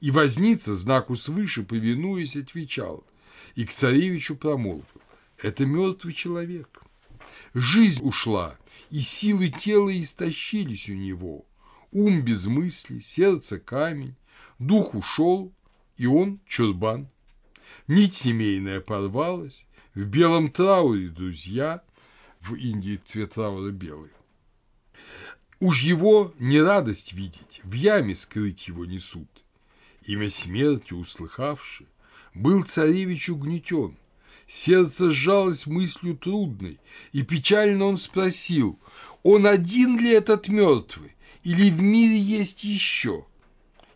И 0.00 0.10
возница, 0.10 0.74
знаку 0.74 1.14
свыше, 1.14 1.62
повинуясь, 1.62 2.34
отвечал, 2.34 3.06
и 3.54 3.64
к 3.64 3.70
царевичу 3.70 4.34
промолвил, 4.34 4.84
это 5.40 5.64
мертвый 5.64 6.12
человек. 6.12 6.82
Жизнь 7.54 8.00
ушла, 8.02 8.58
и 8.90 9.00
силы 9.00 9.48
тела 9.48 9.96
истощились 9.96 10.88
у 10.88 10.94
него. 10.94 11.47
Ум 11.90 12.22
без 12.22 12.46
мысли, 12.46 12.98
сердце 12.98 13.58
камень, 13.58 14.14
дух 14.58 14.94
ушел, 14.94 15.52
и 15.96 16.06
он 16.06 16.40
чурбан. 16.46 17.08
Нить 17.86 18.14
семейная 18.14 18.80
порвалась, 18.80 19.66
в 19.94 20.04
белом 20.04 20.50
трауре 20.50 21.08
друзья, 21.08 21.82
в 22.40 22.54
Индии 22.54 23.00
цвет 23.04 23.34
траура 23.34 23.70
белый. 23.70 24.10
Уж 25.60 25.82
его 25.82 26.34
не 26.38 26.60
радость 26.60 27.14
видеть, 27.14 27.60
в 27.64 27.72
яме 27.72 28.14
скрыть 28.14 28.68
его 28.68 28.84
несут 28.84 29.28
имя 30.08 30.30
смерти 30.30 30.94
услыхавши, 30.94 31.86
был 32.34 32.64
царевич 32.64 33.28
угнетен. 33.28 33.96
Сердце 34.46 35.10
сжалось 35.10 35.66
мыслью 35.66 36.16
трудной, 36.16 36.78
и 37.12 37.22
печально 37.22 37.84
он 37.84 37.98
спросил, 37.98 38.78
он 39.22 39.46
один 39.46 39.98
ли 39.98 40.10
этот 40.10 40.48
мертвый, 40.48 41.14
или 41.48 41.70
в 41.70 41.80
мире 41.80 42.18
есть 42.18 42.62
еще? 42.62 43.24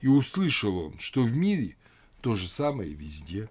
И 0.00 0.08
услышал 0.08 0.74
он, 0.86 0.98
что 0.98 1.22
в 1.22 1.32
мире 1.34 1.76
то 2.22 2.34
же 2.34 2.48
самое 2.48 2.94
везде. 2.94 3.50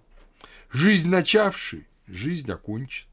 Жизнь 0.72 1.08
начавший, 1.08 1.86
жизнь 2.08 2.52
окончит. 2.52 3.06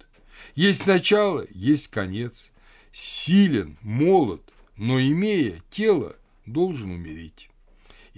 Есть 0.54 0.86
начало, 0.86 1.44
есть 1.50 1.88
конец. 1.88 2.52
Силен, 2.90 3.76
молод, 3.82 4.40
но 4.76 4.98
имея 4.98 5.62
тело, 5.68 6.16
должен 6.46 6.90
умереть 6.92 7.50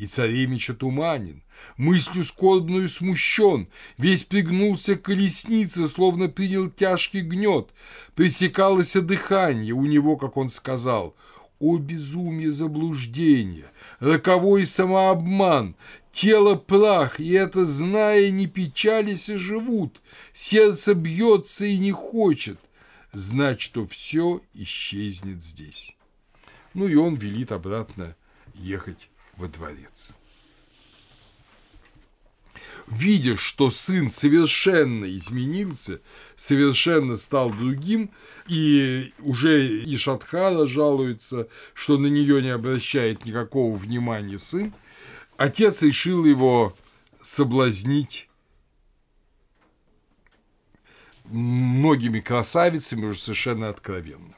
и 0.00 0.06
царевич 0.06 0.70
отуманен, 0.70 1.42
мыслью 1.76 2.24
скорбную 2.24 2.88
смущен, 2.88 3.68
весь 3.98 4.24
пригнулся 4.24 4.96
к 4.96 5.02
колеснице, 5.02 5.86
словно 5.88 6.28
принял 6.28 6.70
тяжкий 6.70 7.20
гнет, 7.20 7.68
пресекалось 8.14 8.94
дыхание 8.94 9.74
у 9.74 9.84
него, 9.84 10.16
как 10.16 10.38
он 10.38 10.48
сказал, 10.48 11.14
о 11.60 11.78
безумие 11.78 12.50
заблуждения, 12.50 13.70
роковой 14.00 14.66
самообман, 14.66 15.76
тело 16.10 16.56
прах, 16.56 17.20
и 17.20 17.32
это, 17.32 17.64
зная, 17.64 18.30
не 18.30 18.46
печались 18.46 19.28
и 19.28 19.36
живут, 19.36 20.00
сердце 20.32 20.94
бьется 20.94 21.66
и 21.66 21.78
не 21.78 21.92
хочет, 21.92 22.58
знать, 23.12 23.60
что 23.60 23.86
все 23.86 24.40
исчезнет 24.54 25.42
здесь. 25.42 25.94
Ну 26.74 26.88
и 26.88 26.94
он 26.94 27.14
велит 27.14 27.52
обратно 27.52 28.16
ехать 28.54 29.10
во 29.36 29.46
дворец. 29.48 30.10
Видя, 32.90 33.36
что 33.36 33.70
сын 33.70 34.10
совершенно 34.10 35.04
изменился, 35.16 36.00
совершенно 36.34 37.16
стал 37.16 37.50
другим, 37.50 38.10
и 38.48 39.12
уже 39.20 39.64
и 39.64 39.96
Шатхара 39.96 40.66
жалуется, 40.66 41.46
что 41.72 41.98
на 41.98 42.08
нее 42.08 42.42
не 42.42 42.48
обращает 42.48 43.24
никакого 43.24 43.76
внимания 43.76 44.40
сын, 44.40 44.74
отец 45.36 45.82
решил 45.82 46.24
его 46.24 46.74
соблазнить 47.22 48.28
многими 51.26 52.18
красавицами 52.18 53.06
уже 53.06 53.20
совершенно 53.20 53.68
откровенно. 53.68 54.34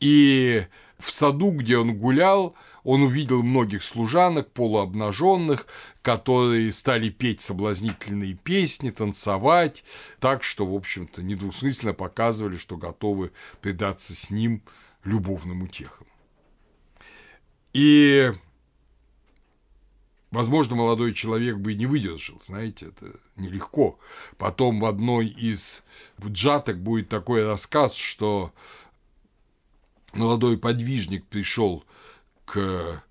И 0.00 0.66
в 0.98 1.12
саду, 1.12 1.50
где 1.50 1.76
он 1.76 1.98
гулял, 1.98 2.54
он 2.84 3.02
увидел 3.02 3.42
многих 3.42 3.82
служанок 3.82 4.52
полуобнаженных, 4.52 5.66
которые 6.02 6.72
стали 6.72 7.08
петь 7.08 7.40
соблазнительные 7.40 8.34
песни, 8.34 8.90
танцевать, 8.90 9.82
так 10.20 10.44
что, 10.44 10.66
в 10.66 10.74
общем-то, 10.74 11.22
недвусмысленно 11.22 11.94
показывали, 11.94 12.58
что 12.58 12.76
готовы 12.76 13.32
предаться 13.62 14.14
с 14.14 14.30
ним 14.30 14.62
любовным 15.02 15.62
утехам. 15.62 16.06
И, 17.72 18.30
возможно, 20.30 20.76
молодой 20.76 21.14
человек 21.14 21.56
бы 21.56 21.72
и 21.72 21.76
не 21.76 21.86
выдержал, 21.86 22.40
знаете, 22.46 22.88
это 22.88 23.18
нелегко. 23.36 23.98
Потом 24.36 24.78
в 24.78 24.84
одной 24.84 25.28
из 25.28 25.82
джаток 26.22 26.82
будет 26.82 27.08
такой 27.08 27.44
рассказ, 27.46 27.94
что 27.94 28.52
молодой 30.12 30.58
подвижник 30.58 31.26
пришел 31.26 31.84
к 32.44 33.02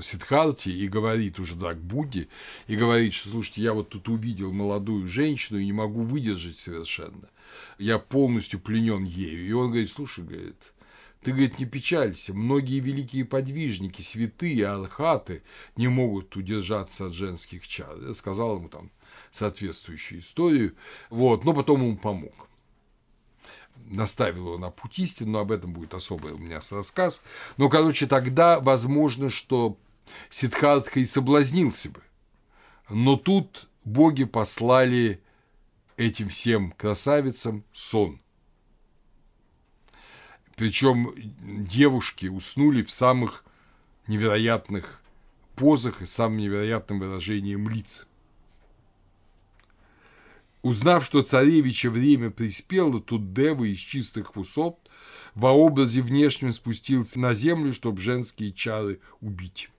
Сидхарти 0.00 0.68
и 0.68 0.88
говорит 0.88 1.38
уже 1.38 1.56
так 1.56 1.78
Будде, 1.78 2.28
и 2.66 2.76
говорит, 2.76 3.14
что, 3.14 3.30
слушайте, 3.30 3.62
я 3.62 3.72
вот 3.72 3.88
тут 3.88 4.08
увидел 4.08 4.52
молодую 4.52 5.08
женщину 5.08 5.58
и 5.58 5.66
не 5.66 5.72
могу 5.72 6.02
выдержать 6.02 6.56
совершенно. 6.56 7.28
Я 7.78 7.98
полностью 7.98 8.60
пленен 8.60 9.04
ею. 9.04 9.46
И 9.46 9.52
он 9.52 9.70
говорит, 9.70 9.90
слушай, 9.90 10.24
говорит, 10.24 10.72
ты, 11.22 11.32
говорит, 11.32 11.58
не 11.58 11.66
печалься, 11.66 12.32
многие 12.32 12.80
великие 12.80 13.24
подвижники, 13.24 14.02
святые, 14.02 14.68
архаты 14.68 15.42
не 15.76 15.88
могут 15.88 16.36
удержаться 16.36 17.06
от 17.06 17.12
женских 17.12 17.66
чар. 17.66 17.96
Я 18.00 18.14
сказал 18.14 18.56
ему 18.56 18.68
там 18.68 18.90
соответствующую 19.32 20.20
историю, 20.20 20.74
вот, 21.10 21.44
но 21.44 21.52
потом 21.52 21.82
ему 21.82 21.96
помог 21.96 22.47
наставил 23.90 24.46
его 24.46 24.58
на 24.58 24.70
путь 24.70 24.98
истины, 24.98 25.30
но 25.30 25.40
об 25.40 25.52
этом 25.52 25.72
будет 25.72 25.94
особый 25.94 26.32
у 26.32 26.38
меня 26.38 26.60
рассказ. 26.70 27.20
Но, 27.56 27.68
короче, 27.68 28.06
тогда 28.06 28.60
возможно, 28.60 29.30
что 29.30 29.76
Сиддхартха 30.30 31.00
и 31.00 31.04
соблазнился 31.04 31.90
бы. 31.90 32.02
Но 32.88 33.16
тут 33.16 33.68
боги 33.84 34.24
послали 34.24 35.22
этим 35.96 36.28
всем 36.28 36.72
красавицам 36.72 37.64
сон. 37.72 38.20
Причем 40.56 41.14
девушки 41.66 42.26
уснули 42.26 42.82
в 42.82 42.90
самых 42.90 43.44
невероятных 44.06 45.00
позах 45.54 46.02
и 46.02 46.06
самым 46.06 46.38
невероятным 46.38 47.00
выражением 47.00 47.68
лиц. 47.68 48.06
Узнав, 50.68 51.02
что 51.02 51.22
царевича 51.22 51.88
время 51.88 52.28
приспело, 52.28 53.00
тут 53.00 53.32
Дева 53.32 53.64
из 53.64 53.78
чистых 53.78 54.36
вусов 54.36 54.74
во 55.34 55.50
образе 55.52 56.02
внешнем 56.02 56.52
спустился 56.52 57.18
на 57.18 57.32
землю, 57.32 57.72
чтобы 57.72 58.02
женские 58.02 58.52
чары 58.52 59.00
убить. 59.22 59.70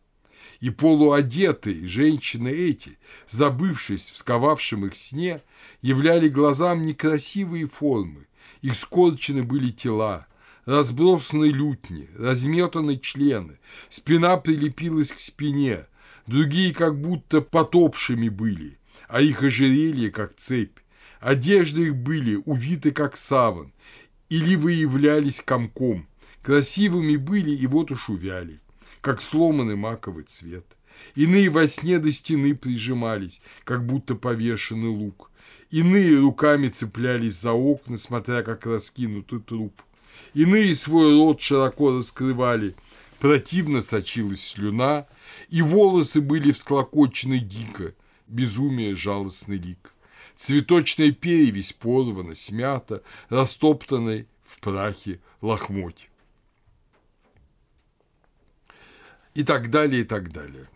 И 0.61 0.71
полуодетые 0.71 1.85
женщины 1.85 2.49
эти, 2.49 2.97
забывшись 3.29 4.09
в 4.09 4.17
сковавшем 4.17 4.87
их 4.87 4.95
сне, 4.95 5.43
являли 5.83 6.27
глазам 6.27 6.81
некрасивые 6.81 7.67
формы, 7.67 8.25
их 8.63 8.75
скорчены 8.75 9.43
были 9.43 9.69
тела, 9.69 10.25
разбросаны 10.65 11.51
лютни, 11.51 12.09
разметаны 12.17 12.97
члены, 12.97 13.59
спина 13.89 14.37
прилепилась 14.37 15.11
к 15.11 15.19
спине, 15.19 15.85
другие 16.25 16.73
как 16.73 16.99
будто 16.99 17.41
потопшими 17.41 18.29
были, 18.29 18.78
а 19.07 19.21
их 19.21 19.43
ожерелье, 19.43 20.11
как 20.11 20.35
цепь. 20.35 20.77
Одежды 21.19 21.87
их 21.87 21.95
были 21.95 22.41
увиты, 22.45 22.91
как 22.91 23.17
саван, 23.17 23.73
или 24.29 24.55
выявлялись 24.55 25.41
комком. 25.41 26.07
Красивыми 26.41 27.17
были 27.17 27.51
и 27.51 27.67
вот 27.67 27.91
уж 27.91 28.09
увяли, 28.09 28.59
как 29.01 29.21
сломанный 29.21 29.75
маковый 29.75 30.23
цвет. 30.23 30.65
Иные 31.15 31.49
во 31.49 31.67
сне 31.67 31.99
до 31.99 32.11
стены 32.11 32.55
прижимались, 32.55 33.41
как 33.63 33.85
будто 33.85 34.15
повешенный 34.15 34.89
лук. 34.89 35.31
Иные 35.71 36.17
руками 36.19 36.67
цеплялись 36.69 37.35
за 37.35 37.53
окна, 37.53 37.97
смотря 37.97 38.41
как 38.41 38.65
раскинутый 38.65 39.39
труп. 39.39 39.81
Иные 40.33 40.73
свой 40.75 41.13
рот 41.13 41.41
широко 41.41 41.97
раскрывали, 41.97 42.75
противно 43.19 43.81
сочилась 43.81 44.45
слюна, 44.45 45.07
и 45.49 45.61
волосы 45.61 46.21
были 46.21 46.51
всклокочены 46.51 47.39
дико, 47.39 47.93
безумие 48.29 48.95
жалостный 48.95 49.57
лик. 49.57 49.93
Цветочная 50.35 51.11
перевесь 51.11 51.73
порвана, 51.73 52.35
смята, 52.35 53.03
растоптанной 53.29 54.27
в 54.45 54.59
прахе 54.59 55.19
лохмоть. 55.41 56.09
И 59.33 59.43
так 59.43 59.69
далее, 59.69 60.01
и 60.01 60.05
так 60.05 60.31
далее. 60.31 60.69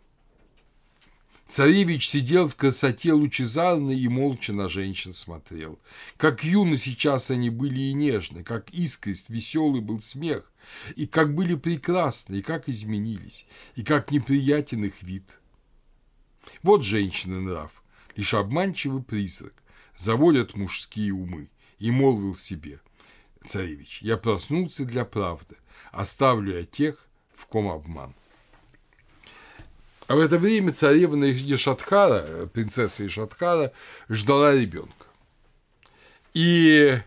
Царевич 1.45 2.07
сидел 2.07 2.49
в 2.49 2.55
красоте 2.55 3.13
лучезарной 3.13 3.99
и 3.99 4.07
молча 4.07 4.53
на 4.53 4.69
женщин 4.69 5.13
смотрел. 5.13 5.77
Как 6.17 6.43
юно 6.43 6.77
сейчас 6.77 7.29
они 7.29 7.49
были 7.49 7.79
и 7.79 7.93
нежны, 7.93 8.43
как 8.43 8.73
искрист, 8.73 9.29
веселый 9.29 9.81
был 9.81 10.01
смех, 10.01 10.51
и 10.95 11.05
как 11.05 11.35
были 11.35 11.55
прекрасны, 11.55 12.37
и 12.37 12.41
как 12.41 12.69
изменились, 12.69 13.45
и 13.75 13.83
как 13.83 14.11
неприятен 14.11 14.85
их 14.85 15.03
вид– 15.03 15.39
вот 16.61 16.83
женщины 16.83 17.39
нрав, 17.39 17.83
лишь 18.15 18.33
обманчивый 18.33 19.03
призрак, 19.03 19.53
заводят 19.95 20.55
мужские 20.55 21.13
умы, 21.13 21.49
и 21.79 21.91
молвил 21.91 22.35
себе, 22.35 22.79
царевич, 23.47 24.01
я 24.01 24.17
проснулся 24.17 24.85
для 24.85 25.05
правды, 25.05 25.57
оставлю 25.91 26.57
я 26.57 26.65
тех, 26.65 27.07
в 27.35 27.45
ком 27.45 27.67
обман. 27.67 28.15
А 30.07 30.15
в 30.15 30.19
это 30.19 30.37
время 30.37 30.73
царевна 30.73 31.25
Ешатхара, 31.25 32.45
принцесса 32.47 33.03
Ешатхара, 33.03 33.71
ждала 34.09 34.53
ребенка. 34.53 35.07
И 36.33 36.99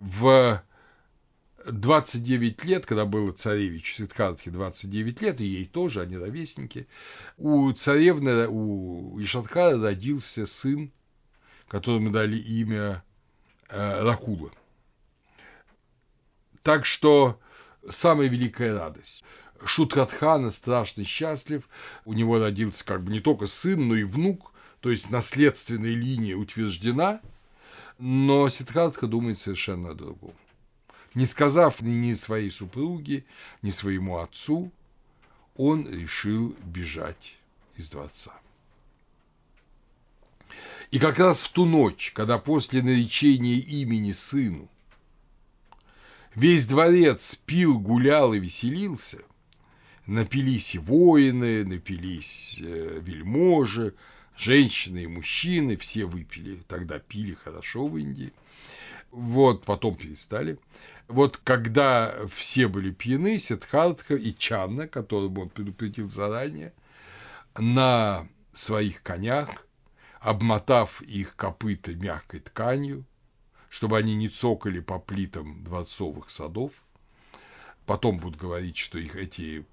в 0.00 0.62
29 1.70 2.64
лет, 2.64 2.86
когда 2.86 3.04
было 3.04 3.32
царевич 3.32 3.96
Сидхартхе 3.96 4.50
29 4.50 5.22
лет, 5.22 5.40
и 5.40 5.44
ей 5.44 5.66
тоже, 5.66 6.02
они 6.02 6.16
ровесники, 6.16 6.86
у 7.36 7.70
царевны, 7.72 8.48
у 8.48 9.20
Ишатхара 9.20 9.80
родился 9.80 10.46
сын, 10.46 10.92
которому 11.68 12.10
дали 12.10 12.36
имя 12.36 13.02
э, 13.68 14.02
Рахула. 14.04 14.50
Так 16.62 16.84
что 16.84 17.40
самая 17.88 18.28
великая 18.28 18.74
радость. 18.74 19.24
Шутрадхана 19.64 20.50
страшно 20.50 21.04
счастлив, 21.04 21.68
у 22.04 22.12
него 22.12 22.38
родился 22.38 22.84
как 22.84 23.02
бы 23.02 23.12
не 23.12 23.20
только 23.20 23.46
сын, 23.46 23.88
но 23.88 23.96
и 23.96 24.04
внук, 24.04 24.52
то 24.80 24.90
есть 24.90 25.10
наследственная 25.10 25.94
линия 25.94 26.36
утверждена, 26.36 27.20
но 27.98 28.48
Сидхартха 28.48 29.06
думает 29.06 29.38
совершенно 29.38 29.90
о 29.90 29.94
другом. 29.94 30.34
Не 31.14 31.26
сказав 31.26 31.80
ни 31.80 32.14
своей 32.14 32.50
супруге, 32.50 33.24
ни 33.62 33.70
своему 33.70 34.18
отцу, 34.18 34.70
он 35.56 35.88
решил 35.88 36.54
бежать 36.64 37.38
из 37.76 37.90
дворца. 37.90 38.32
И 40.90 40.98
как 40.98 41.18
раз 41.18 41.42
в 41.42 41.50
ту 41.50 41.64
ночь, 41.66 42.12
когда 42.14 42.38
после 42.38 42.82
наречения 42.82 43.56
имени 43.56 44.12
сыну 44.12 44.68
весь 46.34 46.66
дворец 46.66 47.34
пил, 47.34 47.78
гулял 47.78 48.32
и 48.32 48.38
веселился, 48.38 49.18
напились 50.06 50.74
и 50.74 50.78
воины, 50.78 51.64
напились 51.64 52.60
э, 52.62 53.00
вельможи, 53.02 53.94
женщины 54.36 55.02
и 55.02 55.06
мужчины, 55.06 55.76
все 55.76 56.06
выпили, 56.06 56.62
тогда 56.68 56.98
пили 56.98 57.34
хорошо 57.34 57.86
в 57.86 57.98
Индии, 57.98 58.32
вот, 59.10 59.64
потом 59.64 59.96
перестали– 59.96 60.58
вот 61.08 61.38
когда 61.38 62.14
все 62.28 62.68
были 62.68 62.90
пьяны, 62.90 63.38
Сиддхартха 63.38 64.14
и 64.14 64.34
Чанна, 64.34 64.86
которого 64.86 65.40
он 65.40 65.48
предупредил 65.48 66.10
заранее, 66.10 66.74
на 67.58 68.28
своих 68.52 69.02
конях, 69.02 69.66
обмотав 70.20 71.00
их 71.02 71.34
копыта 71.34 71.94
мягкой 71.94 72.40
тканью, 72.40 73.06
чтобы 73.70 73.96
они 73.96 74.14
не 74.14 74.28
цокали 74.28 74.80
по 74.80 74.98
плитам 74.98 75.64
дворцовых 75.64 76.28
садов. 76.28 76.72
Потом 77.86 78.18
будут 78.18 78.38
говорить, 78.38 78.76
что 78.76 78.98
их 78.98 79.16
эти 79.16 79.64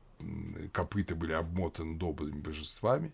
копыта 0.71 1.15
были 1.15 1.33
обмотаны 1.33 1.97
добрыми 1.97 2.39
божествами. 2.39 3.13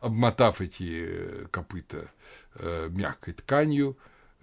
Обмотав 0.00 0.60
эти 0.60 1.46
копыта 1.52 2.10
э, 2.56 2.88
мягкой 2.90 3.34
тканью, 3.34 3.96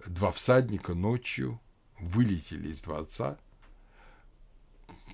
два 0.06 0.32
всадника 0.32 0.94
ночью 0.94 1.60
вылетели 2.04 2.68
из 2.68 2.82
дворца, 2.82 3.38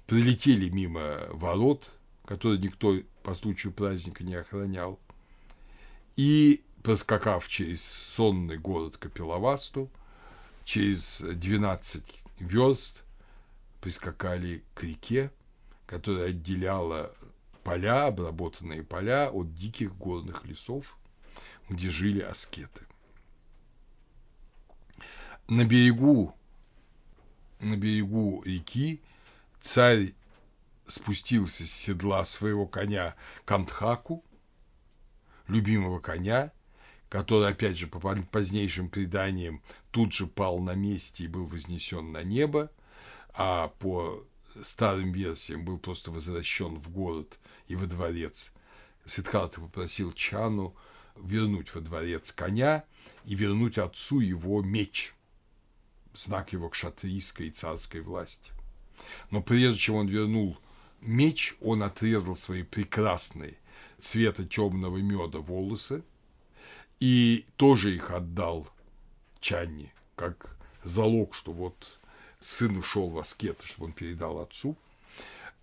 прилетели 0.07 0.69
мимо 0.69 1.21
ворот, 1.31 1.91
которые 2.25 2.61
никто 2.61 2.97
по 3.23 3.35
случаю 3.35 3.73
праздника 3.73 4.25
не 4.25 4.35
охранял, 4.35 4.99
и, 6.17 6.63
проскакав 6.83 7.49
через 7.49 7.83
сонный 7.85 8.59
город 8.59 8.97
Капиловасту, 8.97 9.91
через 10.65 11.21
12 11.21 12.05
верст 12.41 13.05
прискакали 13.81 14.63
к 14.75 14.83
реке, 14.83 15.31
которая 15.87 16.31
отделяла 16.31 17.15
поля, 17.65 18.07
обработанные 18.07 18.83
поля 18.83 19.31
от 19.31 19.55
диких 19.55 19.97
горных 19.97 20.45
лесов, 20.45 20.97
где 21.69 21.89
жили 21.89 22.21
аскеты. 22.21 22.83
На 25.49 25.65
берегу 25.65 26.35
на 27.61 27.77
берегу 27.77 28.43
реки 28.45 29.01
царь 29.61 30.15
спустился 30.87 31.67
с 31.67 31.73
седла 31.73 32.25
своего 32.25 32.67
коня 32.67 33.15
Кантхаку, 33.45 34.25
любимого 35.47 36.01
коня, 36.01 36.53
который, 37.09 37.49
опять 37.49 37.77
же, 37.77 37.87
по 37.87 38.01
позднейшим 38.01 38.89
преданиям 38.89 39.63
тут 39.91 40.13
же 40.13 40.27
пал 40.27 40.61
на 40.61 40.75
месте 40.75 41.25
и 41.25 41.29
был 41.29 41.45
вознесен 41.45 42.13
на 42.13 42.23
небо, 42.23 42.71
а 43.35 43.69
по 43.69 44.25
старым 44.63 45.13
версиям 45.13 45.65
был 45.65 45.79
просто 45.79 46.11
возвращен 46.11 46.77
в 46.77 46.91
город 46.91 47.39
и 47.69 47.77
во 47.77 47.87
дворец. 47.87 48.53
Сиддхарта 49.07 49.61
попросил 49.61 50.13
Чану 50.13 50.75
вернуть 51.17 51.75
во 51.75 51.81
дворец 51.81 52.33
коня 52.33 52.85
и 53.25 53.35
вернуть 53.35 53.79
отцу 53.79 54.21
его 54.21 54.63
меч, 54.63 55.15
знак 56.25 56.53
его 56.53 56.69
кшатрийской 56.69 57.49
и 57.49 57.51
царской 57.51 58.01
власти. 58.01 58.53
Но 59.31 59.43
прежде 59.43 59.79
чем 59.79 59.97
он 59.97 60.07
вернул 60.07 60.59
меч, 61.01 61.55
он 61.61 61.83
отрезал 61.83 62.37
свои 62.37 62.63
прекрасные 62.63 63.57
цвета 63.99 64.45
темного 64.45 64.99
меда 64.99 65.39
волосы 65.39 66.03
и 67.01 67.47
тоже 67.57 67.95
их 67.95 68.11
отдал 68.11 68.69
Чанни, 69.41 69.93
как 70.17 70.57
залог, 70.85 71.35
что 71.35 71.53
вот 71.53 71.99
сын 72.39 72.77
ушел 72.77 73.09
в 73.09 73.19
аскеты, 73.19 73.67
чтобы 73.67 73.87
он 73.87 73.93
передал 73.93 74.39
отцу, 74.41 74.77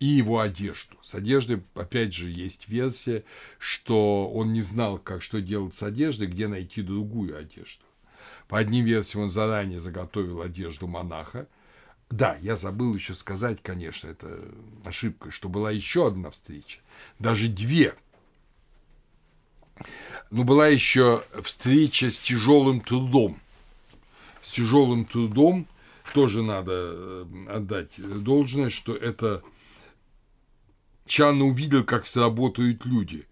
и 0.00 0.06
его 0.06 0.40
одежду. 0.40 0.96
С 1.02 1.14
одеждой, 1.14 1.62
опять 1.74 2.12
же, 2.12 2.30
есть 2.30 2.68
версия, 2.68 3.24
что 3.58 4.28
он 4.28 4.52
не 4.52 4.60
знал, 4.60 4.98
как 4.98 5.22
что 5.22 5.40
делать 5.40 5.74
с 5.74 5.82
одеждой, 5.82 6.28
где 6.28 6.46
найти 6.48 6.82
другую 6.82 7.36
одежду. 7.36 7.84
По 8.48 8.58
одним 8.58 8.86
версиям 8.86 9.24
он 9.24 9.30
заранее 9.30 9.78
заготовил 9.78 10.40
одежду 10.40 10.86
монаха. 10.86 11.46
Да, 12.10 12.38
я 12.40 12.56
забыл 12.56 12.94
еще 12.94 13.14
сказать, 13.14 13.58
конечно, 13.62 14.08
это 14.08 14.40
ошибка, 14.84 15.30
что 15.30 15.50
была 15.50 15.70
еще 15.70 16.06
одна 16.06 16.30
встреча, 16.30 16.80
даже 17.18 17.48
две. 17.48 17.94
Но 20.30 20.44
была 20.44 20.66
еще 20.68 21.22
встреча 21.42 22.10
с 22.10 22.18
тяжелым 22.18 22.80
трудом. 22.80 23.38
С 24.40 24.52
тяжелым 24.52 25.04
трудом 25.04 25.66
тоже 26.14 26.42
надо 26.42 26.72
э, 26.72 27.24
отдать 27.50 28.00
должное, 28.22 28.70
что 28.70 28.96
это 28.96 29.42
Чан 31.04 31.42
увидел, 31.42 31.84
как 31.84 32.06
сработают 32.06 32.86
люди. 32.86 33.26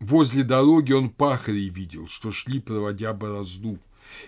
Возле 0.00 0.42
дороги 0.42 0.92
он 0.92 1.10
пахарей 1.10 1.68
видел, 1.68 2.08
что 2.08 2.30
шли, 2.30 2.60
проводя 2.60 3.12
борозду. 3.12 3.78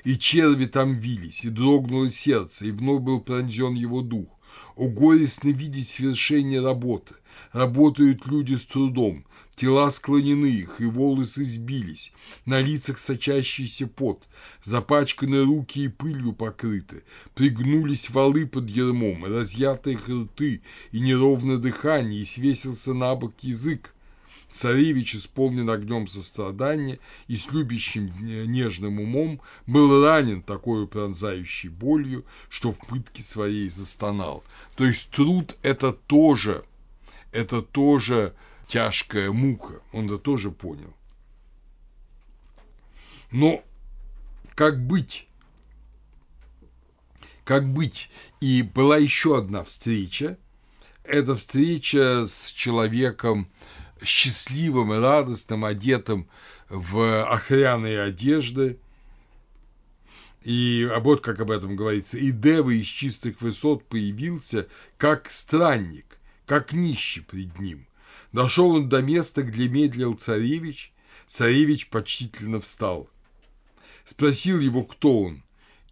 И 0.04 0.16
черви 0.16 0.66
там 0.66 0.94
вились, 0.94 1.44
и 1.44 1.50
дрогнуло 1.50 2.08
сердце, 2.10 2.66
и 2.66 2.70
вновь 2.70 3.02
был 3.02 3.20
пронзен 3.20 3.74
его 3.74 4.00
дух. 4.00 4.28
О, 4.74 4.88
горестно 4.88 5.48
видеть 5.48 5.88
свершение 5.88 6.62
работы. 6.62 7.14
Работают 7.52 8.26
люди 8.26 8.54
с 8.54 8.66
трудом, 8.66 9.26
тела 9.54 9.90
склонены 9.90 10.46
их, 10.46 10.80
и 10.80 10.84
волосы 10.84 11.44
сбились, 11.44 12.12
на 12.44 12.60
лицах 12.60 12.98
сочащийся 12.98 13.86
пот, 13.86 14.26
запачканы 14.62 15.44
руки 15.44 15.84
и 15.84 15.88
пылью 15.88 16.32
покрыты, 16.32 17.04
пригнулись 17.34 18.10
валы 18.10 18.46
под 18.46 18.70
ермом, 18.70 19.24
разъятые 19.24 19.98
рты 19.98 20.62
и 20.92 21.00
неровное 21.00 21.58
дыхание, 21.58 22.22
и 22.22 22.24
свесился 22.24 22.94
на 22.94 23.14
бок 23.14 23.34
язык. 23.40 23.94
Царевич, 24.50 25.16
исполнен 25.16 25.68
огнем 25.68 26.06
сострадания 26.06 26.98
и 27.26 27.36
с 27.36 27.50
любящим 27.52 28.12
нежным 28.50 29.00
умом, 29.00 29.40
был 29.66 30.04
ранен 30.04 30.42
такой 30.42 30.86
пронзающей 30.86 31.68
болью, 31.68 32.24
что 32.48 32.72
в 32.72 32.78
пытке 32.78 33.22
своей 33.22 33.68
застонал. 33.68 34.44
То 34.76 34.84
есть 34.84 35.10
труд– 35.10 35.56
это 35.62 35.92
тоже, 35.92 36.64
это 37.32 37.60
тоже 37.60 38.34
тяжкая 38.68 39.30
мука, 39.32 39.80
он 39.92 40.06
это 40.06 40.18
тоже 40.18 40.50
понял. 40.50 40.94
Но 43.30 43.62
как 44.54 44.86
быть? 44.86 45.28
Как 47.44 47.70
быть? 47.72 48.10
И 48.40 48.62
была 48.62 48.96
еще 48.96 49.38
одна 49.38 49.62
встреча. 49.62 50.38
Это 51.04 51.36
встреча 51.36 52.26
с 52.26 52.50
человеком 52.52 53.48
счастливым 54.02 54.94
и 54.94 54.98
радостным, 54.98 55.64
одетым 55.64 56.28
в 56.68 57.24
охряные 57.24 58.02
одежды. 58.02 58.78
И 60.42 60.88
а 60.92 61.00
вот 61.00 61.22
как 61.22 61.40
об 61.40 61.50
этом 61.50 61.76
говорится, 61.76 62.18
и 62.18 62.30
Дева 62.30 62.70
из 62.70 62.86
чистых 62.86 63.40
высот 63.40 63.84
появился, 63.88 64.68
как 64.96 65.30
странник, 65.30 66.18
как 66.46 66.72
нищий 66.72 67.20
пред 67.20 67.58
ним. 67.58 67.86
Дошел 68.32 68.72
он 68.72 68.88
до 68.88 69.02
места, 69.02 69.42
где 69.42 69.68
медлил 69.68 70.14
царевич. 70.14 70.92
Царевич 71.26 71.88
почтительно 71.88 72.60
встал. 72.60 73.08
Спросил 74.04 74.60
его, 74.60 74.84
кто 74.84 75.22
он, 75.22 75.42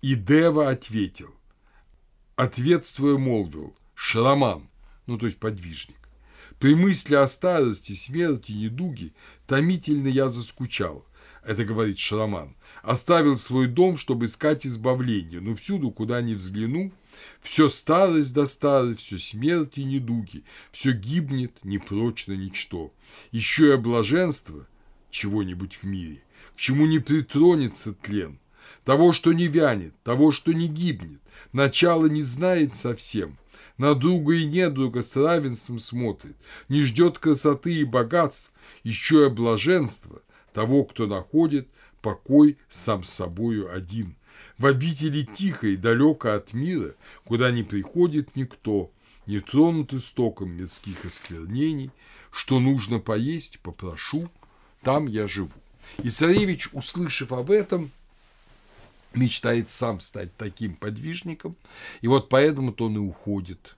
и 0.03 0.15
Дева 0.15 0.71
ответил. 0.71 1.35
Ответствуя, 2.37 3.17
молвил, 3.17 3.75
Шараман, 3.95 4.69
ну 5.07 5.19
то 5.19 5.27
есть 5.27 5.39
подвижник. 5.39 6.04
При 6.65 6.75
мысли 6.75 7.15
о 7.15 7.27
старости, 7.27 7.93
смерти, 7.93 8.53
недуге 8.53 9.13
томительно 9.47 10.09
я 10.09 10.31
заскучал. 10.31 11.05
Это 11.45 11.63
говорит 11.63 11.99
Шараман. 11.99 12.57
Оставил 12.83 13.37
свой 13.37 13.67
дом, 13.67 13.99
чтобы 13.99 14.25
искать 14.25 14.67
избавление, 14.67 15.43
но 15.43 15.55
всюду, 15.55 15.91
куда 15.91 16.23
ни 16.23 16.33
взгляну, 16.33 16.91
все 17.43 17.69
старость 17.69 18.33
до 18.33 18.47
старость, 18.47 19.01
все 19.01 19.19
смерть 19.19 19.77
и 19.77 19.85
недуги, 19.85 20.43
все 20.73 20.93
гибнет, 20.93 21.53
непрочно 21.65 22.33
ничто. 22.33 22.95
Еще 23.31 23.75
и 23.75 23.77
блаженство 23.77 24.67
чего-нибудь 25.11 25.75
в 25.75 25.85
мире, 25.85 26.23
к 26.57 26.59
чему 26.59 26.87
не 26.87 26.99
притронется 26.99 27.93
тлен, 27.93 28.39
того, 28.87 29.13
что 29.13 29.35
не 29.35 29.49
вянет, 29.49 29.93
того, 30.03 30.33
что 30.33 30.55
не 30.55 30.69
гибнет, 30.69 31.21
начало 31.53 32.07
не 32.07 32.23
знает 32.23 32.75
совсем, 32.75 33.37
на 33.79 33.95
друга 33.95 34.35
и 34.35 34.45
недруга 34.45 35.03
с 35.03 35.17
равенством 35.17 35.79
смотрит, 35.79 36.37
не 36.69 36.83
ждет 36.83 37.19
красоты 37.19 37.75
и 37.75 37.85
богатств, 37.85 38.53
еще 38.83 39.27
и 39.27 39.31
блаженства, 39.31 40.23
того, 40.53 40.85
кто 40.85 41.07
находит 41.07 41.69
покой 42.01 42.59
сам 42.69 43.05
с 43.05 43.11
собою 43.11 43.75
один– 43.75 44.17
в 44.59 44.67
обители 44.67 45.23
тихой, 45.23 45.77
далеко 45.77 46.31
от 46.31 46.53
мира, 46.53 46.95
куда 47.25 47.51
не 47.51 47.63
приходит 47.63 48.37
никто, 48.37 48.91
не 49.27 49.41
тронут 49.41 49.93
истоком 49.93 50.51
мирских 50.51 51.05
осквернений, 51.05 51.91
что 52.31 52.61
нужно 52.61 52.99
поесть, 52.99 53.59
попрошу, 53.61 54.29
там 54.83 55.07
я 55.07 55.27
живу. 55.27 55.51
И 56.03 56.11
царевич, 56.11 56.69
услышав 56.73 57.33
об 57.33 57.51
этом, 57.51 57.91
мечтает 59.15 59.71
сам 59.71 60.01
стать 60.01 60.37
таким 60.37 60.77
подвижником, 60.77 61.57
и 62.01 62.09
вот 62.09 62.29
поэтому-то 62.29 62.87
он 62.87 62.97
и 62.97 62.99
уходит 62.99 63.77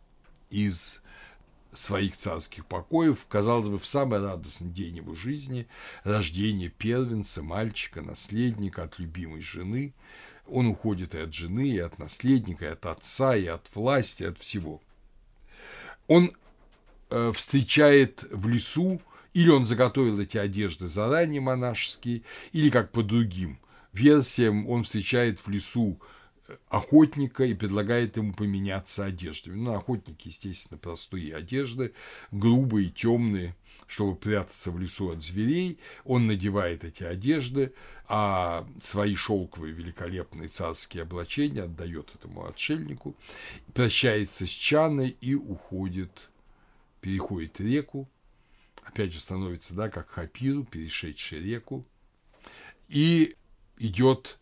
из 0.51 1.03
своих 1.73 2.17
царских 2.17 2.67
покоев, 2.67 3.27
казалось 3.29 3.69
бы, 3.69 3.79
в 3.79 3.87
самый 3.87 4.21
радостный 4.21 4.71
день 4.71 4.97
его 4.97 5.15
жизни, 5.15 5.67
рождение 6.05 6.71
первенца, 6.71 7.43
мальчика, 7.43 8.03
наследника 8.03 8.85
от 8.85 8.99
любимой 8.99 9.43
жены, 9.43 9.93
он 10.49 10.67
уходит 10.67 11.15
и 11.15 11.19
от 11.19 11.35
жены, 11.35 11.69
и 11.69 11.79
от 11.79 11.99
наследника, 11.99 12.67
и 12.67 12.69
от 12.69 12.87
отца, 12.87 13.37
и 13.37 13.47
от 13.47 13.69
власти, 13.75 14.25
от 14.25 14.39
всего. 14.39 14.81
Он 16.07 16.33
э, 17.11 17.33
встречает 17.35 18.25
в 18.31 18.49
лесу, 18.49 19.01
или 19.35 19.51
он 19.51 19.67
заготовил 19.67 20.19
эти 20.19 20.39
одежды 20.39 20.87
заранее 20.87 21.41
монашеские, 21.41 22.23
или 22.53 22.71
как 22.71 22.93
по 22.93 23.03
другим 23.03 23.59
версиям 23.97 24.69
он 24.69 24.85
встречает 24.85 25.41
в 25.41 25.49
лесу 25.49 26.01
э, 26.49 26.57
охотника 26.69 27.45
и 27.45 27.55
предлагает 27.55 28.17
ему 28.17 28.33
поменяться 28.33 29.05
одеждами. 29.05 29.57
Ну, 29.57 29.75
охотники, 29.75 30.29
естественно, 30.29 30.79
простые 30.79 31.35
одежды, 31.35 31.93
грубые, 32.31 32.91
темные, 32.91 33.57
чтобы 33.87 34.17
прятаться 34.17 34.71
в 34.71 34.79
лесу 34.79 35.11
от 35.11 35.23
зверей. 35.23 35.79
Он 36.05 36.27
надевает 36.27 36.85
эти 36.85 37.05
одежды, 37.05 37.73
а 38.09 38.69
свои 38.81 39.15
шелковые 39.15 39.73
великолепные 39.73 40.49
царские 40.49 41.03
облачения 41.03 41.63
отдает 41.63 42.15
этому 42.15 42.47
отшельнику, 42.47 43.17
прощается 43.75 44.47
с 44.47 44.51
Чаной 44.51 45.17
и 45.21 45.35
уходит, 45.35 46.29
переходит 47.01 47.61
реку, 47.61 48.09
опять 48.83 49.13
же 49.13 49.21
становится, 49.21 49.75
да, 49.75 49.89
как 49.89 50.11
Хапиру, 50.11 50.65
перешедший 50.65 51.41
реку, 51.41 51.85
и 52.89 53.35
идет 53.79 54.39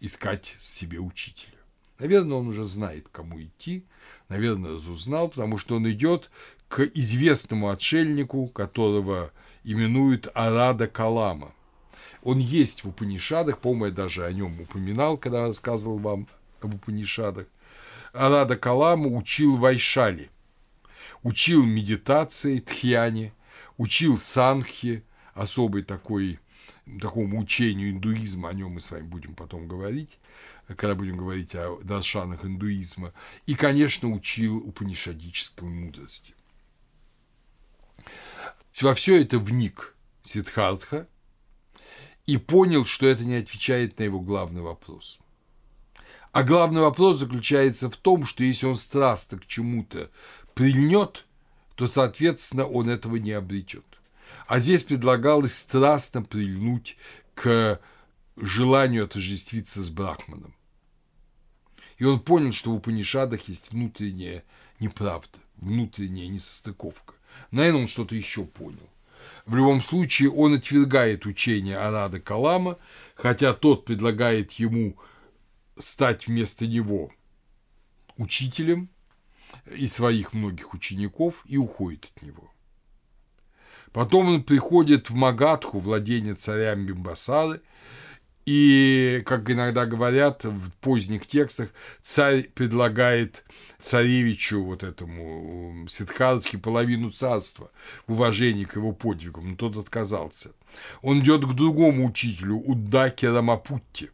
искать 0.00 0.56
себе 0.58 0.98
учителя. 0.98 1.58
Наверное, 1.98 2.36
он 2.36 2.48
уже 2.48 2.64
знает, 2.64 3.08
кому 3.10 3.42
идти, 3.42 3.84
наверное, 4.28 4.74
разузнал, 4.74 5.28
потому 5.28 5.58
что 5.58 5.76
он 5.76 5.90
идет 5.90 6.30
к 6.68 6.82
известному 6.82 7.70
отшельнику, 7.70 8.46
которого 8.48 9.32
именуют 9.64 10.28
Арада 10.34 10.86
Калама. 10.86 11.52
Он 12.22 12.38
есть 12.38 12.84
в 12.84 12.88
Упанишадах, 12.88 13.58
по-моему, 13.58 13.86
я 13.86 13.90
даже 13.90 14.24
о 14.24 14.32
нем 14.32 14.60
упоминал, 14.60 15.16
когда 15.16 15.42
рассказывал 15.42 15.98
вам 15.98 16.28
об 16.60 16.74
Упанишадах. 16.74 17.46
Арада 18.12 18.56
Калама 18.56 19.08
учил 19.08 19.56
Вайшали, 19.56 20.30
учил 21.22 21.64
медитации 21.64 22.60
Тхьяне, 22.60 23.32
учил 23.76 24.18
Санхи, 24.18 25.02
особой 25.34 25.82
такой 25.82 26.38
такому 27.00 27.40
учению 27.40 27.90
индуизма, 27.90 28.48
о 28.48 28.54
нем 28.54 28.72
мы 28.72 28.80
с 28.80 28.90
вами 28.90 29.02
будем 29.02 29.34
потом 29.34 29.68
говорить, 29.68 30.18
когда 30.76 30.94
будем 30.94 31.16
говорить 31.16 31.54
о 31.54 31.78
даршанах 31.82 32.44
индуизма, 32.44 33.12
и, 33.46 33.54
конечно, 33.54 34.08
учил 34.10 34.56
упанишадической 34.58 35.68
мудрости. 35.68 36.34
Во 38.80 38.94
все 38.94 39.20
это 39.20 39.38
вник 39.38 39.96
Сиддхартха 40.22 41.08
и 42.26 42.36
понял, 42.36 42.84
что 42.84 43.06
это 43.06 43.24
не 43.24 43.36
отвечает 43.36 43.98
на 43.98 44.04
его 44.04 44.20
главный 44.20 44.62
вопрос. 44.62 45.18
А 46.32 46.42
главный 46.42 46.82
вопрос 46.82 47.18
заключается 47.18 47.90
в 47.90 47.96
том, 47.96 48.26
что 48.26 48.44
если 48.44 48.66
он 48.66 48.76
страстно 48.76 49.38
к 49.38 49.46
чему-то 49.46 50.10
прильнет, 50.54 51.26
то, 51.74 51.88
соответственно, 51.88 52.66
он 52.66 52.90
этого 52.90 53.16
не 53.16 53.32
обретет. 53.32 53.84
А 54.48 54.60
здесь 54.60 54.82
предлагалось 54.82 55.54
страстно 55.54 56.22
прильнуть 56.22 56.96
к 57.34 57.78
желанию 58.34 59.04
отождествиться 59.04 59.82
с 59.82 59.90
Брахманом. 59.90 60.54
И 61.98 62.04
он 62.04 62.18
понял, 62.18 62.52
что 62.52 62.70
в 62.70 62.76
Упанишадах 62.76 63.46
есть 63.48 63.72
внутренняя 63.72 64.42
неправда, 64.80 65.38
внутренняя 65.56 66.28
несостыковка. 66.28 67.12
Наверное, 67.50 67.82
он 67.82 67.88
что-то 67.88 68.14
еще 68.14 68.46
понял. 68.46 68.88
В 69.44 69.54
любом 69.54 69.82
случае, 69.82 70.30
он 70.30 70.54
отвергает 70.54 71.26
учение 71.26 71.76
Арада 71.76 72.18
Калама, 72.18 72.78
хотя 73.16 73.52
тот 73.52 73.84
предлагает 73.84 74.52
ему 74.52 74.96
стать 75.78 76.26
вместо 76.26 76.66
него 76.66 77.12
учителем 78.16 78.88
и 79.76 79.86
своих 79.86 80.32
многих 80.32 80.72
учеников 80.72 81.42
и 81.44 81.58
уходит 81.58 82.10
от 82.16 82.22
него. 82.22 82.50
Потом 83.92 84.28
он 84.28 84.42
приходит 84.42 85.10
в 85.10 85.14
Магадху, 85.14 85.78
владение 85.78 86.34
царя 86.34 86.74
Бимбасары, 86.74 87.60
и, 88.46 89.22
как 89.26 89.50
иногда 89.50 89.84
говорят 89.84 90.44
в 90.44 90.70
поздних 90.80 91.26
текстах, 91.26 91.68
царь 92.00 92.44
предлагает 92.54 93.44
царевичу, 93.78 94.62
вот 94.62 94.82
этому 94.82 95.86
Сиддхартхе, 95.86 96.56
половину 96.56 97.10
царства 97.10 97.70
в 98.06 98.14
уважении 98.14 98.64
к 98.64 98.76
его 98.76 98.92
подвигам, 98.92 99.50
но 99.50 99.56
тот 99.56 99.76
отказался. 99.76 100.52
Он 101.02 101.20
идет 101.20 101.44
к 101.44 101.52
другому 101.52 102.06
учителю, 102.06 102.56
Уддаке 102.56 103.30
Рамапутте, 103.30 104.10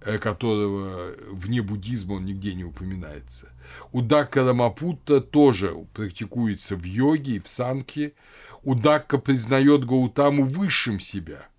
которого 0.00 1.14
вне 1.30 1.62
буддизма 1.62 2.14
он 2.14 2.24
нигде 2.24 2.54
не 2.54 2.64
упоминается. 2.64 3.52
Удакка 3.92 4.44
Рамапутта 4.44 5.20
тоже 5.20 5.74
практикуется 5.94 6.76
в 6.76 6.84
йоге 6.84 7.36
и 7.36 7.40
в 7.40 7.48
санке. 7.48 8.14
Удакка 8.62 9.18
признает 9.18 9.84
Гаутаму 9.84 10.44
высшим 10.44 11.00
себя– 11.00 11.48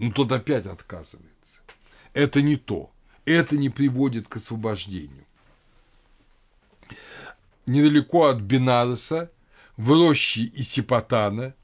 но 0.00 0.10
тот 0.10 0.32
опять 0.32 0.64
отказывается. 0.64 1.60
Это 2.14 2.40
не 2.40 2.56
то. 2.56 2.90
Это 3.26 3.58
не 3.58 3.68
приводит 3.68 4.28
к 4.28 4.36
освобождению. 4.36 5.24
Недалеко 7.66 8.24
от 8.24 8.40
Бенареса, 8.40 9.30
в 9.76 9.90
роще 9.90 10.50
Исипатана, 10.54 11.54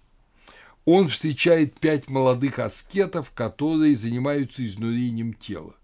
он 0.86 1.08
встречает 1.08 1.78
пять 1.80 2.08
молодых 2.08 2.60
аскетов, 2.60 3.32
которые 3.32 3.96
занимаются 3.96 4.64
изнурением 4.64 5.34
тела. 5.34 5.74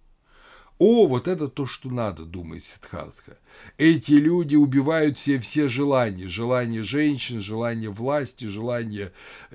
О, 0.79 1.07
вот 1.07 1.29
это 1.29 1.47
то, 1.49 1.67
что 1.67 1.91
надо, 1.91 2.25
думает 2.25 2.65
Сиддхартха. 2.65 3.39
Эти 3.79 4.13
люди 4.13 4.57
убивают 4.57 5.17
все 5.17 5.39
все 5.39 5.69
желания. 5.69 6.27
Желание 6.27 6.83
женщин, 6.83 7.41
желание 7.41 7.91
власти, 7.91 8.47
желание 8.47 9.13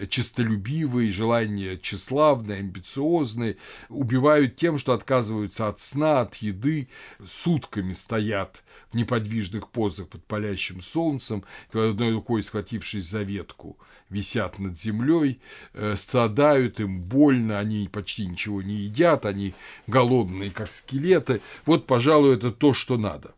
честолюбивые, 0.09 1.11
желание 1.11 1.77
тщеславное, 1.77 2.59
амбициозное. 2.59 3.57
Убивают 3.89 4.55
тем, 4.55 4.77
что 4.77 4.93
отказываются 4.93 5.67
от 5.67 5.79
сна, 5.79 6.21
от 6.21 6.35
еды, 6.35 6.87
сутками 7.25 7.91
стоят 7.91 8.63
в 8.91 8.95
неподвижных 8.95 9.69
позах 9.69 10.07
под 10.07 10.23
палящим 10.25 10.79
солнцем, 10.79 11.43
одной 11.73 12.13
рукой 12.13 12.43
схватившись 12.43 13.05
за 13.05 13.23
ветку– 13.23 13.77
висят 14.09 14.59
над 14.59 14.77
землей, 14.77 15.41
э, 15.73 15.95
страдают, 15.95 16.79
им 16.79 17.01
больно, 17.01 17.59
они 17.59 17.89
почти 17.91 18.25
ничего 18.25 18.61
не 18.61 18.75
едят, 18.75 19.25
они 19.25 19.53
голодные, 19.87 20.51
как 20.51 20.71
скелеты. 20.71 21.41
Вот, 21.65 21.87
пожалуй, 21.87 22.35
это 22.35 22.51
то, 22.51 22.73
что 22.73 22.97
надо. 22.97 23.33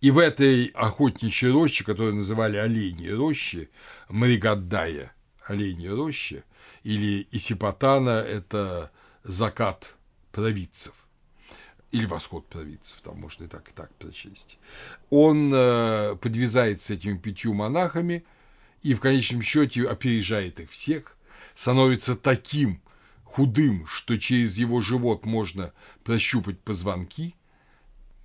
И 0.00 0.10
в 0.10 0.18
этой 0.18 0.66
охотничьей 0.68 1.52
роще, 1.52 1.84
которую 1.84 2.16
называли 2.16 2.56
оленьи 2.56 3.10
рощи, 3.10 3.70
Мригаддая, 4.08 5.12
оленьи 5.46 5.88
рощи, 5.88 6.44
или 6.82 7.26
Исипатана– 7.30 8.10
это 8.28 8.90
закат 9.22 9.94
провидцев 10.30 11.03
или 11.94 12.06
восход 12.06 12.44
провидцев, 12.48 13.00
там 13.02 13.20
можно 13.20 13.44
и 13.44 13.46
так, 13.46 13.68
и 13.68 13.72
так 13.72 13.94
прочесть. 13.94 14.58
Он 15.10 15.52
э, 15.54 16.16
подвязается 16.16 16.86
с 16.86 16.90
этими 16.90 17.16
пятью 17.16 17.54
монахами 17.54 18.24
и 18.82 18.94
в 18.94 19.00
конечном 19.00 19.42
счете 19.42 19.88
опережает 19.88 20.58
их 20.58 20.72
всех, 20.72 21.16
становится 21.54 22.16
таким 22.16 22.82
худым, 23.22 23.86
что 23.86 24.18
через 24.18 24.58
его 24.58 24.80
живот 24.80 25.24
можно 25.24 25.72
прощупать 26.02 26.58
позвонки. 26.58 27.36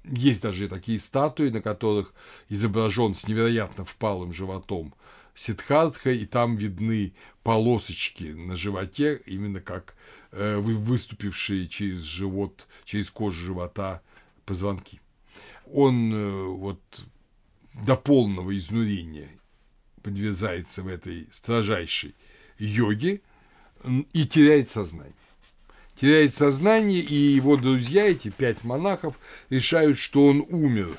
Есть 0.04 0.42
даже 0.42 0.68
такие 0.68 1.00
статуи, 1.00 1.50
на 1.50 1.62
которых 1.62 2.16
изображен 2.48 3.14
с 3.14 3.28
невероятно 3.28 3.86
впалым 3.86 4.34
животом 4.34 4.96
Сиддхартха, 5.36 6.10
и 6.10 6.26
там 6.26 6.56
видны 6.56 7.14
полосочки 7.44 8.34
на 8.34 8.56
животе, 8.56 9.22
именно 9.28 9.62
как 9.62 9.94
выступившие 10.32 11.68
через 11.68 12.00
живот, 12.00 12.68
через 12.86 13.10
кожу 13.10 13.40
живота 13.40 14.02
позвонки. 14.46 15.00
Он 15.72 16.14
э, 16.14 16.46
вот 16.46 16.82
до 17.74 17.96
полного 17.96 18.58
изнурения 18.58 19.30
подвязается 20.02 20.82
в 20.82 20.88
этой 20.88 21.28
строжайшей 21.32 22.16
йоге 22.58 23.22
и 24.14 24.26
теряет 24.26 24.70
сознание. 24.70 25.14
Теряет 25.96 26.34
сознание, 26.34 27.02
и 27.02 27.14
его 27.14 27.58
друзья, 27.58 28.06
эти 28.06 28.30
пять 28.30 28.64
монахов, 28.64 29.20
решают, 29.50 29.98
что 29.98 30.28
он 30.28 30.46
умер 30.48 30.98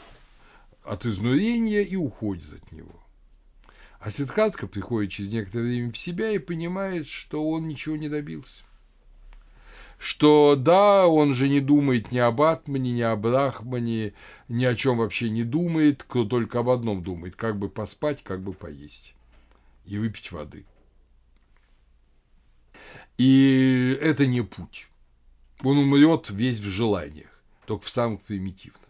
от 0.84 1.06
изнурения 1.06 1.82
и 1.82 1.96
уходит 1.96 2.52
от 2.52 2.72
него. 2.72 2.94
А 3.98 4.10
Сидхатка 4.10 4.66
приходит 4.66 5.10
через 5.10 5.32
некоторое 5.32 5.64
время 5.64 5.92
в 5.92 5.98
себя 5.98 6.30
и 6.30 6.38
понимает, 6.38 7.06
что 7.06 7.48
он 7.48 7.66
ничего 7.66 7.96
не 7.96 8.08
добился 8.08 8.62
что 10.00 10.56
да, 10.56 11.06
он 11.06 11.34
же 11.34 11.50
не 11.50 11.60
думает 11.60 12.10
ни 12.10 12.18
об 12.18 12.40
Атмане, 12.40 12.90
ни 12.90 13.02
о 13.02 13.14
Брахмане, 13.16 14.14
ни 14.48 14.64
о 14.64 14.74
чем 14.74 14.96
вообще 14.96 15.28
не 15.28 15.44
думает, 15.44 16.04
кто 16.04 16.24
только 16.24 16.60
об 16.60 16.70
одном 16.70 17.02
думает, 17.02 17.36
как 17.36 17.58
бы 17.58 17.68
поспать, 17.68 18.22
как 18.24 18.40
бы 18.40 18.54
поесть 18.54 19.14
и 19.84 19.98
выпить 19.98 20.32
воды. 20.32 20.64
И 23.18 23.98
это 24.00 24.26
не 24.26 24.40
путь. 24.40 24.88
Он 25.62 25.76
умрет 25.76 26.30
весь 26.30 26.60
в 26.60 26.64
желаниях, 26.64 27.38
только 27.66 27.84
в 27.84 27.90
самых 27.90 28.22
примитивных. 28.22 28.80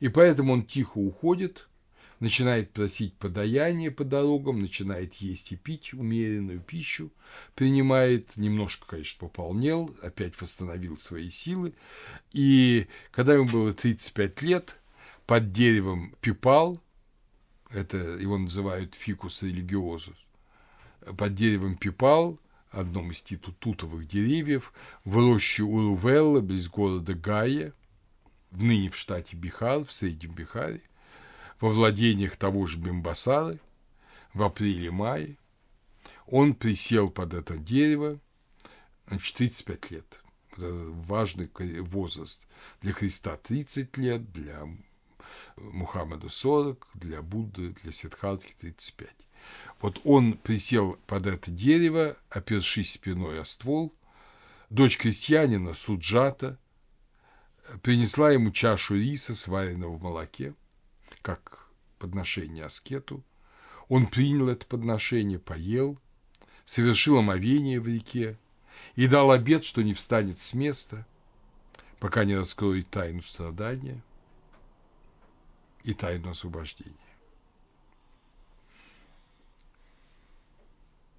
И 0.00 0.08
поэтому 0.08 0.52
он 0.52 0.64
тихо 0.64 0.98
уходит– 0.98 1.68
начинает 2.20 2.72
просить 2.72 3.14
подаяние 3.14 3.90
по 3.90 4.04
дорогам, 4.04 4.60
начинает 4.60 5.14
есть 5.14 5.52
и 5.52 5.56
пить 5.56 5.94
умеренную 5.94 6.60
пищу, 6.60 7.10
принимает, 7.54 8.36
немножко, 8.36 8.86
конечно, 8.86 9.26
пополнел, 9.26 9.94
опять 10.02 10.40
восстановил 10.40 10.96
свои 10.98 11.30
силы. 11.30 11.74
И 12.32 12.86
когда 13.10 13.34
ему 13.34 13.46
было 13.46 13.72
35 13.72 14.42
лет, 14.42 14.76
под 15.26 15.52
деревом 15.52 16.14
пипал, 16.20 16.80
это 17.70 17.96
его 17.96 18.36
называют 18.36 18.94
фикус 18.94 19.42
религиозус, 19.42 20.16
под 21.16 21.34
деревом 21.34 21.76
пипал, 21.76 22.38
одном 22.70 23.12
из 23.12 23.22
тутовых 23.22 24.06
деревьев, 24.06 24.72
в 25.04 25.16
роще 25.16 25.62
Урувелла, 25.62 26.40
близ 26.40 26.68
города 26.68 27.14
Гая, 27.14 27.72
в 28.50 28.62
ныне 28.62 28.90
в 28.90 28.96
штате 28.96 29.36
Бихар, 29.36 29.84
в 29.84 29.92
Среднем 29.92 30.32
Бихаре, 30.32 30.82
во 31.60 31.68
владениях 31.70 32.36
того 32.36 32.66
же 32.66 32.78
Бимбасары 32.78 33.60
в 34.32 34.42
апреле-мае. 34.42 35.36
Он 36.26 36.54
присел 36.54 37.10
под 37.10 37.34
это 37.34 37.56
дерево, 37.56 38.18
значит, 39.08 39.36
35 39.36 39.90
лет. 39.90 40.20
важный 40.56 41.50
возраст. 41.80 42.46
Для 42.80 42.92
Христа 42.92 43.36
30 43.36 43.96
лет, 43.98 44.32
для 44.32 44.66
Мухаммада 45.56 46.28
40, 46.28 46.88
для 46.94 47.22
Будды, 47.22 47.70
для 47.82 47.92
Сиддхартхи 47.92 48.54
35. 48.58 49.08
Вот 49.80 50.00
он 50.04 50.34
присел 50.34 50.98
под 51.06 51.26
это 51.26 51.50
дерево, 51.50 52.16
опершись 52.28 52.92
спиной 52.92 53.40
о 53.40 53.44
ствол. 53.44 53.94
Дочь 54.68 54.98
крестьянина 54.98 55.74
Суджата 55.74 56.58
принесла 57.82 58.30
ему 58.30 58.50
чашу 58.50 58.96
риса, 58.96 59.34
сваренного 59.34 59.96
в 59.96 60.02
молоке 60.02 60.54
как 61.22 61.66
подношение 61.98 62.64
аскету. 62.64 63.22
Он 63.88 64.06
принял 64.06 64.48
это 64.48 64.66
подношение, 64.66 65.38
поел, 65.38 65.98
совершил 66.64 67.18
омовение 67.18 67.80
в 67.80 67.86
реке 67.88 68.38
и 68.94 69.06
дал 69.06 69.30
обет, 69.30 69.64
что 69.64 69.82
не 69.82 69.94
встанет 69.94 70.38
с 70.38 70.54
места, 70.54 71.06
пока 71.98 72.24
не 72.24 72.36
раскроет 72.36 72.88
тайну 72.90 73.22
страдания 73.22 74.02
и 75.84 75.92
тайну 75.92 76.30
освобождения. 76.30 76.96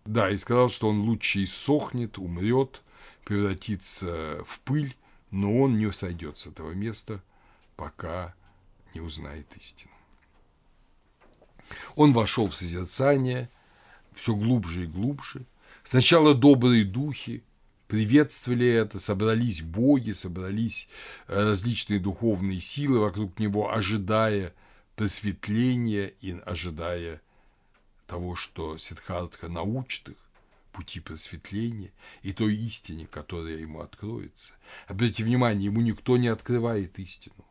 Да, 0.06 0.30
и 0.30 0.38
сказал, 0.38 0.70
что 0.70 0.90
он 0.90 1.02
лучше 1.02 1.44
иссохнет, 1.44 2.18
умрет, 2.18 2.82
превратится 3.24 4.44
в 4.46 4.60
пыль, 4.62 4.96
но 5.30 5.62
он 5.62 5.78
не 5.78 5.92
сойдет 5.92 6.40
с 6.40 6.48
этого 6.48 6.72
места, 6.72 7.22
пока 7.76 8.34
не 8.94 9.02
узнает 9.02 9.56
истину. 9.58 9.92
Он 11.96 12.14
вошел 12.14 12.48
в 12.48 12.56
созерцание 12.56 13.50
все 14.14 14.36
глубже 14.36 14.84
и 14.84 14.88
глубже. 14.88 15.46
Сначала 15.84 16.36
добрые 16.36 16.84
духи 16.84 17.44
приветствовали 17.88 18.68
это, 18.68 19.00
собрались 19.00 19.62
боги, 19.62 20.12
собрались 20.12 20.90
э, 21.28 21.36
различные 21.36 22.00
духовные 22.00 22.62
силы 22.62 23.00
вокруг 23.00 23.40
него, 23.40 23.74
ожидая 23.74 24.54
просветления 24.96 26.08
и 26.22 26.38
ожидая 26.46 27.22
того, 28.08 28.36
что 28.36 28.78
Сиддхартха 28.78 29.48
научит 29.48 30.10
их 30.10 30.18
пути 30.72 31.00
просветления 31.00 31.92
и 32.24 32.34
той 32.34 32.56
истине, 32.56 33.08
которая 33.08 33.58
ему 33.58 33.82
откроется. 33.82 34.54
Обратите 34.88 35.24
внимание, 35.24 35.66
ему 35.66 35.82
никто 35.82 36.18
не 36.18 36.28
открывает 36.28 36.98
истину. 37.00 37.46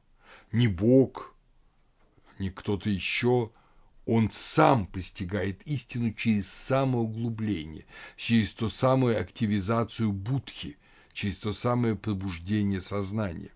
Ни 0.52 0.66
Бог, 0.66 1.34
ни 2.38 2.48
кто-то 2.48 2.88
еще. 2.90 3.50
Он 4.06 4.30
сам 4.32 4.86
постигает 4.86 5.62
истину 5.66 6.12
через 6.12 6.50
самоуглубление, 6.50 7.86
через 8.16 8.54
ту 8.54 8.68
самую 8.68 9.20
активизацию 9.20 10.10
будхи, 10.10 10.78
через 11.12 11.38
то 11.38 11.52
самое 11.52 11.94
пробуждение 11.94 12.80
сознания. 12.80 13.52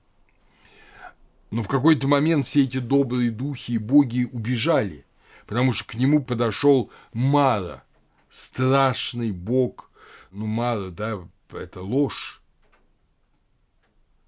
Но 1.51 1.63
в 1.63 1.69
какой-то 1.69 2.07
момент 2.07 2.47
все 2.47 2.63
эти 2.63 2.79
добрые 2.79 3.31
духи 3.31 3.73
и 3.73 3.79
боги 3.79 4.29
убежали– 4.31 5.05
потому 5.47 5.73
что 5.73 5.87
к 5.87 5.95
нему 5.95 6.23
подошел 6.23 6.91
Мара, 7.13 7.85
страшный 8.29 9.33
бог. 9.33 9.91
Ну, 10.31 10.47
Мара, 10.47 10.91
да, 10.91 11.21
это 11.53 11.83
ложь. 11.83 12.43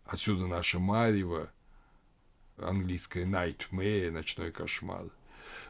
Отсюда 0.04 0.46
наша 0.46 0.78
Марева, 0.78 1.50
английская 2.58 3.24
nightmare, 3.24 4.10
ночной 4.10 4.50
кошмар. 4.50 5.04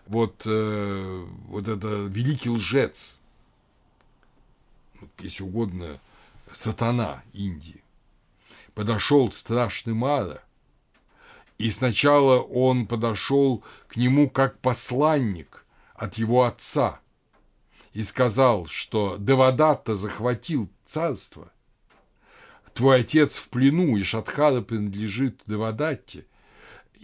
Вот, 0.06 0.42
э, 0.46 1.26
вот 1.48 1.68
это 1.68 2.06
великий 2.08 2.50
лжец, 2.50 3.18
если 5.18 5.42
угодно, 5.42 6.00
сатана 6.52 7.22
Индии. 7.32 7.82
Подошел 8.74 9.32
страшный 9.32 9.94
Мара 9.94 10.42
и 11.58 11.70
сначала 11.70 12.40
он 12.40 12.86
подошел 12.86 13.64
к 13.88 13.96
нему 13.96 14.28
как 14.28 14.58
посланник 14.58 15.64
от 15.94 16.16
его 16.16 16.44
отца 16.44 17.00
и 17.92 18.02
сказал, 18.02 18.66
что 18.66 19.16
Девадатта 19.18 19.94
захватил 19.94 20.68
царство. 20.84 21.50
Твой 22.74 23.00
отец 23.00 23.36
в 23.36 23.48
плену, 23.48 23.96
и 23.96 24.02
Шатхара 24.02 24.60
принадлежит 24.60 25.40
Девадатте, 25.46 26.26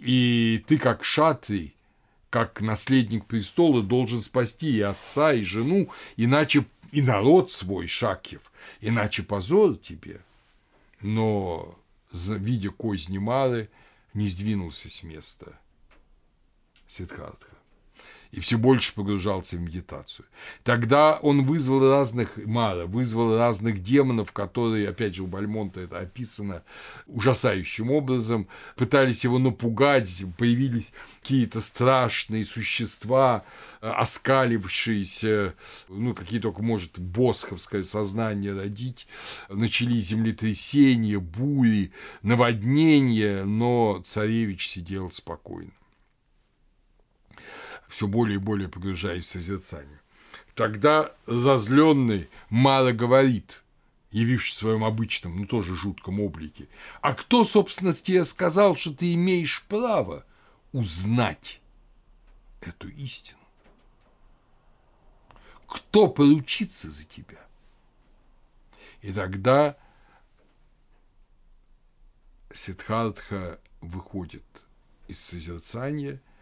и 0.03 0.61
ты 0.67 0.77
как 0.77 1.05
шатри, 1.05 1.75
как 2.29 2.59
наследник 2.59 3.25
престола 3.25 3.81
должен 3.81 4.21
спасти 4.21 4.75
и 4.75 4.81
отца, 4.81 5.33
и 5.33 5.43
жену, 5.43 5.89
иначе 6.17 6.65
и 6.91 7.01
народ 7.01 7.51
свой, 7.51 7.87
Шакьев, 7.87 8.41
иначе 8.81 9.23
позор 9.23 9.77
тебе. 9.77 10.19
Но, 10.99 11.79
видя 12.11 12.69
козни 12.69 13.17
Мары, 13.17 13.69
не 14.13 14.27
сдвинулся 14.27 14.89
с 14.89 15.03
места 15.03 15.57
Сиддхартха 16.87 17.52
и 18.33 18.39
все 18.39 18.57
больше 18.57 18.95
погружался 18.95 19.57
в 19.57 19.61
медитацию. 19.61 20.25
Тогда 20.63 21.19
он 21.21 21.43
вызвал 21.43 21.87
разных 21.87 22.37
Мара, 22.45 22.87
вызвал 22.87 23.37
разных 23.37 23.83
демонов, 23.83 24.31
которые, 24.31 24.89
опять 24.89 25.13
же, 25.13 25.21
у 25.23 25.27
Бальмонта 25.27 25.81
это 25.81 25.99
описано 25.99 26.63
ужасающим 27.05 27.91
образом, 27.91 28.47
пытались 28.75 29.23
его 29.23 29.37
напугать, 29.37 30.23
появились 30.39 30.93
какие-то 31.21 31.61
страшные 31.61 32.43
существа, 32.43 33.43
э, 33.81 33.87
оскалившиеся, 33.87 35.53
ну, 35.87 36.15
какие 36.15 36.39
только 36.39 36.63
может 36.63 36.97
босховское 36.97 37.83
сознание 37.83 38.55
родить, 38.55 39.07
начались 39.47 40.07
землетрясения, 40.07 41.19
бури, 41.19 41.91
наводнения, 42.23 43.43
но 43.43 44.01
царевич 44.03 44.67
сидел 44.69 45.11
спокойно 45.11 45.71
все 47.93 48.07
более 48.07 48.35
и 48.35 48.39
более 48.39 48.69
погружаясь 48.69 49.25
в 49.25 49.29
созерцание. 49.29 50.01
Тогда 50.55 51.11
зазленный 51.27 52.27
мало 52.49 52.91
говорит, 52.91 53.61
явившись 54.09 54.55
в 54.55 54.59
своем 54.59 54.83
обычном, 54.83 55.37
ну 55.37 55.45
тоже 55.45 55.75
жутком 55.75 56.19
облике. 56.19 56.67
А 57.01 57.13
кто, 57.13 57.43
собственно, 57.43 57.93
тебе 57.93 58.23
сказал, 58.25 58.75
что 58.75 58.95
ты 58.95 59.13
имеешь 59.13 59.63
право 59.69 60.25
узнать 60.71 61.61
эту 62.61 62.87
истину? 62.89 63.37
Кто 65.67 66.07
поручится 66.07 66.89
за 66.89 67.03
тебя? 67.03 67.45
И 69.01 69.13
тогда 69.13 69.77
Сиддхартха 72.51 73.59
выходит 73.81 74.43
из 75.07 75.19
созерцания– 75.19 76.19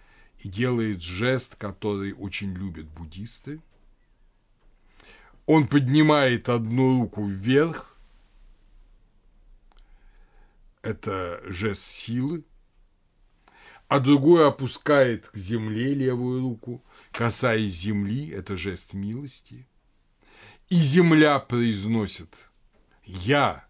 и 0.43 0.49
делает 0.49 1.01
жест, 1.01 1.55
который 1.55 2.13
очень 2.13 2.53
любят 2.53 2.87
буддисты. 2.87 3.61
Он 5.45 5.67
поднимает 5.67 6.49
одну 6.49 7.01
руку 7.01 7.25
вверх, 7.25 7.95
это 10.81 11.41
жест 11.45 11.83
силы, 11.83 12.43
а 13.87 13.99
другую 13.99 14.47
опускает 14.47 15.27
к 15.27 15.37
земле 15.37 15.93
левую 15.93 16.41
руку, 16.41 16.83
касаясь 17.11 17.73
земли, 17.73 18.29
это 18.29 18.55
жест 18.55 18.93
милости. 18.93 19.67
И 20.69 20.75
земля 20.75 21.37
произносит 21.39 22.49
«Я 23.03 23.67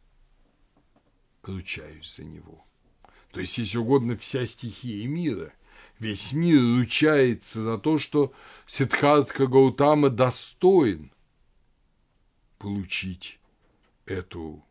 ручаюсь 1.44 2.16
за 2.16 2.24
него». 2.24 2.66
То 3.32 3.40
есть, 3.40 3.58
если 3.58 3.78
угодно, 3.78 4.16
вся 4.16 4.46
стихия 4.46 5.06
мира– 5.08 5.52
Весь 6.02 6.34
мир 6.34 6.60
ручается 6.60 7.62
за 7.62 7.78
то, 7.78 8.00
что 8.00 8.34
Сиддхартха 8.66 9.46
Гаутама 9.46 10.10
достоин 10.10 11.12
получить 12.58 13.40
эту 14.08 14.66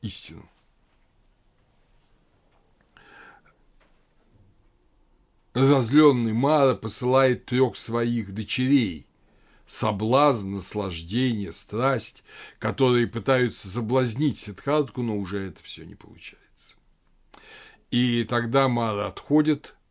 истину. 0.00 0.48
Разозленный 5.52 6.32
Мара 6.32 6.74
посылает 6.74 7.44
трех 7.44 7.76
своих 7.76 8.32
дочерей– 8.32 9.06
соблазн, 9.66 10.52
наслаждение, 10.52 11.52
страсть, 11.52 12.24
которые 12.58 13.08
пытаются 13.08 13.68
соблазнить 13.68 14.38
Сиддхартку, 14.38 15.02
но 15.02 15.18
уже 15.18 15.48
это 15.48 15.62
все 15.62 15.84
не 15.84 15.96
получается. 15.96 16.76
И 17.90 18.24
тогда 18.24 18.68
Мара 18.68 19.08
отходит– 19.08 19.74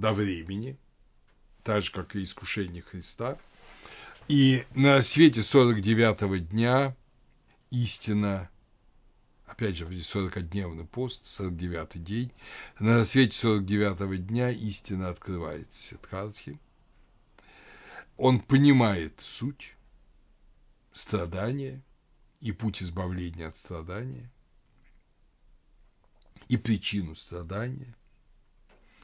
до 0.00 0.12
времени, 0.12 0.76
так 1.62 1.82
же, 1.82 1.92
как 1.92 2.16
и 2.16 2.24
искушение 2.24 2.82
Христа. 2.82 3.38
И 4.28 4.64
на 4.74 5.02
свете 5.02 5.40
49-го 5.40 6.36
дня 6.36 6.96
истина, 7.70 8.50
опять 9.46 9.76
же, 9.76 9.86
40-дневный 9.86 10.86
пост, 10.86 11.24
49-й 11.24 11.98
день, 11.98 12.32
на 12.78 13.04
свете 13.04 13.46
49-го 13.46 14.14
дня 14.14 14.50
истина 14.50 15.08
открывается 15.08 15.82
Сиддхартхи. 15.82 16.58
Он 18.16 18.40
понимает 18.40 19.20
суть 19.20 19.74
страдания 20.92 21.82
и 22.40 22.52
путь 22.52 22.82
избавления 22.82 23.48
от 23.48 23.56
страдания, 23.56 24.30
и 26.48 26.56
причину 26.56 27.14
страдания, 27.14 27.94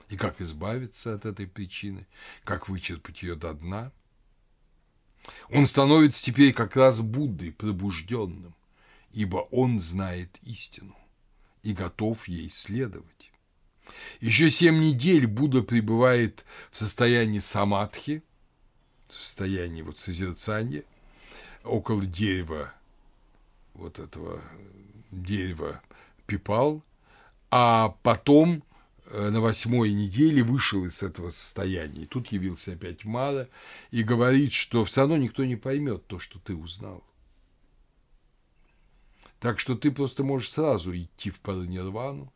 и 0.09 0.17
как 0.17 0.41
избавиться 0.41 1.15
от 1.15 1.25
этой 1.25 1.47
причины, 1.47 2.07
как 2.45 2.69
вычерпать 2.69 3.23
ее 3.23 3.35
до 3.35 3.55
дна. 3.55 3.93
Он 5.51 5.67
становится 5.67 6.23
теперь 6.23 6.53
как 6.53 6.77
раз 6.77 7.01
Буддой 7.01 7.53
пробужденным, 7.53 8.55
ибо 9.13 9.39
он 9.51 9.81
знает 9.81 10.39
истину 10.43 10.97
и 11.63 11.73
готов 11.73 12.29
ей 12.29 12.49
следовать. 12.51 13.33
Еще 14.21 14.51
семь 14.51 14.81
недель 14.81 15.27
Будда 15.27 15.63
пребывает 15.63 16.45
в 16.71 16.77
состоянии 16.77 17.39
самадхи, 17.39 18.23
в 19.09 19.15
состоянии 19.15 19.83
вот 19.83 19.99
созерцания 19.99 20.85
около 21.65 22.05
дерева, 22.05 22.73
вот 23.75 23.99
этого 23.99 24.43
дерева 25.11 25.83
пипал, 26.27 26.83
а 27.51 27.91
потом 28.03 28.63
на 29.13 29.41
восьмой 29.41 29.93
неделе 29.93 30.43
вышел 30.43 30.85
из 30.85 31.03
этого 31.03 31.31
состояния. 31.31 32.03
И 32.03 32.07
тут 32.07 32.29
явился 32.29 32.73
опять 32.73 33.05
Мара 33.05 33.49
и 33.91 34.03
говорит, 34.03 34.53
что 34.53 34.85
все 34.85 35.03
равно 35.03 35.17
никто 35.17 35.45
не 35.45 35.57
поймет 35.57 36.07
то, 36.07 36.19
что 36.19 36.39
ты 36.39 36.55
узнал. 36.55 37.05
Так 39.41 39.59
что 39.59 39.77
ты 39.77 39.91
просто 39.91 40.25
можешь 40.25 40.51
сразу 40.51 40.97
идти 40.97 41.31
в 41.31 41.41
паранирвану. 41.41 42.33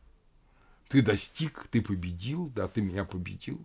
Ты 0.88 1.02
достиг, 1.02 1.66
ты 1.70 1.82
победил, 1.82 2.48
да, 2.48 2.68
ты 2.68 2.82
меня 2.82 3.04
победил. 3.04 3.64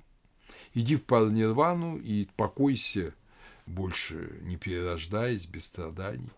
Иди 0.74 0.96
в 0.96 1.04
паранирвану 1.04 1.98
и 1.98 2.28
покойся, 2.36 3.14
больше 3.66 4.40
не 4.42 4.58
перерождаясь, 4.58 5.48
без 5.48 5.66
страданий. 5.66 6.30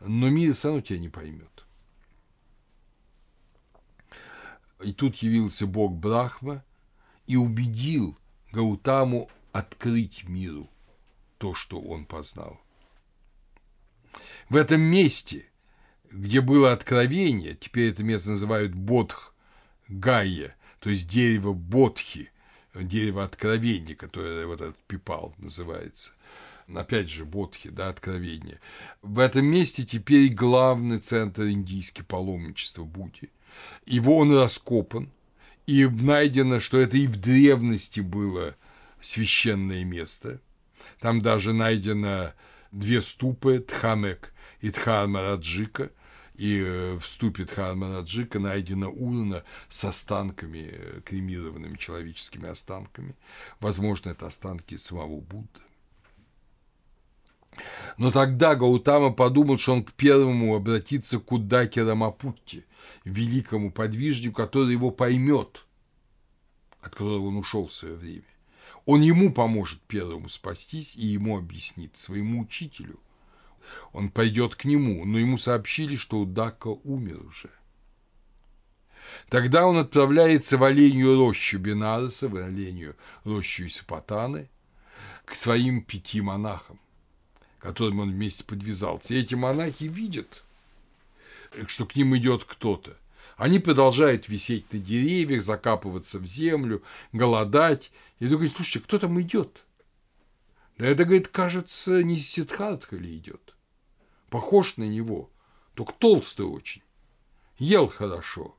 Но 0.00 0.28
мир 0.28 0.54
все 0.54 0.68
равно 0.68 0.82
тебя 0.82 0.98
не 0.98 1.08
поймет. 1.08 1.55
И 4.82 4.92
тут 4.92 5.16
явился 5.16 5.66
бог 5.66 5.92
Брахма 5.92 6.64
и 7.26 7.36
убедил 7.36 8.16
Гаутаму 8.52 9.30
открыть 9.52 10.28
миру 10.28 10.68
то, 11.38 11.54
что 11.54 11.80
он 11.80 12.04
познал. 12.04 12.60
В 14.48 14.56
этом 14.56 14.80
месте, 14.80 15.50
где 16.10 16.40
было 16.40 16.72
откровение, 16.72 17.54
теперь 17.54 17.90
это 17.90 18.04
место 18.04 18.30
называют 18.30 18.74
Бодх 18.74 19.34
Гайя, 19.88 20.56
то 20.78 20.90
есть 20.90 21.08
дерево 21.08 21.52
Бодхи, 21.52 22.30
дерево 22.74 23.24
откровения, 23.24 23.94
которое 23.94 24.46
вот 24.46 24.60
этот 24.60 24.76
пипал 24.84 25.34
называется. 25.38 26.12
Опять 26.74 27.08
же, 27.08 27.24
Бодхи, 27.24 27.70
да, 27.70 27.88
откровение. 27.88 28.60
В 29.02 29.20
этом 29.20 29.46
месте 29.46 29.84
теперь 29.84 30.32
главный 30.32 30.98
центр 30.98 31.44
индийский 31.44 32.02
паломничества 32.02 32.84
Будди. 32.84 33.30
Его 33.84 34.18
он 34.18 34.36
раскопан, 34.36 35.10
и 35.66 35.86
найдено, 35.86 36.60
что 36.60 36.78
это 36.78 36.96
и 36.96 37.06
в 37.06 37.16
древности 37.16 38.00
было 38.00 38.54
священное 39.00 39.84
место. 39.84 40.40
Там 41.00 41.20
даже 41.20 41.52
найдено 41.52 42.32
две 42.72 43.02
ступы 43.02 43.58
Тхамек 43.58 44.32
и 44.60 44.70
Тхармараджика, 44.70 45.90
и 46.36 46.60
э, 46.60 46.94
в 46.94 47.06
ступе 47.06 47.44
Тхармараджика 47.44 48.38
найдена 48.38 48.88
урна 48.88 49.42
с 49.68 49.84
останками, 49.84 50.70
э, 50.70 51.00
кремированными 51.04 51.76
человеческими 51.76 52.48
останками. 52.48 53.14
Возможно, 53.60 54.10
это 54.10 54.26
останки 54.26 54.76
самого 54.76 55.20
Будды. 55.20 55.60
Но 57.96 58.12
тогда 58.12 58.54
Гаутама 58.54 59.12
подумал, 59.12 59.58
что 59.58 59.72
он 59.74 59.84
к 59.84 59.92
первому 59.92 60.54
обратится 60.54 61.18
к 61.18 61.32
Удаке 61.32 61.82
Рамапутти, 61.82 62.64
великому 63.04 63.70
подвижнику, 63.70 64.36
который 64.36 64.72
его 64.72 64.90
поймет, 64.90 65.64
от 66.80 66.94
которого 66.94 67.26
он 67.26 67.36
ушел 67.36 67.66
в 67.66 67.72
свое 67.72 67.94
время. 67.94 68.24
Он 68.84 69.00
ему 69.00 69.32
поможет 69.32 69.80
первому 69.82 70.28
спастись 70.28 70.96
и 70.96 71.06
ему 71.06 71.38
объяснит, 71.38 71.96
своему 71.96 72.42
учителю. 72.42 73.00
Он 73.92 74.10
пойдет 74.10 74.54
к 74.54 74.64
нему, 74.64 75.04
но 75.04 75.18
ему 75.18 75.38
сообщили, 75.38 75.96
что 75.96 76.20
Удака 76.20 76.68
умер 76.68 77.24
уже. 77.24 77.50
Тогда 79.28 79.66
он 79.66 79.76
отправляется 79.78 80.58
в 80.58 80.64
оленью 80.64 81.16
рощу 81.16 81.58
Бенареса, 81.58 82.28
в 82.28 82.36
оленью 82.36 82.96
рощу 83.24 83.66
Исапатаны, 83.66 84.48
к 85.24 85.34
своим 85.34 85.82
пяти 85.82 86.20
монахам 86.20 86.78
которым 87.66 88.00
он 88.00 88.12
вместе 88.12 88.44
подвязался. 88.44 89.14
И 89.14 89.18
эти 89.18 89.34
монахи 89.34 89.84
видят, 89.84 90.44
что 91.66 91.86
к 91.86 91.96
ним 91.96 92.16
идет 92.16 92.44
кто-то. 92.44 92.96
Они 93.36 93.58
продолжают 93.58 94.28
висеть 94.28 94.72
на 94.72 94.78
деревьях, 94.78 95.42
закапываться 95.42 96.18
в 96.18 96.26
землю, 96.26 96.82
голодать. 97.12 97.92
И 98.18 98.26
говорит, 98.28 98.52
слушайте, 98.52 98.80
кто 98.80 98.98
там 98.98 99.20
идет? 99.20 99.64
Да 100.78 100.86
это, 100.86 101.04
говорит, 101.04 101.28
кажется, 101.28 102.02
не 102.02 102.16
Сидхартха 102.16 102.96
ли 102.96 103.16
идет. 103.16 103.54
Похож 104.30 104.76
на 104.76 104.84
него, 104.84 105.30
только 105.74 105.92
толстый 105.92 106.46
очень. 106.46 106.82
Ел 107.58 107.88
хорошо. 107.88 108.56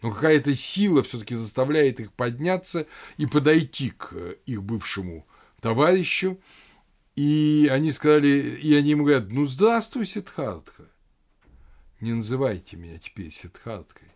Но 0.00 0.12
какая-то 0.12 0.54
сила 0.54 1.02
все-таки 1.02 1.34
заставляет 1.34 1.98
их 1.98 2.12
подняться 2.12 2.86
и 3.16 3.26
подойти 3.26 3.90
к 3.90 4.12
их 4.46 4.62
бывшему 4.62 5.26
товарищу 5.60 6.38
и 7.18 7.68
они 7.68 7.90
сказали, 7.90 8.28
и 8.28 8.76
они 8.76 8.90
ему 8.90 9.02
говорят, 9.02 9.28
ну 9.30 9.44
здравствуй, 9.44 10.06
Сидхартха. 10.06 10.84
Не 12.00 12.12
называйте 12.12 12.76
меня 12.76 12.98
теперь 12.98 13.32
Сидхарткой. 13.32 14.08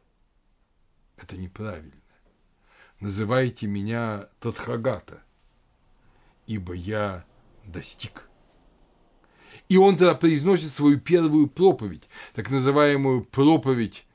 Это 1.17 1.37
неправильно. 1.37 2.01
Называйте 3.01 3.67
меня 3.67 4.29
Тадхагата, 4.39 5.25
ибо 6.47 6.75
я 6.75 7.25
достиг. 7.65 8.29
И 9.69 9.77
он 9.77 9.97
тогда 9.97 10.15
произносит 10.15 10.71
свою 10.71 11.01
первую 11.01 11.49
проповедь, 11.49 12.09
так 12.35 12.51
называемую 12.51 13.25
проповедь 13.25 14.07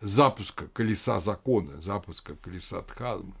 запуска 0.00 0.68
колеса 0.68 1.18
закона, 1.18 1.80
запуска 1.80 2.36
колеса 2.36 2.82
Дхармы. 2.82 3.34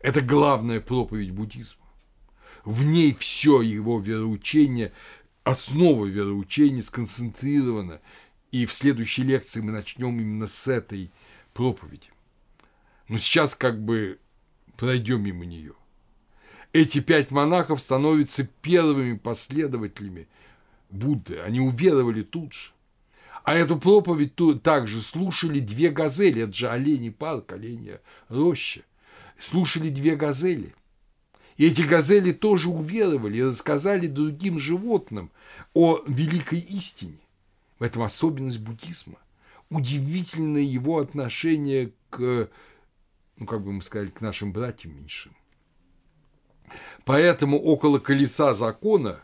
Это 0.00 0.20
главная 0.20 0.80
проповедь 0.80 1.30
буддизма 1.30 1.90
в 2.64 2.84
ней 2.84 3.14
все 3.14 3.60
его 3.62 4.00
вероучение, 4.00 4.92
основа 5.44 6.06
вероучения 6.06 6.82
сконцентрирована. 6.82 8.00
И 8.52 8.66
в 8.66 8.72
следующей 8.72 9.22
лекции 9.22 9.60
мы 9.60 9.72
начнем 9.72 10.18
именно 10.18 10.46
с 10.46 10.66
этой 10.68 11.10
проповеди. 11.54 12.08
Но 13.08 13.18
сейчас 13.18 13.54
как 13.54 13.80
бы 13.82 14.18
пройдем 14.76 15.22
мимо 15.22 15.44
нее. 15.44 15.74
Эти 16.72 17.00
пять 17.00 17.30
монахов 17.30 17.80
становятся 17.80 18.44
первыми 18.62 19.16
последователями 19.16 20.28
Будды. 20.90 21.38
Они 21.40 21.60
уверовали 21.60 22.22
тут 22.22 22.52
же. 22.52 22.72
А 23.44 23.54
эту 23.54 23.78
проповедь 23.78 24.34
также 24.62 25.00
слушали 25.00 25.60
две 25.60 25.90
газели. 25.90 26.42
Это 26.42 26.52
же 26.52 26.68
оленей 26.68 27.10
парк, 27.10 27.52
оленья 27.52 28.00
роща. 28.28 28.82
Слушали 29.38 29.88
две 29.88 30.16
газели. 30.16 30.74
И 31.60 31.66
эти 31.66 31.82
газели 31.82 32.32
тоже 32.32 32.70
уверовали 32.70 33.36
и 33.36 33.42
рассказали 33.42 34.06
другим 34.06 34.58
животным 34.58 35.30
о 35.74 36.02
великой 36.06 36.58
истине. 36.60 37.18
В 37.78 37.82
этом 37.82 38.02
особенность 38.02 38.60
буддизма. 38.60 39.18
Удивительное 39.68 40.62
его 40.62 41.00
отношение 41.00 41.92
к, 42.08 42.48
ну, 43.36 43.44
как 43.44 43.62
бы 43.62 43.72
мы 43.72 43.82
сказали, 43.82 44.08
к 44.08 44.22
нашим 44.22 44.54
братьям 44.54 44.96
меньшим. 44.96 45.36
Поэтому 47.04 47.58
около 47.60 47.98
колеса 47.98 48.54
закона, 48.54 49.20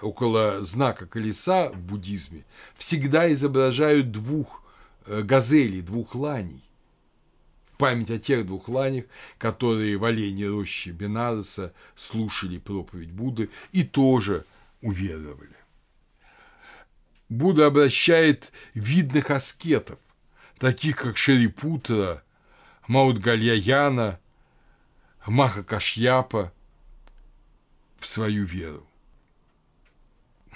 около 0.00 0.64
знака 0.64 1.06
колеса 1.06 1.68
в 1.68 1.78
буддизме 1.78 2.46
всегда 2.78 3.30
изображают 3.30 4.12
двух 4.12 4.62
э, 5.04 5.20
газелей, 5.20 5.82
двух 5.82 6.14
ланей 6.14 6.65
память 7.76 8.10
о 8.10 8.18
тех 8.18 8.46
двух 8.46 8.68
ланях, 8.68 9.04
которые 9.38 9.96
в 9.96 10.04
олене 10.04 10.48
рощи 10.48 10.90
Бенареса 10.90 11.72
слушали 11.94 12.58
проповедь 12.58 13.10
Будды 13.10 13.50
и 13.72 13.84
тоже 13.84 14.44
уверовали. 14.80 15.56
Будда 17.28 17.66
обращает 17.66 18.52
видных 18.74 19.30
аскетов, 19.30 19.98
таких 20.58 20.96
как 20.96 21.16
Шерипутра, 21.16 22.22
Маудгальяяна, 22.86 24.20
Махакашьяпа, 25.26 26.52
в 27.98 28.06
свою 28.06 28.44
веру. 28.44 28.86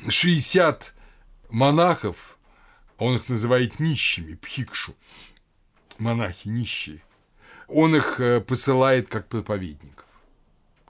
60 0.09 0.95
монахов, 1.51 2.39
он 2.97 3.17
их 3.17 3.29
называет 3.29 3.81
нищими, 3.81 4.35
пхикшу, 4.35 4.95
монахи 5.99 6.49
нищие, 6.49 7.03
он 7.71 7.95
их 7.97 8.21
э, 8.21 8.41
посылает 8.41 9.09
как 9.09 9.29
проповедников. 9.29 10.07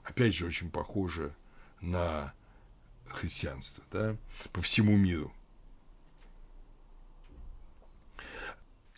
Опять 0.03 0.35
же, 0.35 0.47
очень 0.47 0.71
похоже 0.71 1.35
на 1.81 2.33
христианство, 3.09 3.85
да, 3.93 4.17
по 4.53 4.61
всему 4.63 4.97
миру. 4.97 5.33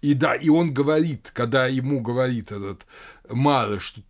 И 0.01 0.15
да, 0.15 0.35
и 0.35 0.49
он 0.49 0.75
говорит, 0.75 1.31
когда 1.33 1.67
ему 1.67 2.01
говорит 2.01 2.51
этот 2.51 2.87
Мара, 3.29 3.79
что 3.79 4.03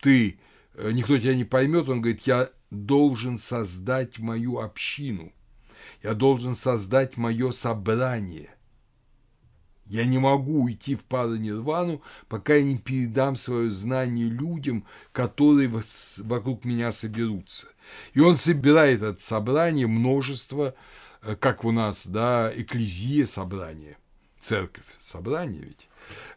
ты, 0.00 0.38
э, 0.74 0.90
никто 0.92 1.16
тебя 1.18 1.34
не 1.34 1.44
поймет, 1.44 1.88
он 1.88 2.00
говорит, 2.00 2.26
я 2.26 2.50
должен 2.70 3.38
создать 3.38 4.18
мою 4.18 4.58
общину, 4.58 5.32
я 6.02 6.14
должен 6.14 6.54
создать 6.54 7.16
мое 7.16 7.52
собрание. 7.52 8.54
Я 9.92 10.06
не 10.06 10.18
могу 10.18 10.62
уйти 10.62 10.96
в 10.96 11.04
паранирвану, 11.04 12.00
пока 12.30 12.54
я 12.54 12.62
не 12.62 12.78
передам 12.78 13.36
свое 13.36 13.70
знание 13.70 14.26
людям, 14.26 14.86
которые 15.12 15.70
вокруг 16.20 16.64
меня 16.64 16.90
соберутся. 16.92 17.66
И 18.14 18.20
он 18.20 18.38
собирает 18.38 19.02
от 19.02 19.20
собрания 19.20 19.86
множество, 19.86 20.74
э, 21.20 21.36
как 21.36 21.66
у 21.66 21.72
нас, 21.72 22.06
да, 22.06 22.50
экклезия 22.56 23.26
собрание, 23.26 23.98
церковь, 24.40 24.86
собрание 24.98 25.60
ведь, 25.60 25.90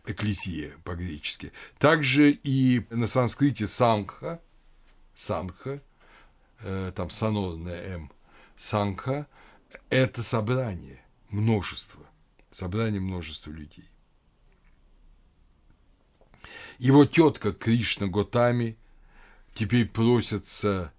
экклезия 0.05 0.73
по-гречески. 0.83 1.53
Также 1.77 2.31
и 2.31 2.85
на 2.89 3.07
санскрите 3.07 3.67
сангха, 3.67 4.41
сангха, 5.13 5.81
э, 6.59 6.91
там 6.93 7.09
сонорная 7.09 7.95
М, 7.95 8.11
сангха– 8.57 9.27
это 9.89 10.23
собрание, 10.23 11.01
множество, 11.29 12.05
собрание 12.55 13.01
множества 13.01 13.51
людей. 13.51 13.89
Его 16.77 17.05
тетка 17.05 17.51
Кришна 17.51 18.07
Готами 18.07 18.77
теперь 19.53 19.89
просится 19.89 20.93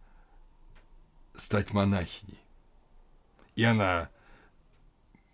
стать 1.34 1.72
монахиней. 1.72 2.40
И 3.54 3.64
она 3.64 4.10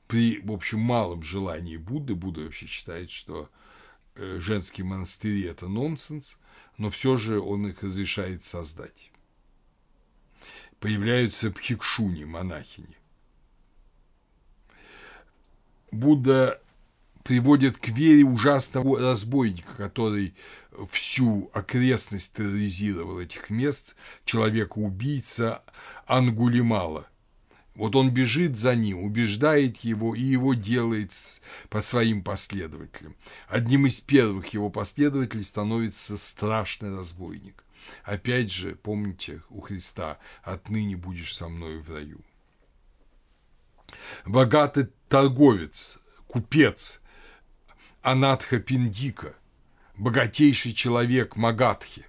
при, 0.06 0.40
в 0.40 0.52
общем, 0.52 0.78
малом 0.78 1.22
желании 1.24 1.76
Будды, 1.76 2.14
Будда 2.14 2.42
вообще 2.42 2.66
считает, 2.66 3.10
что 3.10 3.50
э, 4.14 4.38
женские 4.38 4.84
монастыри– 4.84 5.42
это 5.44 5.66
нонсенс, 5.66 6.38
но 6.78 6.88
все 6.90 7.16
же 7.16 7.40
он 7.40 7.66
их 7.66 7.82
разрешает 7.82 8.44
создать. 8.44 9.10
Появляются 10.78 11.50
пхикшуни, 11.50 12.24
монахини. 12.24 12.96
Будда 15.92 16.58
приводит 17.22 17.76
к 17.76 17.88
вере 17.88 18.24
ужасного 18.24 18.98
разбойника, 18.98 19.74
который 19.76 20.34
всю 20.90 21.50
окрестность 21.52 22.34
терроризировал 22.34 23.20
этих 23.20 23.50
мест, 23.50 23.94
человека-убийца 24.24 25.62
Ангулимала. 26.06 27.06
Вот 27.74 27.94
он 27.94 28.10
бежит 28.10 28.58
за 28.58 28.74
ним, 28.74 29.02
убеждает 29.02 29.78
его 29.78 30.14
и 30.14 30.20
его 30.20 30.54
делает 30.54 31.12
по 31.68 31.80
своим 31.80 32.22
последователям. 32.22 33.14
Одним 33.48 33.86
из 33.86 34.00
первых 34.00 34.48
его 34.48 34.70
последователей 34.70 35.44
становится 35.44 36.18
страшный 36.18 36.94
разбойник. 36.94 37.64
Опять 38.04 38.50
же, 38.50 38.76
помните 38.76 39.42
у 39.50 39.60
Христа 39.60 40.18
«Отныне 40.42 40.96
будешь 40.96 41.34
со 41.34 41.48
мною 41.48 41.82
в 41.82 41.92
раю». 41.92 42.20
Богатый 44.24 44.88
торговец, 45.08 45.98
купец 46.26 47.00
Анатха 48.02 48.58
Пиндика, 48.58 49.34
богатейший 49.96 50.72
человек 50.72 51.36
Магадхи, 51.36 52.06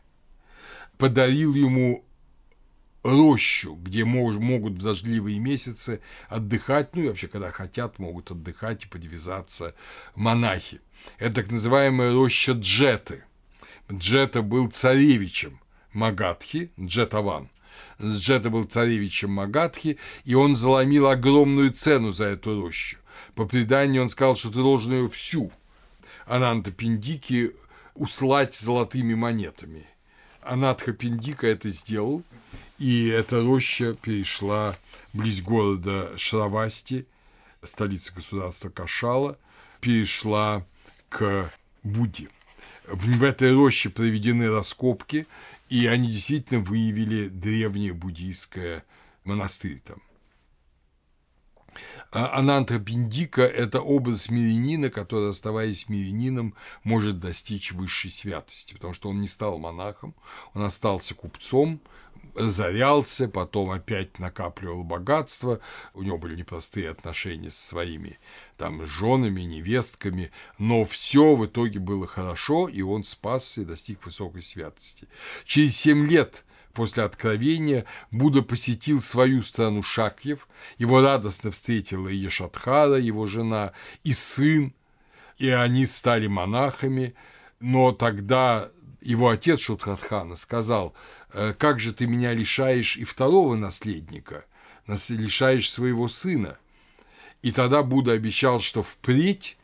подарил 0.98 1.54
ему 1.54 2.06
рощу, 3.04 3.76
где 3.76 4.06
мож, 4.06 4.36
могут 4.38 4.74
в 4.74 4.84
дождливые 4.84 5.40
месяцы 5.40 6.02
отдыхать, 6.30 6.96
ну 6.96 7.04
и 7.04 7.08
вообще, 7.10 7.28
когда 7.28 7.52
хотят, 7.52 8.00
могут 8.00 8.32
отдыхать 8.32 8.86
и 8.86 8.88
подвязаться 8.88 9.76
монахи. 10.16 10.82
Это 11.20 11.36
так 11.42 11.52
называемая 11.52 12.14
роща 12.14 12.54
Джеты. 12.54 13.26
Джета 13.92 14.42
был 14.42 14.70
царевичем 14.72 15.60
Магадхи, 15.92 16.72
Джетаван. 16.80 17.50
Джета 18.02 18.50
был 18.50 18.66
царевичем 18.66 19.32
Магадхи, 19.32 19.98
и 20.26 20.36
он 20.36 20.56
заломил 20.56 21.08
огромную 21.08 21.72
цену 21.72 22.12
за 22.12 22.26
эту 22.26 22.60
рощу. 22.62 22.98
По 23.36 23.46
преданию 23.46 24.04
он 24.04 24.10
сказал, 24.10 24.36
что 24.36 24.50
ты 24.50 24.56
должен 24.56 24.92
ее 24.92 25.10
всю, 25.10 25.52
Ананта 26.26 26.72
Пиндики, 26.72 27.52
услать 27.96 28.56
золотыми 28.56 29.14
монетами. 29.14 29.86
Анатха 30.42 30.94
Пиндика 30.94 31.48
это 31.48 31.70
сделал, 31.70 32.24
и 32.80 33.08
эта 33.08 33.42
роща 33.42 33.94
перешла 33.94 34.76
близ 35.14 35.42
города 35.42 36.12
Шравасти, 36.18 37.06
столицы 37.64 38.14
государства 38.14 38.70
Кашала, 38.70 39.38
перешла 39.80 40.66
к 41.10 41.52
Будде. 41.84 42.30
В 42.88 43.24
этой 43.24 43.54
роще 43.54 43.90
проведены 43.90 44.50
раскопки, 44.50 45.26
и 45.74 45.88
они 45.88 46.12
действительно 46.12 46.60
выявили 46.60 47.30
древнее 47.30 47.96
буддийское 47.96 48.86
монастырь 49.24 49.80
там. 49.80 50.04
А 52.12 52.38
Ананта 52.38 52.78
Пиндика– 52.78 53.42
это 53.42 53.82
образ 53.82 54.30
мирянина, 54.30 54.92
который, 54.92 55.32
оставаясь 55.32 55.90
мирянином, 55.90 56.54
может 56.84 57.20
достичь 57.20 57.72
высшей 57.72 58.12
святости, 58.12 58.76
потому 58.76 58.94
что 58.94 59.10
он 59.10 59.20
не 59.20 59.28
стал 59.28 59.58
монахом, 59.58 60.14
он 60.54 60.62
остался 60.62 61.16
купцом, 61.16 61.82
разорялся, 62.36 63.28
потом 63.28 63.72
опять 63.72 64.20
накапливал 64.20 64.84
богатство, 64.84 65.60
у 65.94 66.04
него 66.04 66.18
были 66.18 66.36
непростые 66.36 66.90
отношения 66.90 67.52
со 67.52 67.68
своими 67.68 68.20
там 68.58 68.86
женами, 68.86 69.42
невестками, 69.42 70.32
но 70.58 70.86
все 70.86 71.36
в 71.36 71.46
итоге 71.46 71.80
было 71.80 72.08
хорошо, 72.08 72.68
и 72.68 72.82
он 72.82 73.04
спасся 73.04 73.62
и 73.62 73.66
достиг 73.66 74.06
высокой 74.06 74.42
святости. 74.42 75.08
Через 75.46 75.78
семь 75.78 76.08
лет 76.08 76.46
после 76.74 77.04
откровения 77.04 77.86
Будда 78.12 78.42
посетил 78.42 79.00
свою 79.00 79.44
страну 79.44 79.84
Шакьев, 79.84 80.48
его 80.78 81.02
радостно 81.02 81.52
встретила 81.52 82.08
и 82.08 82.16
Ешатхара, 82.16 82.98
его 82.98 83.28
жена, 83.28 83.74
и 84.04 84.14
сын, 84.14 84.74
и 85.38 85.50
они 85.50 85.86
стали 85.86 86.28
монахами, 86.28 87.16
но 87.60 87.92
тогда 87.92 88.70
его 89.04 89.30
отец 89.30 89.60
Шутхатхана 89.60 90.36
сказал, 90.36 90.94
«Э, 91.34 91.54
как 91.54 91.80
же 91.80 91.94
ты 91.94 92.08
меня 92.08 92.34
лишаешь 92.34 92.98
и 92.98 93.04
второго 93.04 93.56
наследника, 93.56 94.46
лишаешь 94.88 95.72
своего 95.72 96.08
сына. 96.08 96.58
И 97.42 97.52
тогда 97.52 97.84
Будда 97.84 98.14
обещал, 98.14 98.60
что 98.60 98.82
впредь 98.84 99.58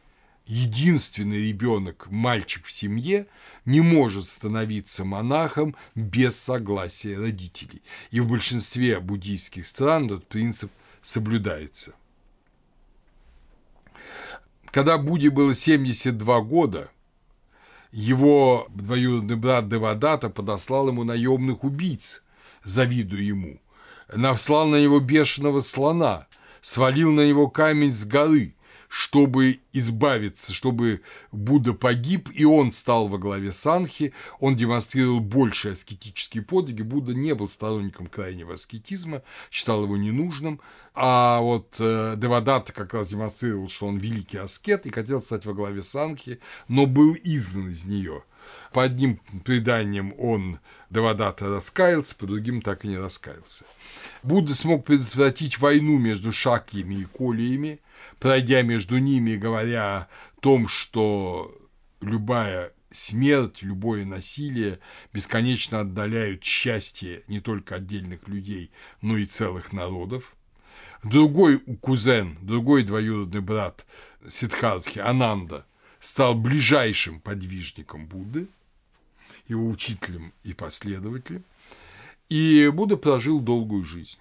единственный 0.46 1.48
ребенок, 1.48 2.08
мальчик 2.10 2.66
в 2.66 2.72
семье, 2.72 3.28
не 3.66 3.82
может 3.82 4.26
становиться 4.26 5.06
монахом 5.06 5.76
без 5.96 6.38
согласия 6.38 7.18
родителей. 7.18 7.82
И 8.12 8.20
в 8.20 8.28
большинстве 8.28 9.00
буддийских 9.00 9.66
стран 9.68 10.08
этот 10.08 10.28
принцип 10.28 10.72
соблюдается. 11.02 11.94
Когда 14.72 14.98
Будде 14.98 15.30
было 15.30 15.56
72 15.56 16.42
года, 16.42 16.90
его 17.92 18.68
двоюродный 18.70 19.36
брат 19.36 19.68
Девадата 19.68 20.30
подослал 20.30 20.90
ему 20.90 21.04
наемных 21.04 21.64
убийц, 21.64 22.24
завидуя 22.64 23.22
ему, 23.22 23.60
наслал 24.14 24.68
на 24.68 24.82
него 24.82 25.00
бешеного 25.00 25.62
слона, 25.62 26.28
свалил 26.62 27.12
на 27.12 27.28
него 27.28 27.50
камень 27.50 27.94
с 27.94 28.06
горы, 28.06 28.56
чтобы 28.90 29.60
избавиться, 29.72 30.52
чтобы 30.52 31.02
Будда 31.32 31.74
погиб, 31.74 32.30
и 32.34 32.44
он 32.44 32.72
стал 32.72 33.08
во 33.08 33.20
главе 33.20 33.52
Санхи, 33.52 34.14
он 34.40 34.56
демонстрировал 34.56 35.20
больше 35.20 35.70
аскетические 35.70 36.44
подвиги, 36.44 36.82
Будда 36.82 37.14
не 37.14 37.36
был 37.36 37.48
сторонником 37.48 38.08
крайнего 38.08 38.56
аскетизма, 38.56 39.22
считал 39.52 39.84
его 39.84 39.96
ненужным, 39.96 40.60
а 40.96 41.40
вот 41.40 41.76
э, 41.80 42.16
Девадатта 42.18 42.74
как 42.74 42.94
раз 42.96 43.10
демонстрировал, 43.10 43.70
что 43.70 43.88
он 43.88 43.98
великий 43.98 44.38
аскет 44.38 44.88
и 44.88 44.92
хотел 44.92 45.22
стать 45.22 45.46
во 45.46 45.54
главе 45.54 45.84
Санхи, 45.84 46.40
но 46.68 46.88
был 46.88 47.16
изгнан 47.24 47.70
из 47.70 47.86
нее. 47.86 48.24
По 48.74 48.84
одним 48.84 49.20
преданиям 49.46 50.14
он 50.18 50.60
Девадата 50.90 51.48
раскаялся, 51.48 52.16
по 52.16 52.26
другим 52.26 52.62
так 52.62 52.84
и 52.84 52.88
не 52.88 52.98
раскаялся. 52.98 53.66
Будда 54.24 54.56
смог 54.56 54.86
предотвратить 54.86 55.60
войну 55.60 56.00
между 56.00 56.32
шакьями 56.32 56.96
и 56.96 57.06
колиями, 57.06 57.80
пройдя 58.20 58.64
между 58.64 58.98
ними 58.98 59.36
говоря 59.36 59.98
о 59.98 60.08
том, 60.42 60.68
что 60.68 61.56
любая 62.02 62.74
смерть, 62.92 63.62
любое 63.62 64.06
насилие 64.06 64.80
бесконечно 65.14 65.82
отдаляют 65.82 66.44
счастье 66.44 67.24
не 67.28 67.40
только 67.40 67.76
отдельных 67.76 68.28
людей, 68.28 68.72
но 69.02 69.18
и 69.18 69.26
целых 69.26 69.74
народов. 69.74 70.36
Другой 71.04 71.60
кузен, 71.82 72.38
другой 72.42 72.84
двоюродный 72.84 73.42
брат 73.42 73.86
Сиддхартхи, 74.28 75.00
Ананда, 75.00 75.66
стал 76.00 76.36
ближайшим 76.36 77.20
подвижником 77.20 78.08
Будды, 78.08 78.48
его 79.50 79.68
учителем 79.68 80.34
и 80.44 80.54
последователем, 80.54 81.44
и 82.30 82.70
Будда 82.74 82.96
прожил 82.96 83.42
долгую 83.42 83.84
жизнь. 83.84 84.20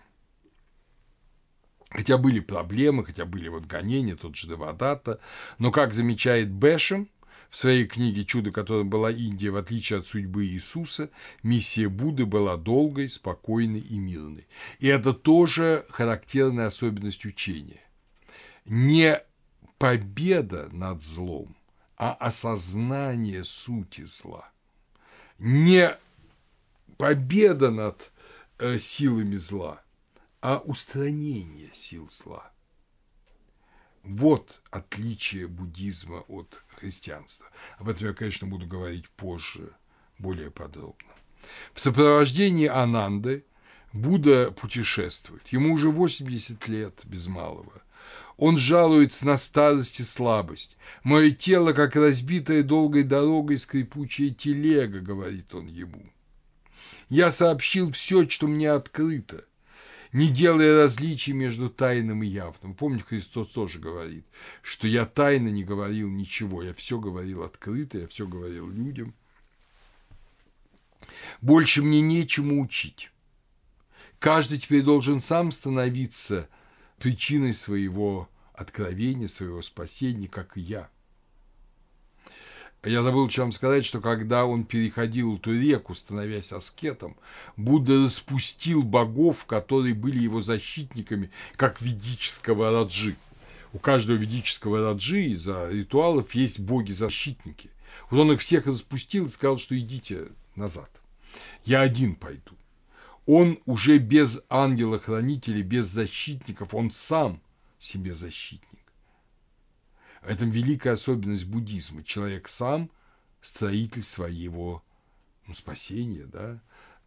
Хотя 1.90 2.18
были 2.18 2.40
проблемы, 2.40 3.04
хотя 3.04 3.24
были 3.24 3.48
вот 3.48 3.66
гонения, 3.66 4.16
тот 4.16 4.34
же 4.34 4.48
Девадата, 4.48 5.20
но, 5.58 5.70
как 5.70 5.94
замечает 5.94 6.50
Бэшем 6.50 7.08
в 7.50 7.56
своей 7.56 7.86
книге 7.86 8.24
«Чудо, 8.24 8.50
которым 8.50 8.90
была 8.90 9.10
Индия, 9.10 9.50
в 9.50 9.56
отличие 9.56 10.00
от 10.00 10.06
судьбы 10.06 10.46
Иисуса, 10.46 11.10
миссия 11.42 11.88
Будды 11.88 12.26
была 12.26 12.56
долгой, 12.56 13.08
спокойной 13.08 13.80
и 13.80 13.98
мирной». 13.98 14.46
И 14.80 14.86
это 14.86 15.14
тоже 15.14 15.84
характерная 15.88 16.66
особенность 16.66 17.24
учения. 17.24 17.80
Не 18.66 19.22
победа 19.78 20.68
над 20.72 21.00
злом, 21.02 21.56
а 21.96 22.12
осознание 22.12 23.44
сути 23.44 24.04
зла. 24.04 24.50
Не 25.38 25.96
победа 26.96 27.70
над 27.70 28.12
э, 28.58 28.78
силами 28.78 29.36
зла, 29.36 29.82
а 30.40 30.58
устранение 30.58 31.70
сил 31.72 32.08
зла. 32.08 32.50
Вот 34.02 34.62
отличие 34.70 35.48
буддизма 35.48 36.24
от 36.28 36.62
христианства. 36.68 37.48
Об 37.78 37.88
этом 37.88 38.08
я, 38.08 38.14
конечно, 38.14 38.46
буду 38.46 38.66
говорить 38.66 39.08
позже, 39.10 39.72
более 40.18 40.50
подробно. 40.50 41.08
В 41.74 41.80
сопровождении 41.80 42.66
Ананды 42.66 43.44
Будда 43.92 44.50
путешествует. 44.50 45.46
Ему 45.48 45.74
уже 45.74 45.90
80 45.90 46.68
лет 46.68 47.00
без 47.04 47.26
малого. 47.26 47.72
Он 48.36 48.56
жалуется 48.56 49.26
на 49.26 49.36
старость 49.36 50.00
и 50.00 50.04
слабость. 50.04 50.76
«Мое 51.02 51.30
тело, 51.30 51.72
как 51.72 51.96
разбитая 51.96 52.62
долгой 52.62 53.02
дорогой 53.02 53.58
скрипучая 53.58 54.30
телега»,— 54.30 55.00
говорит 55.00 55.54
он 55.54 55.66
ему. 55.66 56.12
«Я 57.08 57.30
сообщил 57.30 57.90
все, 57.90 58.28
что 58.28 58.46
мне 58.46 58.70
открыто 58.70 59.44
не 60.12 60.28
делая 60.28 60.82
различий 60.82 61.32
между 61.32 61.68
тайным 61.68 62.22
и 62.22 62.26
явным. 62.26 62.74
Помните, 62.74 63.04
Христос 63.04 63.48
тоже 63.48 63.78
говорит, 63.78 64.26
что 64.62 64.86
я 64.86 65.06
тайно 65.06 65.48
не 65.48 65.64
говорил 65.64 66.08
ничего, 66.08 66.62
я 66.62 66.72
все 66.74 66.98
говорил 66.98 67.42
открыто, 67.42 67.98
я 67.98 68.06
все 68.06 68.26
говорил 68.26 68.68
людям. 68.68 69.14
Больше 71.40 71.82
мне 71.82 72.00
нечему 72.00 72.60
учить. 72.62 73.10
Каждый 74.18 74.58
теперь 74.58 74.82
должен 74.82 75.20
сам 75.20 75.52
становиться 75.52 76.48
причиной 76.98 77.54
своего 77.54 78.28
откровения, 78.52 79.28
своего 79.28 79.62
спасения, 79.62 80.28
как 80.28 80.56
и 80.56 80.60
я– 80.60 80.88
я 82.84 83.02
забыл 83.02 83.28
чем 83.28 83.50
сказать, 83.50 83.84
что 83.84 84.00
когда 84.00 84.46
он 84.46 84.64
переходил 84.64 85.36
эту 85.36 85.52
реку, 85.52 85.94
становясь 85.94 86.52
аскетом, 86.52 87.16
Будда 87.56 88.04
распустил 88.04 88.84
богов, 88.84 89.46
которые 89.46 89.94
были 89.94 90.18
его 90.20 90.40
защитниками, 90.40 91.30
как 91.56 91.80
ведического 91.80 92.70
раджи. 92.70 93.16
У 93.72 93.78
каждого 93.78 94.16
ведического 94.16 94.80
раджи 94.80 95.24
из-за 95.24 95.68
ритуалов 95.68 96.34
есть 96.34 96.60
боги-защитники. 96.60 97.70
Вот 98.10 98.20
он 98.20 98.32
их 98.32 98.40
всех 98.40 98.66
распустил 98.66 99.26
и 99.26 99.30
сказал, 99.30 99.58
что 99.58 99.76
идите 99.76 100.28
назад. 100.54 100.90
Я 101.64 101.80
один 101.80 102.14
пойду. 102.14 102.52
Он 103.30 103.60
уже 103.66 103.98
без 103.98 104.42
ангела-хранителей, 104.48 105.60
без 105.60 105.84
защитников, 105.84 106.72
он 106.72 106.90
сам 106.90 107.42
себе 107.78 108.14
защитник. 108.14 108.90
Это 110.22 110.46
великая 110.46 110.92
особенность 110.92 111.44
буддизма. 111.44 112.02
Человек 112.02 112.48
сам 112.48 112.90
строитель 113.42 114.02
своего 114.02 114.82
ну, 115.46 115.52
спасения, 115.52 116.24
да, 116.24 116.58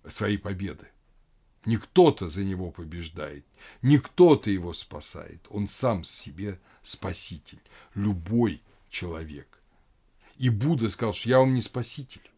своей 0.07 0.37
победы. 0.37 0.85
Не 1.65 1.77
кто-то 1.77 2.29
за 2.29 2.43
него 2.43 2.69
побеждает, 2.69 3.43
не 3.81 3.97
кто-то 3.97 4.51
его 4.51 4.73
спасает. 4.73 5.47
Он 5.49 5.67
сам 5.67 6.03
себе 6.03 6.59
спаситель, 6.83 7.63
любой 7.95 8.61
человек. 8.91 9.59
И 10.37 10.49
Будда 10.49 10.91
сказал, 10.91 11.13
что 11.13 11.29
я 11.29 11.39
вам 11.39 11.55
не 11.55 11.63
спаситель. 11.63 12.29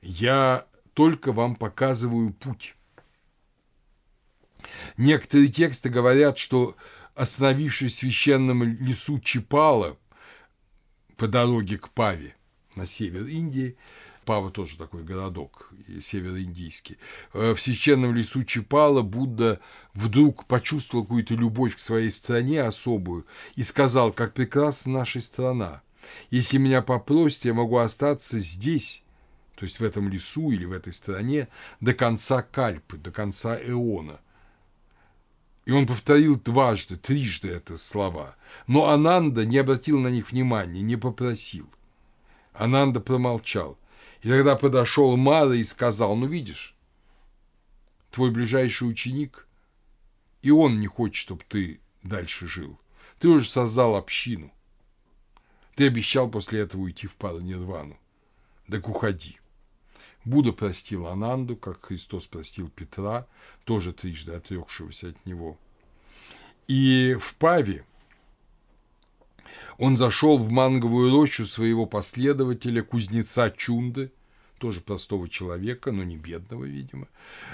Я 0.00 0.68
только 0.96 1.32
вам 1.32 1.56
показываю 1.56 2.32
путь. 2.32 2.74
Некоторые 4.96 5.48
тексты 5.48 5.90
говорят, 5.90 6.38
что 6.38 6.74
остановившись 7.14 7.92
в 7.92 7.98
священном 7.98 8.62
лесу 8.62 9.18
Чипала 9.18 9.98
по 11.18 11.28
дороге 11.28 11.76
к 11.76 11.90
Паве 11.90 12.34
на 12.74 12.86
север 12.86 13.26
Индии, 13.26 13.76
Пава 14.24 14.50
тоже 14.50 14.78
такой 14.78 15.04
городок 15.04 15.70
североиндийский. 16.02 16.96
Э, 17.34 17.52
в 17.54 17.60
священном 17.60 18.14
лесу 18.14 18.42
Чипала 18.42 19.02
Будда 19.02 19.60
вдруг 19.92 20.46
почувствовал 20.46 21.04
какую-то 21.04 21.34
любовь 21.34 21.76
к 21.76 21.80
своей 21.80 22.10
стране 22.10 22.62
особую 22.62 23.26
и 23.54 23.62
сказал, 23.62 24.12
как 24.12 24.32
прекрасна 24.32 24.94
наша 24.94 25.20
страна. 25.20 25.82
Если 26.30 26.56
меня 26.56 26.80
попросят, 26.80 27.44
я 27.44 27.54
могу 27.54 27.76
остаться 27.76 28.40
здесь, 28.40 29.04
то 29.56 29.64
есть 29.64 29.80
в 29.80 29.84
этом 29.84 30.08
лесу 30.08 30.50
или 30.50 30.66
в 30.66 30.72
этой 30.72 30.92
стране, 30.92 31.48
до 31.80 31.94
конца 31.94 32.42
Кальпы, 32.42 32.98
до 32.98 33.10
конца 33.10 33.56
Эона. 33.56 34.20
И 35.64 35.72
он 35.72 35.86
повторил 35.86 36.38
дважды, 36.38 36.96
трижды 36.96 37.48
это 37.48 37.78
слова. 37.78 38.36
Но 38.66 38.88
Ананда 38.88 39.44
не 39.44 39.58
обратил 39.58 39.98
на 39.98 40.08
них 40.08 40.30
внимания, 40.30 40.82
не 40.82 40.96
попросил. 40.96 41.68
Ананда 42.52 43.00
промолчал. 43.00 43.78
И 44.20 44.28
тогда 44.28 44.56
подошел 44.56 45.16
Мара 45.16 45.54
и 45.54 45.64
сказал, 45.64 46.14
ну 46.16 46.26
видишь, 46.26 46.76
твой 48.10 48.30
ближайший 48.30 48.88
ученик, 48.88 49.48
и 50.42 50.50
он 50.50 50.80
не 50.80 50.86
хочет, 50.86 51.16
чтобы 51.16 51.42
ты 51.48 51.80
дальше 52.02 52.46
жил. 52.46 52.78
Ты 53.18 53.28
уже 53.28 53.48
создал 53.48 53.96
общину. 53.96 54.52
Ты 55.74 55.86
обещал 55.86 56.30
после 56.30 56.60
этого 56.60 56.82
уйти 56.82 57.06
в 57.06 57.14
пару 57.14 57.40
Нирвану. 57.40 57.98
Так 58.70 58.88
уходи. 58.88 59.38
Будда 60.26 60.52
простил 60.52 61.06
Ананду, 61.06 61.54
как 61.56 61.84
Христос 61.84 62.26
простил 62.26 62.68
Петра, 62.68 63.28
тоже 63.64 63.92
трижды 63.92 64.32
отрекшегося 64.32 65.10
от 65.10 65.24
него. 65.24 65.56
И 66.66 67.16
в 67.20 67.36
Паве 67.36 67.84
он 69.78 69.96
зашел 69.96 70.36
в 70.38 70.50
манговую 70.50 71.12
рощу 71.12 71.44
своего 71.44 71.86
последователя, 71.86 72.82
кузнеца 72.82 73.50
Чунды, 73.50 74.10
тоже 74.58 74.80
простого 74.80 75.28
человека, 75.28 75.92
но 75.92 76.02
не 76.02 76.16
бедного, 76.16 76.64
видимо. 76.64 77.06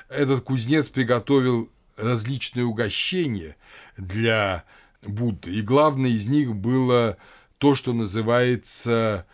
Этот 0.09 0.43
кузнец 0.43 0.89
приготовил 0.89 1.69
различные 1.99 2.65
угощения 2.65 3.57
для 3.99 4.65
Будды, 5.03 5.55
и 5.55 5.61
главное 5.61 6.09
из 6.09 6.27
них 6.27 6.55
было 6.55 7.19
то, 7.59 7.75
что 7.75 7.93
называется 7.93 9.27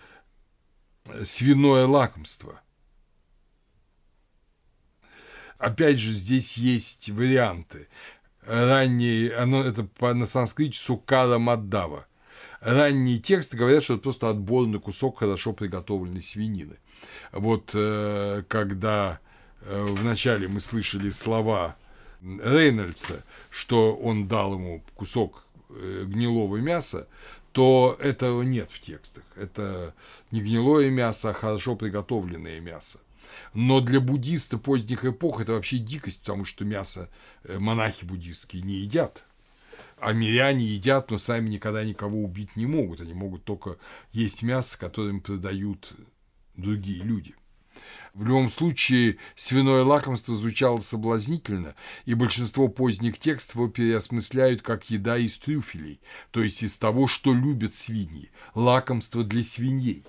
свиное 1.23 1.87
лакомство– 1.87 2.63
Опять 5.59 5.99
же, 5.99 6.13
здесь 6.13 6.57
есть 6.57 7.11
варианты. 7.11 7.89
Ранние, 8.47 9.35
оно 9.35 9.63
это 9.63 9.87
на 10.01 10.25
санскрите 10.25 10.79
сукара 10.79 11.39
маддава. 11.39 12.07
Ранние 12.61 13.19
тексты 13.19 13.57
говорят, 13.57 13.83
что 13.83 13.95
это 13.95 14.05
просто 14.05 14.31
отборный 14.31 14.81
кусок 14.81 15.19
хорошо 15.19 15.53
приготовленной 15.53 16.23
свинины. 16.23 16.79
Вот 17.33 17.73
э, 17.75 18.43
когда 18.49 19.21
э, 19.63 19.85
вначале 19.85 20.49
мы 20.49 20.61
слышали 20.61 21.11
слова 21.11 21.77
Рейнольдса, 22.23 23.23
что 23.51 23.95
он 23.95 24.27
дал 24.27 24.55
ему 24.55 24.83
кусок 24.95 25.45
э, 25.71 26.05
гнилого 26.07 26.57
мяса, 26.57 27.07
то 27.53 27.97
этого 28.01 28.43
нет 28.43 28.71
в 28.71 28.81
текстах. 28.81 29.25
Это 29.37 29.95
не 30.31 30.41
гнилое 30.41 30.91
мясо, 30.91 31.31
а 31.31 31.35
хорошо 31.35 31.77
приготовленное 31.77 32.61
мясо. 32.61 32.99
Но 33.55 33.81
для 33.81 34.01
буддиста 34.01 34.59
поздних 34.59 35.05
эпох 35.05 35.41
это 35.41 35.53
вообще 35.53 35.79
дикость, 35.79 36.21
потому 36.21 36.45
что 36.45 36.65
мясо 36.65 37.11
э, 37.45 37.59
монахи 37.59 38.05
буддистские 38.05 38.63
не 38.63 38.81
едят. 38.81 39.25
А 40.01 40.13
миряне 40.13 40.65
едят, 40.65 41.11
но 41.11 41.19
сами 41.19 41.49
никогда 41.49 41.85
никого 41.85 42.23
убить 42.23 42.55
не 42.57 42.67
могут. 42.67 43.01
Они 43.01 43.15
могут 43.15 43.45
только 43.45 43.79
есть 44.13 44.43
мясо, 44.43 44.79
которое 44.79 45.11
им 45.11 45.21
продают 45.21 45.93
другие 46.57 47.03
люди. 47.03 47.35
В 48.15 48.25
любом 48.25 48.49
случае, 48.49 49.19
свиное 49.35 49.85
лакомство 49.85 50.35
звучало 50.35 50.81
соблазнительно, 50.81 51.75
и 52.05 52.15
большинство 52.15 52.69
поздних 52.69 53.19
текстов 53.19 53.57
его 53.57 53.69
переосмысляют 53.69 54.63
как 54.63 54.91
еда 54.91 55.17
из 55.17 55.39
трюфелей, 55.39 56.01
то 56.31 56.43
есть 56.43 56.63
из 56.63 56.79
того, 56.79 57.07
что 57.07 57.33
любят 57.33 57.75
свиньи, 57.75 58.31
лакомство 58.55 59.23
для 59.23 59.45
свиней. 59.45 60.05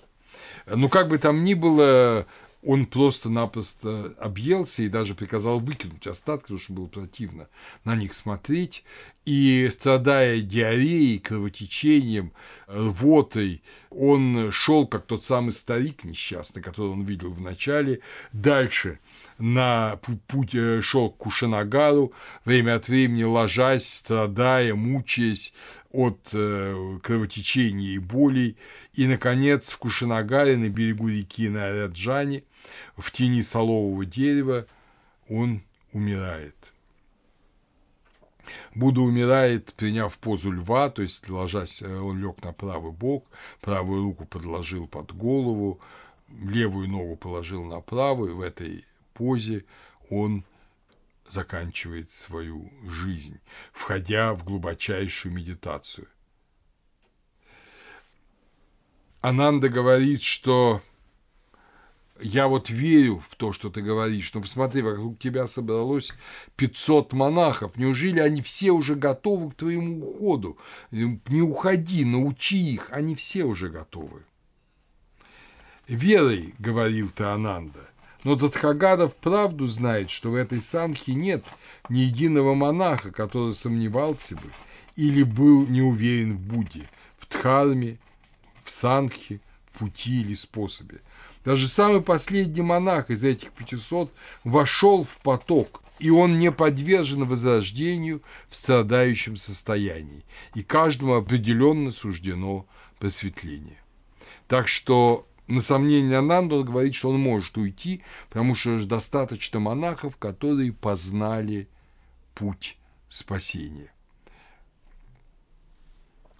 Ну, 0.65 0.89
как 0.89 1.07
бы 1.07 1.17
там 1.17 1.43
ни 1.43 1.53
было, 1.53 2.25
он 2.61 2.85
просто-напросто 2.87 4.13
объелся 4.19 4.83
и 4.83 4.89
даже 4.89 5.15
приказал 5.15 5.59
выкинуть 5.59 6.07
остатки, 6.07 6.43
потому 6.43 6.59
что 6.59 6.73
было 6.73 6.87
противно 6.87 7.47
на 7.85 7.95
них 7.95 8.13
смотреть. 8.13 8.83
И 9.25 9.69
страдая 9.71 10.41
диареей, 10.41 11.19
кровотечением, 11.19 12.33
рвотой, 12.67 13.61
он 13.89 14.51
шел, 14.51 14.87
как 14.87 15.05
тот 15.05 15.23
самый 15.23 15.51
старик 15.51 16.03
несчастный, 16.03 16.61
которого 16.61 16.93
он 16.93 17.03
видел 17.03 17.31
в 17.31 17.39
начале, 17.39 18.01
дальше 18.33 18.99
на 19.37 19.99
путь 20.27 20.53
э, 20.53 20.81
шел 20.81 21.11
к 21.11 21.17
Кушанагару, 21.17 22.11
время 22.43 22.75
от 22.75 22.89
времени 22.89 23.23
ложась, 23.23 23.87
страдая, 23.87 24.75
мучаясь 24.75 25.53
от 25.91 26.29
э, 26.33 26.97
кровотечения 27.01 27.91
и 27.91 27.99
болей, 27.99 28.57
и, 28.93 29.07
наконец, 29.07 29.71
в 29.71 29.77
Кушанагаре 29.77 30.57
на 30.57 30.69
берегу 30.69 31.07
реки 31.07 31.47
Нараджане 31.49 32.43
в 32.97 33.11
тени 33.11 33.41
солового 33.41 34.05
дерева 34.05 34.65
он 35.29 35.63
умирает. 35.93 36.73
Будда 38.73 39.01
умирает, 39.01 39.73
приняв 39.73 40.17
позу 40.17 40.51
льва, 40.51 40.89
то 40.89 41.01
есть 41.01 41.29
ложась, 41.29 41.81
э, 41.81 41.97
он 41.99 42.19
лег 42.19 42.43
на 42.43 42.51
правый 42.51 42.91
бок, 42.91 43.25
правую 43.61 44.03
руку 44.03 44.25
подложил 44.25 44.87
под 44.87 45.15
голову, 45.15 45.79
левую 46.29 46.89
ногу 46.89 47.15
положил 47.15 47.63
на 47.65 47.81
правую, 47.81 48.37
в 48.37 48.41
этой 48.41 48.85
позе 49.13 49.65
он 50.09 50.43
заканчивает 51.27 52.09
свою 52.09 52.71
жизнь, 52.87 53.39
входя 53.71 54.33
в 54.33 54.43
глубочайшую 54.43 55.33
медитацию. 55.33 56.07
Ананда 59.21 59.69
говорит, 59.69 60.21
что 60.21 60.81
я 62.21 62.47
вот 62.47 62.69
верю 62.69 63.23
в 63.29 63.35
то, 63.35 63.53
что 63.53 63.69
ты 63.69 63.81
говоришь, 63.81 64.33
но 64.33 64.41
посмотри, 64.41 64.81
вокруг 64.81 65.19
тебя 65.19 65.47
собралось 65.47 66.13
500 66.55 67.13
монахов. 67.13 67.77
Неужели 67.77 68.19
они 68.19 68.41
все 68.41 68.71
уже 68.71 68.95
готовы 68.95 69.51
к 69.51 69.55
твоему 69.55 69.99
уходу? 69.99 70.57
Не 70.91 71.41
уходи, 71.41 72.05
научи 72.05 72.57
их, 72.57 72.89
они 72.91 73.15
все 73.15 73.43
уже 73.43 73.69
готовы. 73.69 74.25
Верой, 75.87 76.53
говорил 76.59 77.09
ты 77.09 77.23
Ананда, 77.23 77.79
но 78.23 78.35
Датхагада 78.35 79.07
вправду 79.07 79.65
знает, 79.65 80.09
что 80.09 80.31
в 80.31 80.35
этой 80.35 80.61
санхе 80.61 81.13
нет 81.13 81.43
ни 81.89 81.99
единого 81.99 82.53
монаха, 82.53 83.11
который 83.11 83.55
сомневался 83.55 84.35
бы 84.35 84.51
или 84.95 85.23
был 85.23 85.65
не 85.65 85.81
уверен 85.81 86.35
в 86.35 86.41
Будде, 86.41 86.89
в 87.17 87.27
Дхарме, 87.29 87.97
в 88.63 88.71
санхе, 88.71 89.39
в 89.71 89.79
пути 89.79 90.21
или 90.21 90.33
способе. 90.33 91.01
Даже 91.45 91.67
самый 91.67 92.01
последний 92.01 92.61
монах 92.61 93.09
из 93.09 93.23
этих 93.23 93.51
500 93.51 94.11
вошел 94.43 95.03
в 95.03 95.17
поток, 95.19 95.81
и 95.99 96.09
он 96.09 96.37
не 96.37 96.51
подвержен 96.51 97.25
возрождению 97.25 98.21
в 98.49 98.57
страдающем 98.57 99.37
состоянии, 99.37 100.25
и 100.53 100.63
каждому 100.63 101.15
определенно 101.15 101.91
суждено 101.91 102.65
просветление. 102.99 103.77
Так 104.47 104.67
что 104.67 105.27
на 105.47 105.61
сомнение 105.61 106.17
Ананду 106.17 106.63
говорит, 106.63 106.93
что 106.93 107.09
он 107.09 107.19
может 107.19 107.57
уйти, 107.57 108.01
потому 108.29 108.53
что 108.53 108.83
достаточно 108.85 109.59
монахов, 109.59 110.17
которые 110.17 110.73
познали 110.73 111.67
путь 112.35 112.77
спасения. 113.07 113.91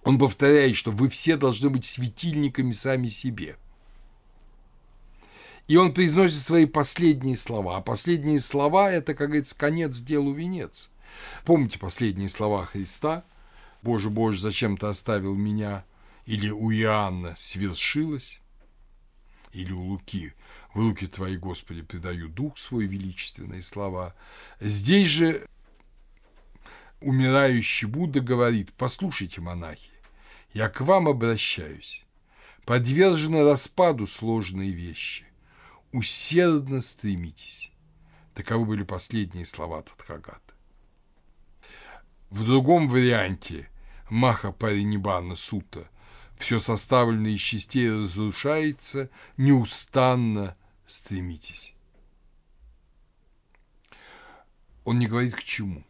Он 0.02 0.18
повторяет, 0.18 0.76
что 0.76 0.90
вы 0.92 1.08
все 1.08 1.36
должны 1.36 1.70
быть 1.70 1.84
светильниками 1.84 2.70
сами 2.70 3.08
себе. 3.08 3.56
И 5.70 5.76
он 5.76 5.94
произносит 5.94 6.42
свои 6.42 6.66
последние 6.66 7.36
слова. 7.36 7.76
А 7.76 7.80
последние 7.80 8.40
слова– 8.40 8.90
это, 8.92 9.14
как 9.14 9.28
говорится, 9.28 9.56
конец 9.56 10.00
делу 10.00 10.32
венец. 10.32 10.90
Помните 11.44 11.78
последние 11.78 12.28
слова 12.28 12.66
Христа? 12.66 13.22
«Боже, 13.80 14.10
Боже, 14.10 14.40
зачем 14.40 14.76
ты 14.76 14.88
оставил 14.88 15.36
меня?» 15.36 15.84
Или 16.26 16.50
у 16.50 16.72
Иоанна 16.72 17.34
«свершилось?» 17.36 18.40
или 19.52 19.70
у 19.70 19.80
Луки 19.80 20.32
«В 20.74 20.80
руки 20.80 21.06
Твои, 21.06 21.36
Господи, 21.36 21.82
предаю 21.82 22.28
Дух 22.28 22.58
свой» 22.58 22.86
величественные 22.86 23.62
слова. 23.62 24.16
Здесь 24.58 25.06
же 25.06 25.46
умирающий 27.00 27.86
Будда 27.86 28.20
говорит 28.20 28.72
«Послушайте, 28.72 29.40
монахи, 29.40 29.92
я 30.52 30.68
к 30.68 30.80
вам 30.80 31.06
обращаюсь. 31.06 32.04
Подвержены 32.64 33.44
распаду 33.44 34.08
сложные 34.08 34.72
вещи. 34.72 35.29
Усердно 35.92 36.80
стремитесь». 36.82 37.72
Таковы 38.34 38.64
были 38.64 38.82
последние 38.84 39.44
слова 39.44 39.82
Тадхагата. 39.82 40.54
В 42.30 42.44
другом 42.44 42.88
варианте 42.88 43.68
Маха 44.08 44.52
Паринибана 44.52 45.36
Сута– 45.36 45.88
все 46.40 46.58
составленное 46.58 47.32
из 47.32 47.40
частей 47.40 47.92
разрушается, 47.92 49.10
неустанно 49.36 50.56
стремитесь. 50.86 51.74
Он 54.84 54.98
не 54.98 55.06
говорит 55.06 55.34
к 55.34 55.42
чему. 55.42 55.84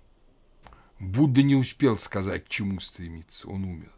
Будда 0.98 1.43
не 1.43 1.55
успел 1.55 1.97
сказать, 1.97 2.44
к 2.44 2.48
чему 2.48 2.81
стремиться, 2.81 3.48
он 3.48 3.64
умер. 3.64 3.93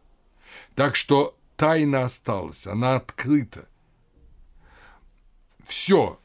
Так 0.74 0.94
что 0.94 1.36
тайна 1.56 2.04
осталась, 2.04 2.66
она 2.66 2.96
открыта. 2.96 3.66
Все 5.72 6.20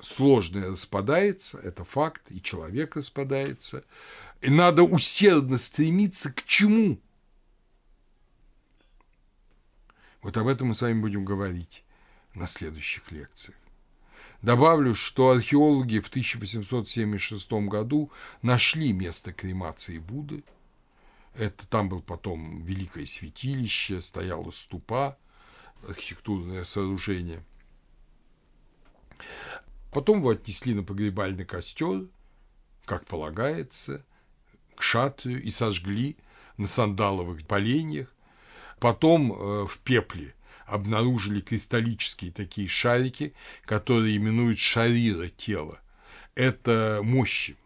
сложное 0.00 0.70
распадается, 0.70 1.58
это 1.58 1.84
факт, 1.84 2.30
и 2.30 2.40
человек 2.40 2.94
распадается. 2.94 3.84
И 4.40 4.48
надо 4.48 4.84
усердно 4.84 5.58
стремиться 5.58 6.32
к 6.32 6.44
чему– 6.44 7.00
Вот 10.22 10.36
об 10.36 10.46
этом 10.46 10.68
мы 10.68 10.74
с 10.74 10.82
вами 10.82 11.00
будем 11.00 11.24
говорить 11.24 11.84
на 12.34 12.46
следующих 12.46 13.10
лекциях. 13.10 13.58
Добавлю, 14.40 14.94
что 14.94 15.30
археологи 15.30 15.98
в 15.98 16.08
1876 16.08 17.52
году 17.68 18.10
нашли 18.40 18.92
место 18.92 19.32
кремации 19.32 19.98
Будды. 19.98 20.44
Это 21.34 21.66
там 21.66 21.88
был 21.88 22.02
потом 22.02 22.62
великое 22.62 23.06
святилище, 23.06 24.00
стояла 24.00 24.50
ступа, 24.52 25.18
архитектурное 25.88 26.64
сооружение. 26.64 27.44
Потом 29.90 30.18
его 30.18 30.30
отнесли 30.30 30.74
на 30.74 30.82
погребальный 30.82 31.44
костер, 31.44 32.06
как 32.84 33.04
полагается, 33.06 34.04
к 34.74 34.82
шатрию 34.82 35.42
и 35.42 35.50
сожгли 35.50 36.16
на 36.56 36.66
сандаловых 36.66 37.46
поленьях, 37.46 38.08
Потом 38.82 39.32
э, 39.32 39.66
в 39.68 39.78
пепле 39.78 40.34
обнаружили 40.66 41.40
кристаллические 41.40 42.32
такие 42.32 42.66
шарики, 42.66 43.32
которые 43.64 44.16
именуют 44.16 44.58
шарира 44.58 45.28
тела. 45.28 45.78
Это 46.34 46.98
мощи 47.00 47.56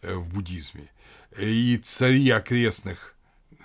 э, 0.00 0.14
в 0.14 0.26
буддизме. 0.32 0.90
И 1.38 1.76
цари 1.76 2.30
окрестных 2.30 3.14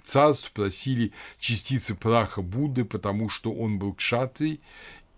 царств 0.03 0.51
просили 0.51 1.13
частицы 1.39 1.95
праха 1.95 2.41
Будды, 2.41 2.83
потому 2.83 3.29
что 3.29 3.53
он 3.53 3.79
был 3.79 3.93
кшатрий, 3.93 4.59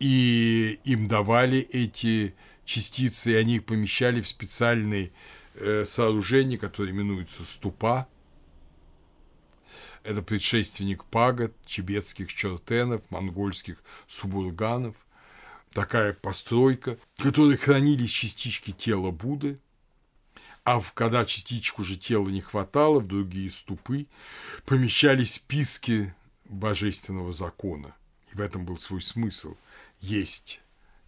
и 0.01 0.79
им 0.83 1.07
давали 1.07 1.59
эти 1.59 2.33
частицы, 2.65 3.33
и 3.33 3.35
они 3.35 3.57
их 3.57 3.65
помещали 3.65 4.19
в 4.19 4.27
специальные 4.27 5.11
э, 5.53 5.85
сооружения, 5.85 6.57
которые 6.57 6.91
именуются 6.91 7.45
ступа, 7.45 8.07
это 10.03 10.23
предшественник 10.23 11.05
пагод, 11.05 11.53
чебетских 11.67 12.33
чертенов, 12.33 13.03
монгольских 13.11 13.83
субурганов. 14.07 14.95
Такая 15.71 16.13
постройка, 16.13 16.97
в 17.17 17.21
которой 17.21 17.55
хранились 17.55 18.09
частички 18.09 18.71
тела 18.71 19.11
Будды, 19.11 19.59
а 20.63 20.79
в, 20.79 20.93
когда 20.93 21.25
частичку 21.25 21.83
же 21.83 21.95
тела 21.95 22.27
не 22.29 22.41
хватало, 22.41 22.99
в 22.99 23.07
другие 23.07 23.51
ступы 23.51 24.07
помещались 24.65 25.35
списки 25.35 26.15
божественного 26.45 27.31
закона. 27.31 27.95
И 28.33 28.35
в 28.35 28.41
этом 28.41 28.65
был 28.65 28.79
свой 28.79 29.03
смысл. 29.03 29.55
Есть 30.01 30.61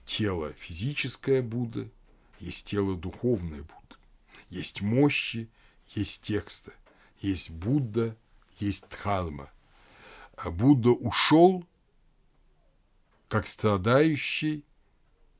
тело 0.05 0.53
физическое 0.53 1.41
Будды, 1.41 1.91
есть 2.39 2.67
тело 2.67 2.95
духовное 2.95 3.63
Будды, 3.63 3.95
есть 4.49 4.81
мощи, 4.81 5.49
есть 5.95 6.23
тексты, 6.23 6.73
есть 7.19 7.49
Будда, 7.49 8.15
есть 8.59 8.87
дхарма. 8.89 9.51
А 10.37 10.51
Будда 10.51 10.91
ушел 10.91 11.65
как 13.29 13.47
страдающий, 13.47 14.63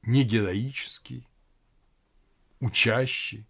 не 0.01 0.23
героический, 0.23 1.27
учащий 2.59 3.45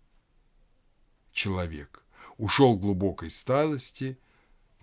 человек. 1.32 2.04
Ушел 2.38 2.78
глубокой 2.78 3.30
старости, 3.30 4.18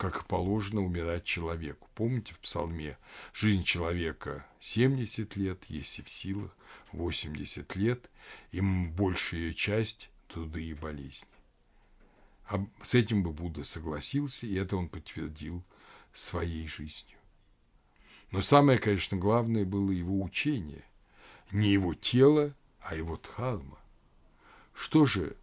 как 0.00 0.26
положено 0.26 0.80
умирать 0.80 1.24
человеку. 1.24 1.86
Помните 1.94 2.32
в 2.32 2.38
псалме, 2.38 2.96
жизнь 3.34 3.64
человека 3.64 4.46
70 4.58 5.36
лет, 5.36 5.66
если 5.68 6.00
в 6.00 6.08
силах 6.08 6.56
80 6.92 7.76
лет, 7.76 8.10
им 8.50 8.92
большая 8.92 9.52
часть– 9.52 10.10
труды 10.28 10.64
и 10.64 10.72
болезни. 10.72 11.28
А 12.46 12.66
с 12.82 12.94
этим 12.94 13.22
бы 13.22 13.34
Будда 13.34 13.62
согласился, 13.62 14.46
и 14.46 14.54
это 14.54 14.74
он 14.78 14.88
подтвердил 14.88 15.62
своей 16.14 16.66
жизнью. 16.66 17.18
Но 18.30 18.40
самое, 18.40 18.78
конечно, 18.78 19.18
главное 19.18 19.66
было 19.66 19.90
его 19.90 20.22
учение. 20.22 20.84
Не 21.52 21.72
его 21.72 21.92
тело, 21.92 22.54
а 22.80 22.94
его 22.94 23.18
дхарма. 23.18 23.78
Что 24.72 25.04
же 25.04 25.36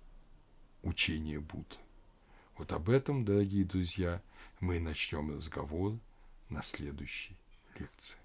учение 0.81 1.39
Будды? 1.39 1.75
Вот 2.57 2.71
об 2.71 2.89
этом, 2.89 3.23
дорогие 3.23 3.63
друзья, 3.63 4.23
мы 4.59 4.79
начнем 4.79 5.35
разговор 5.35 5.97
на 6.49 6.63
следующей 6.63 7.35
лекции. 7.77 8.17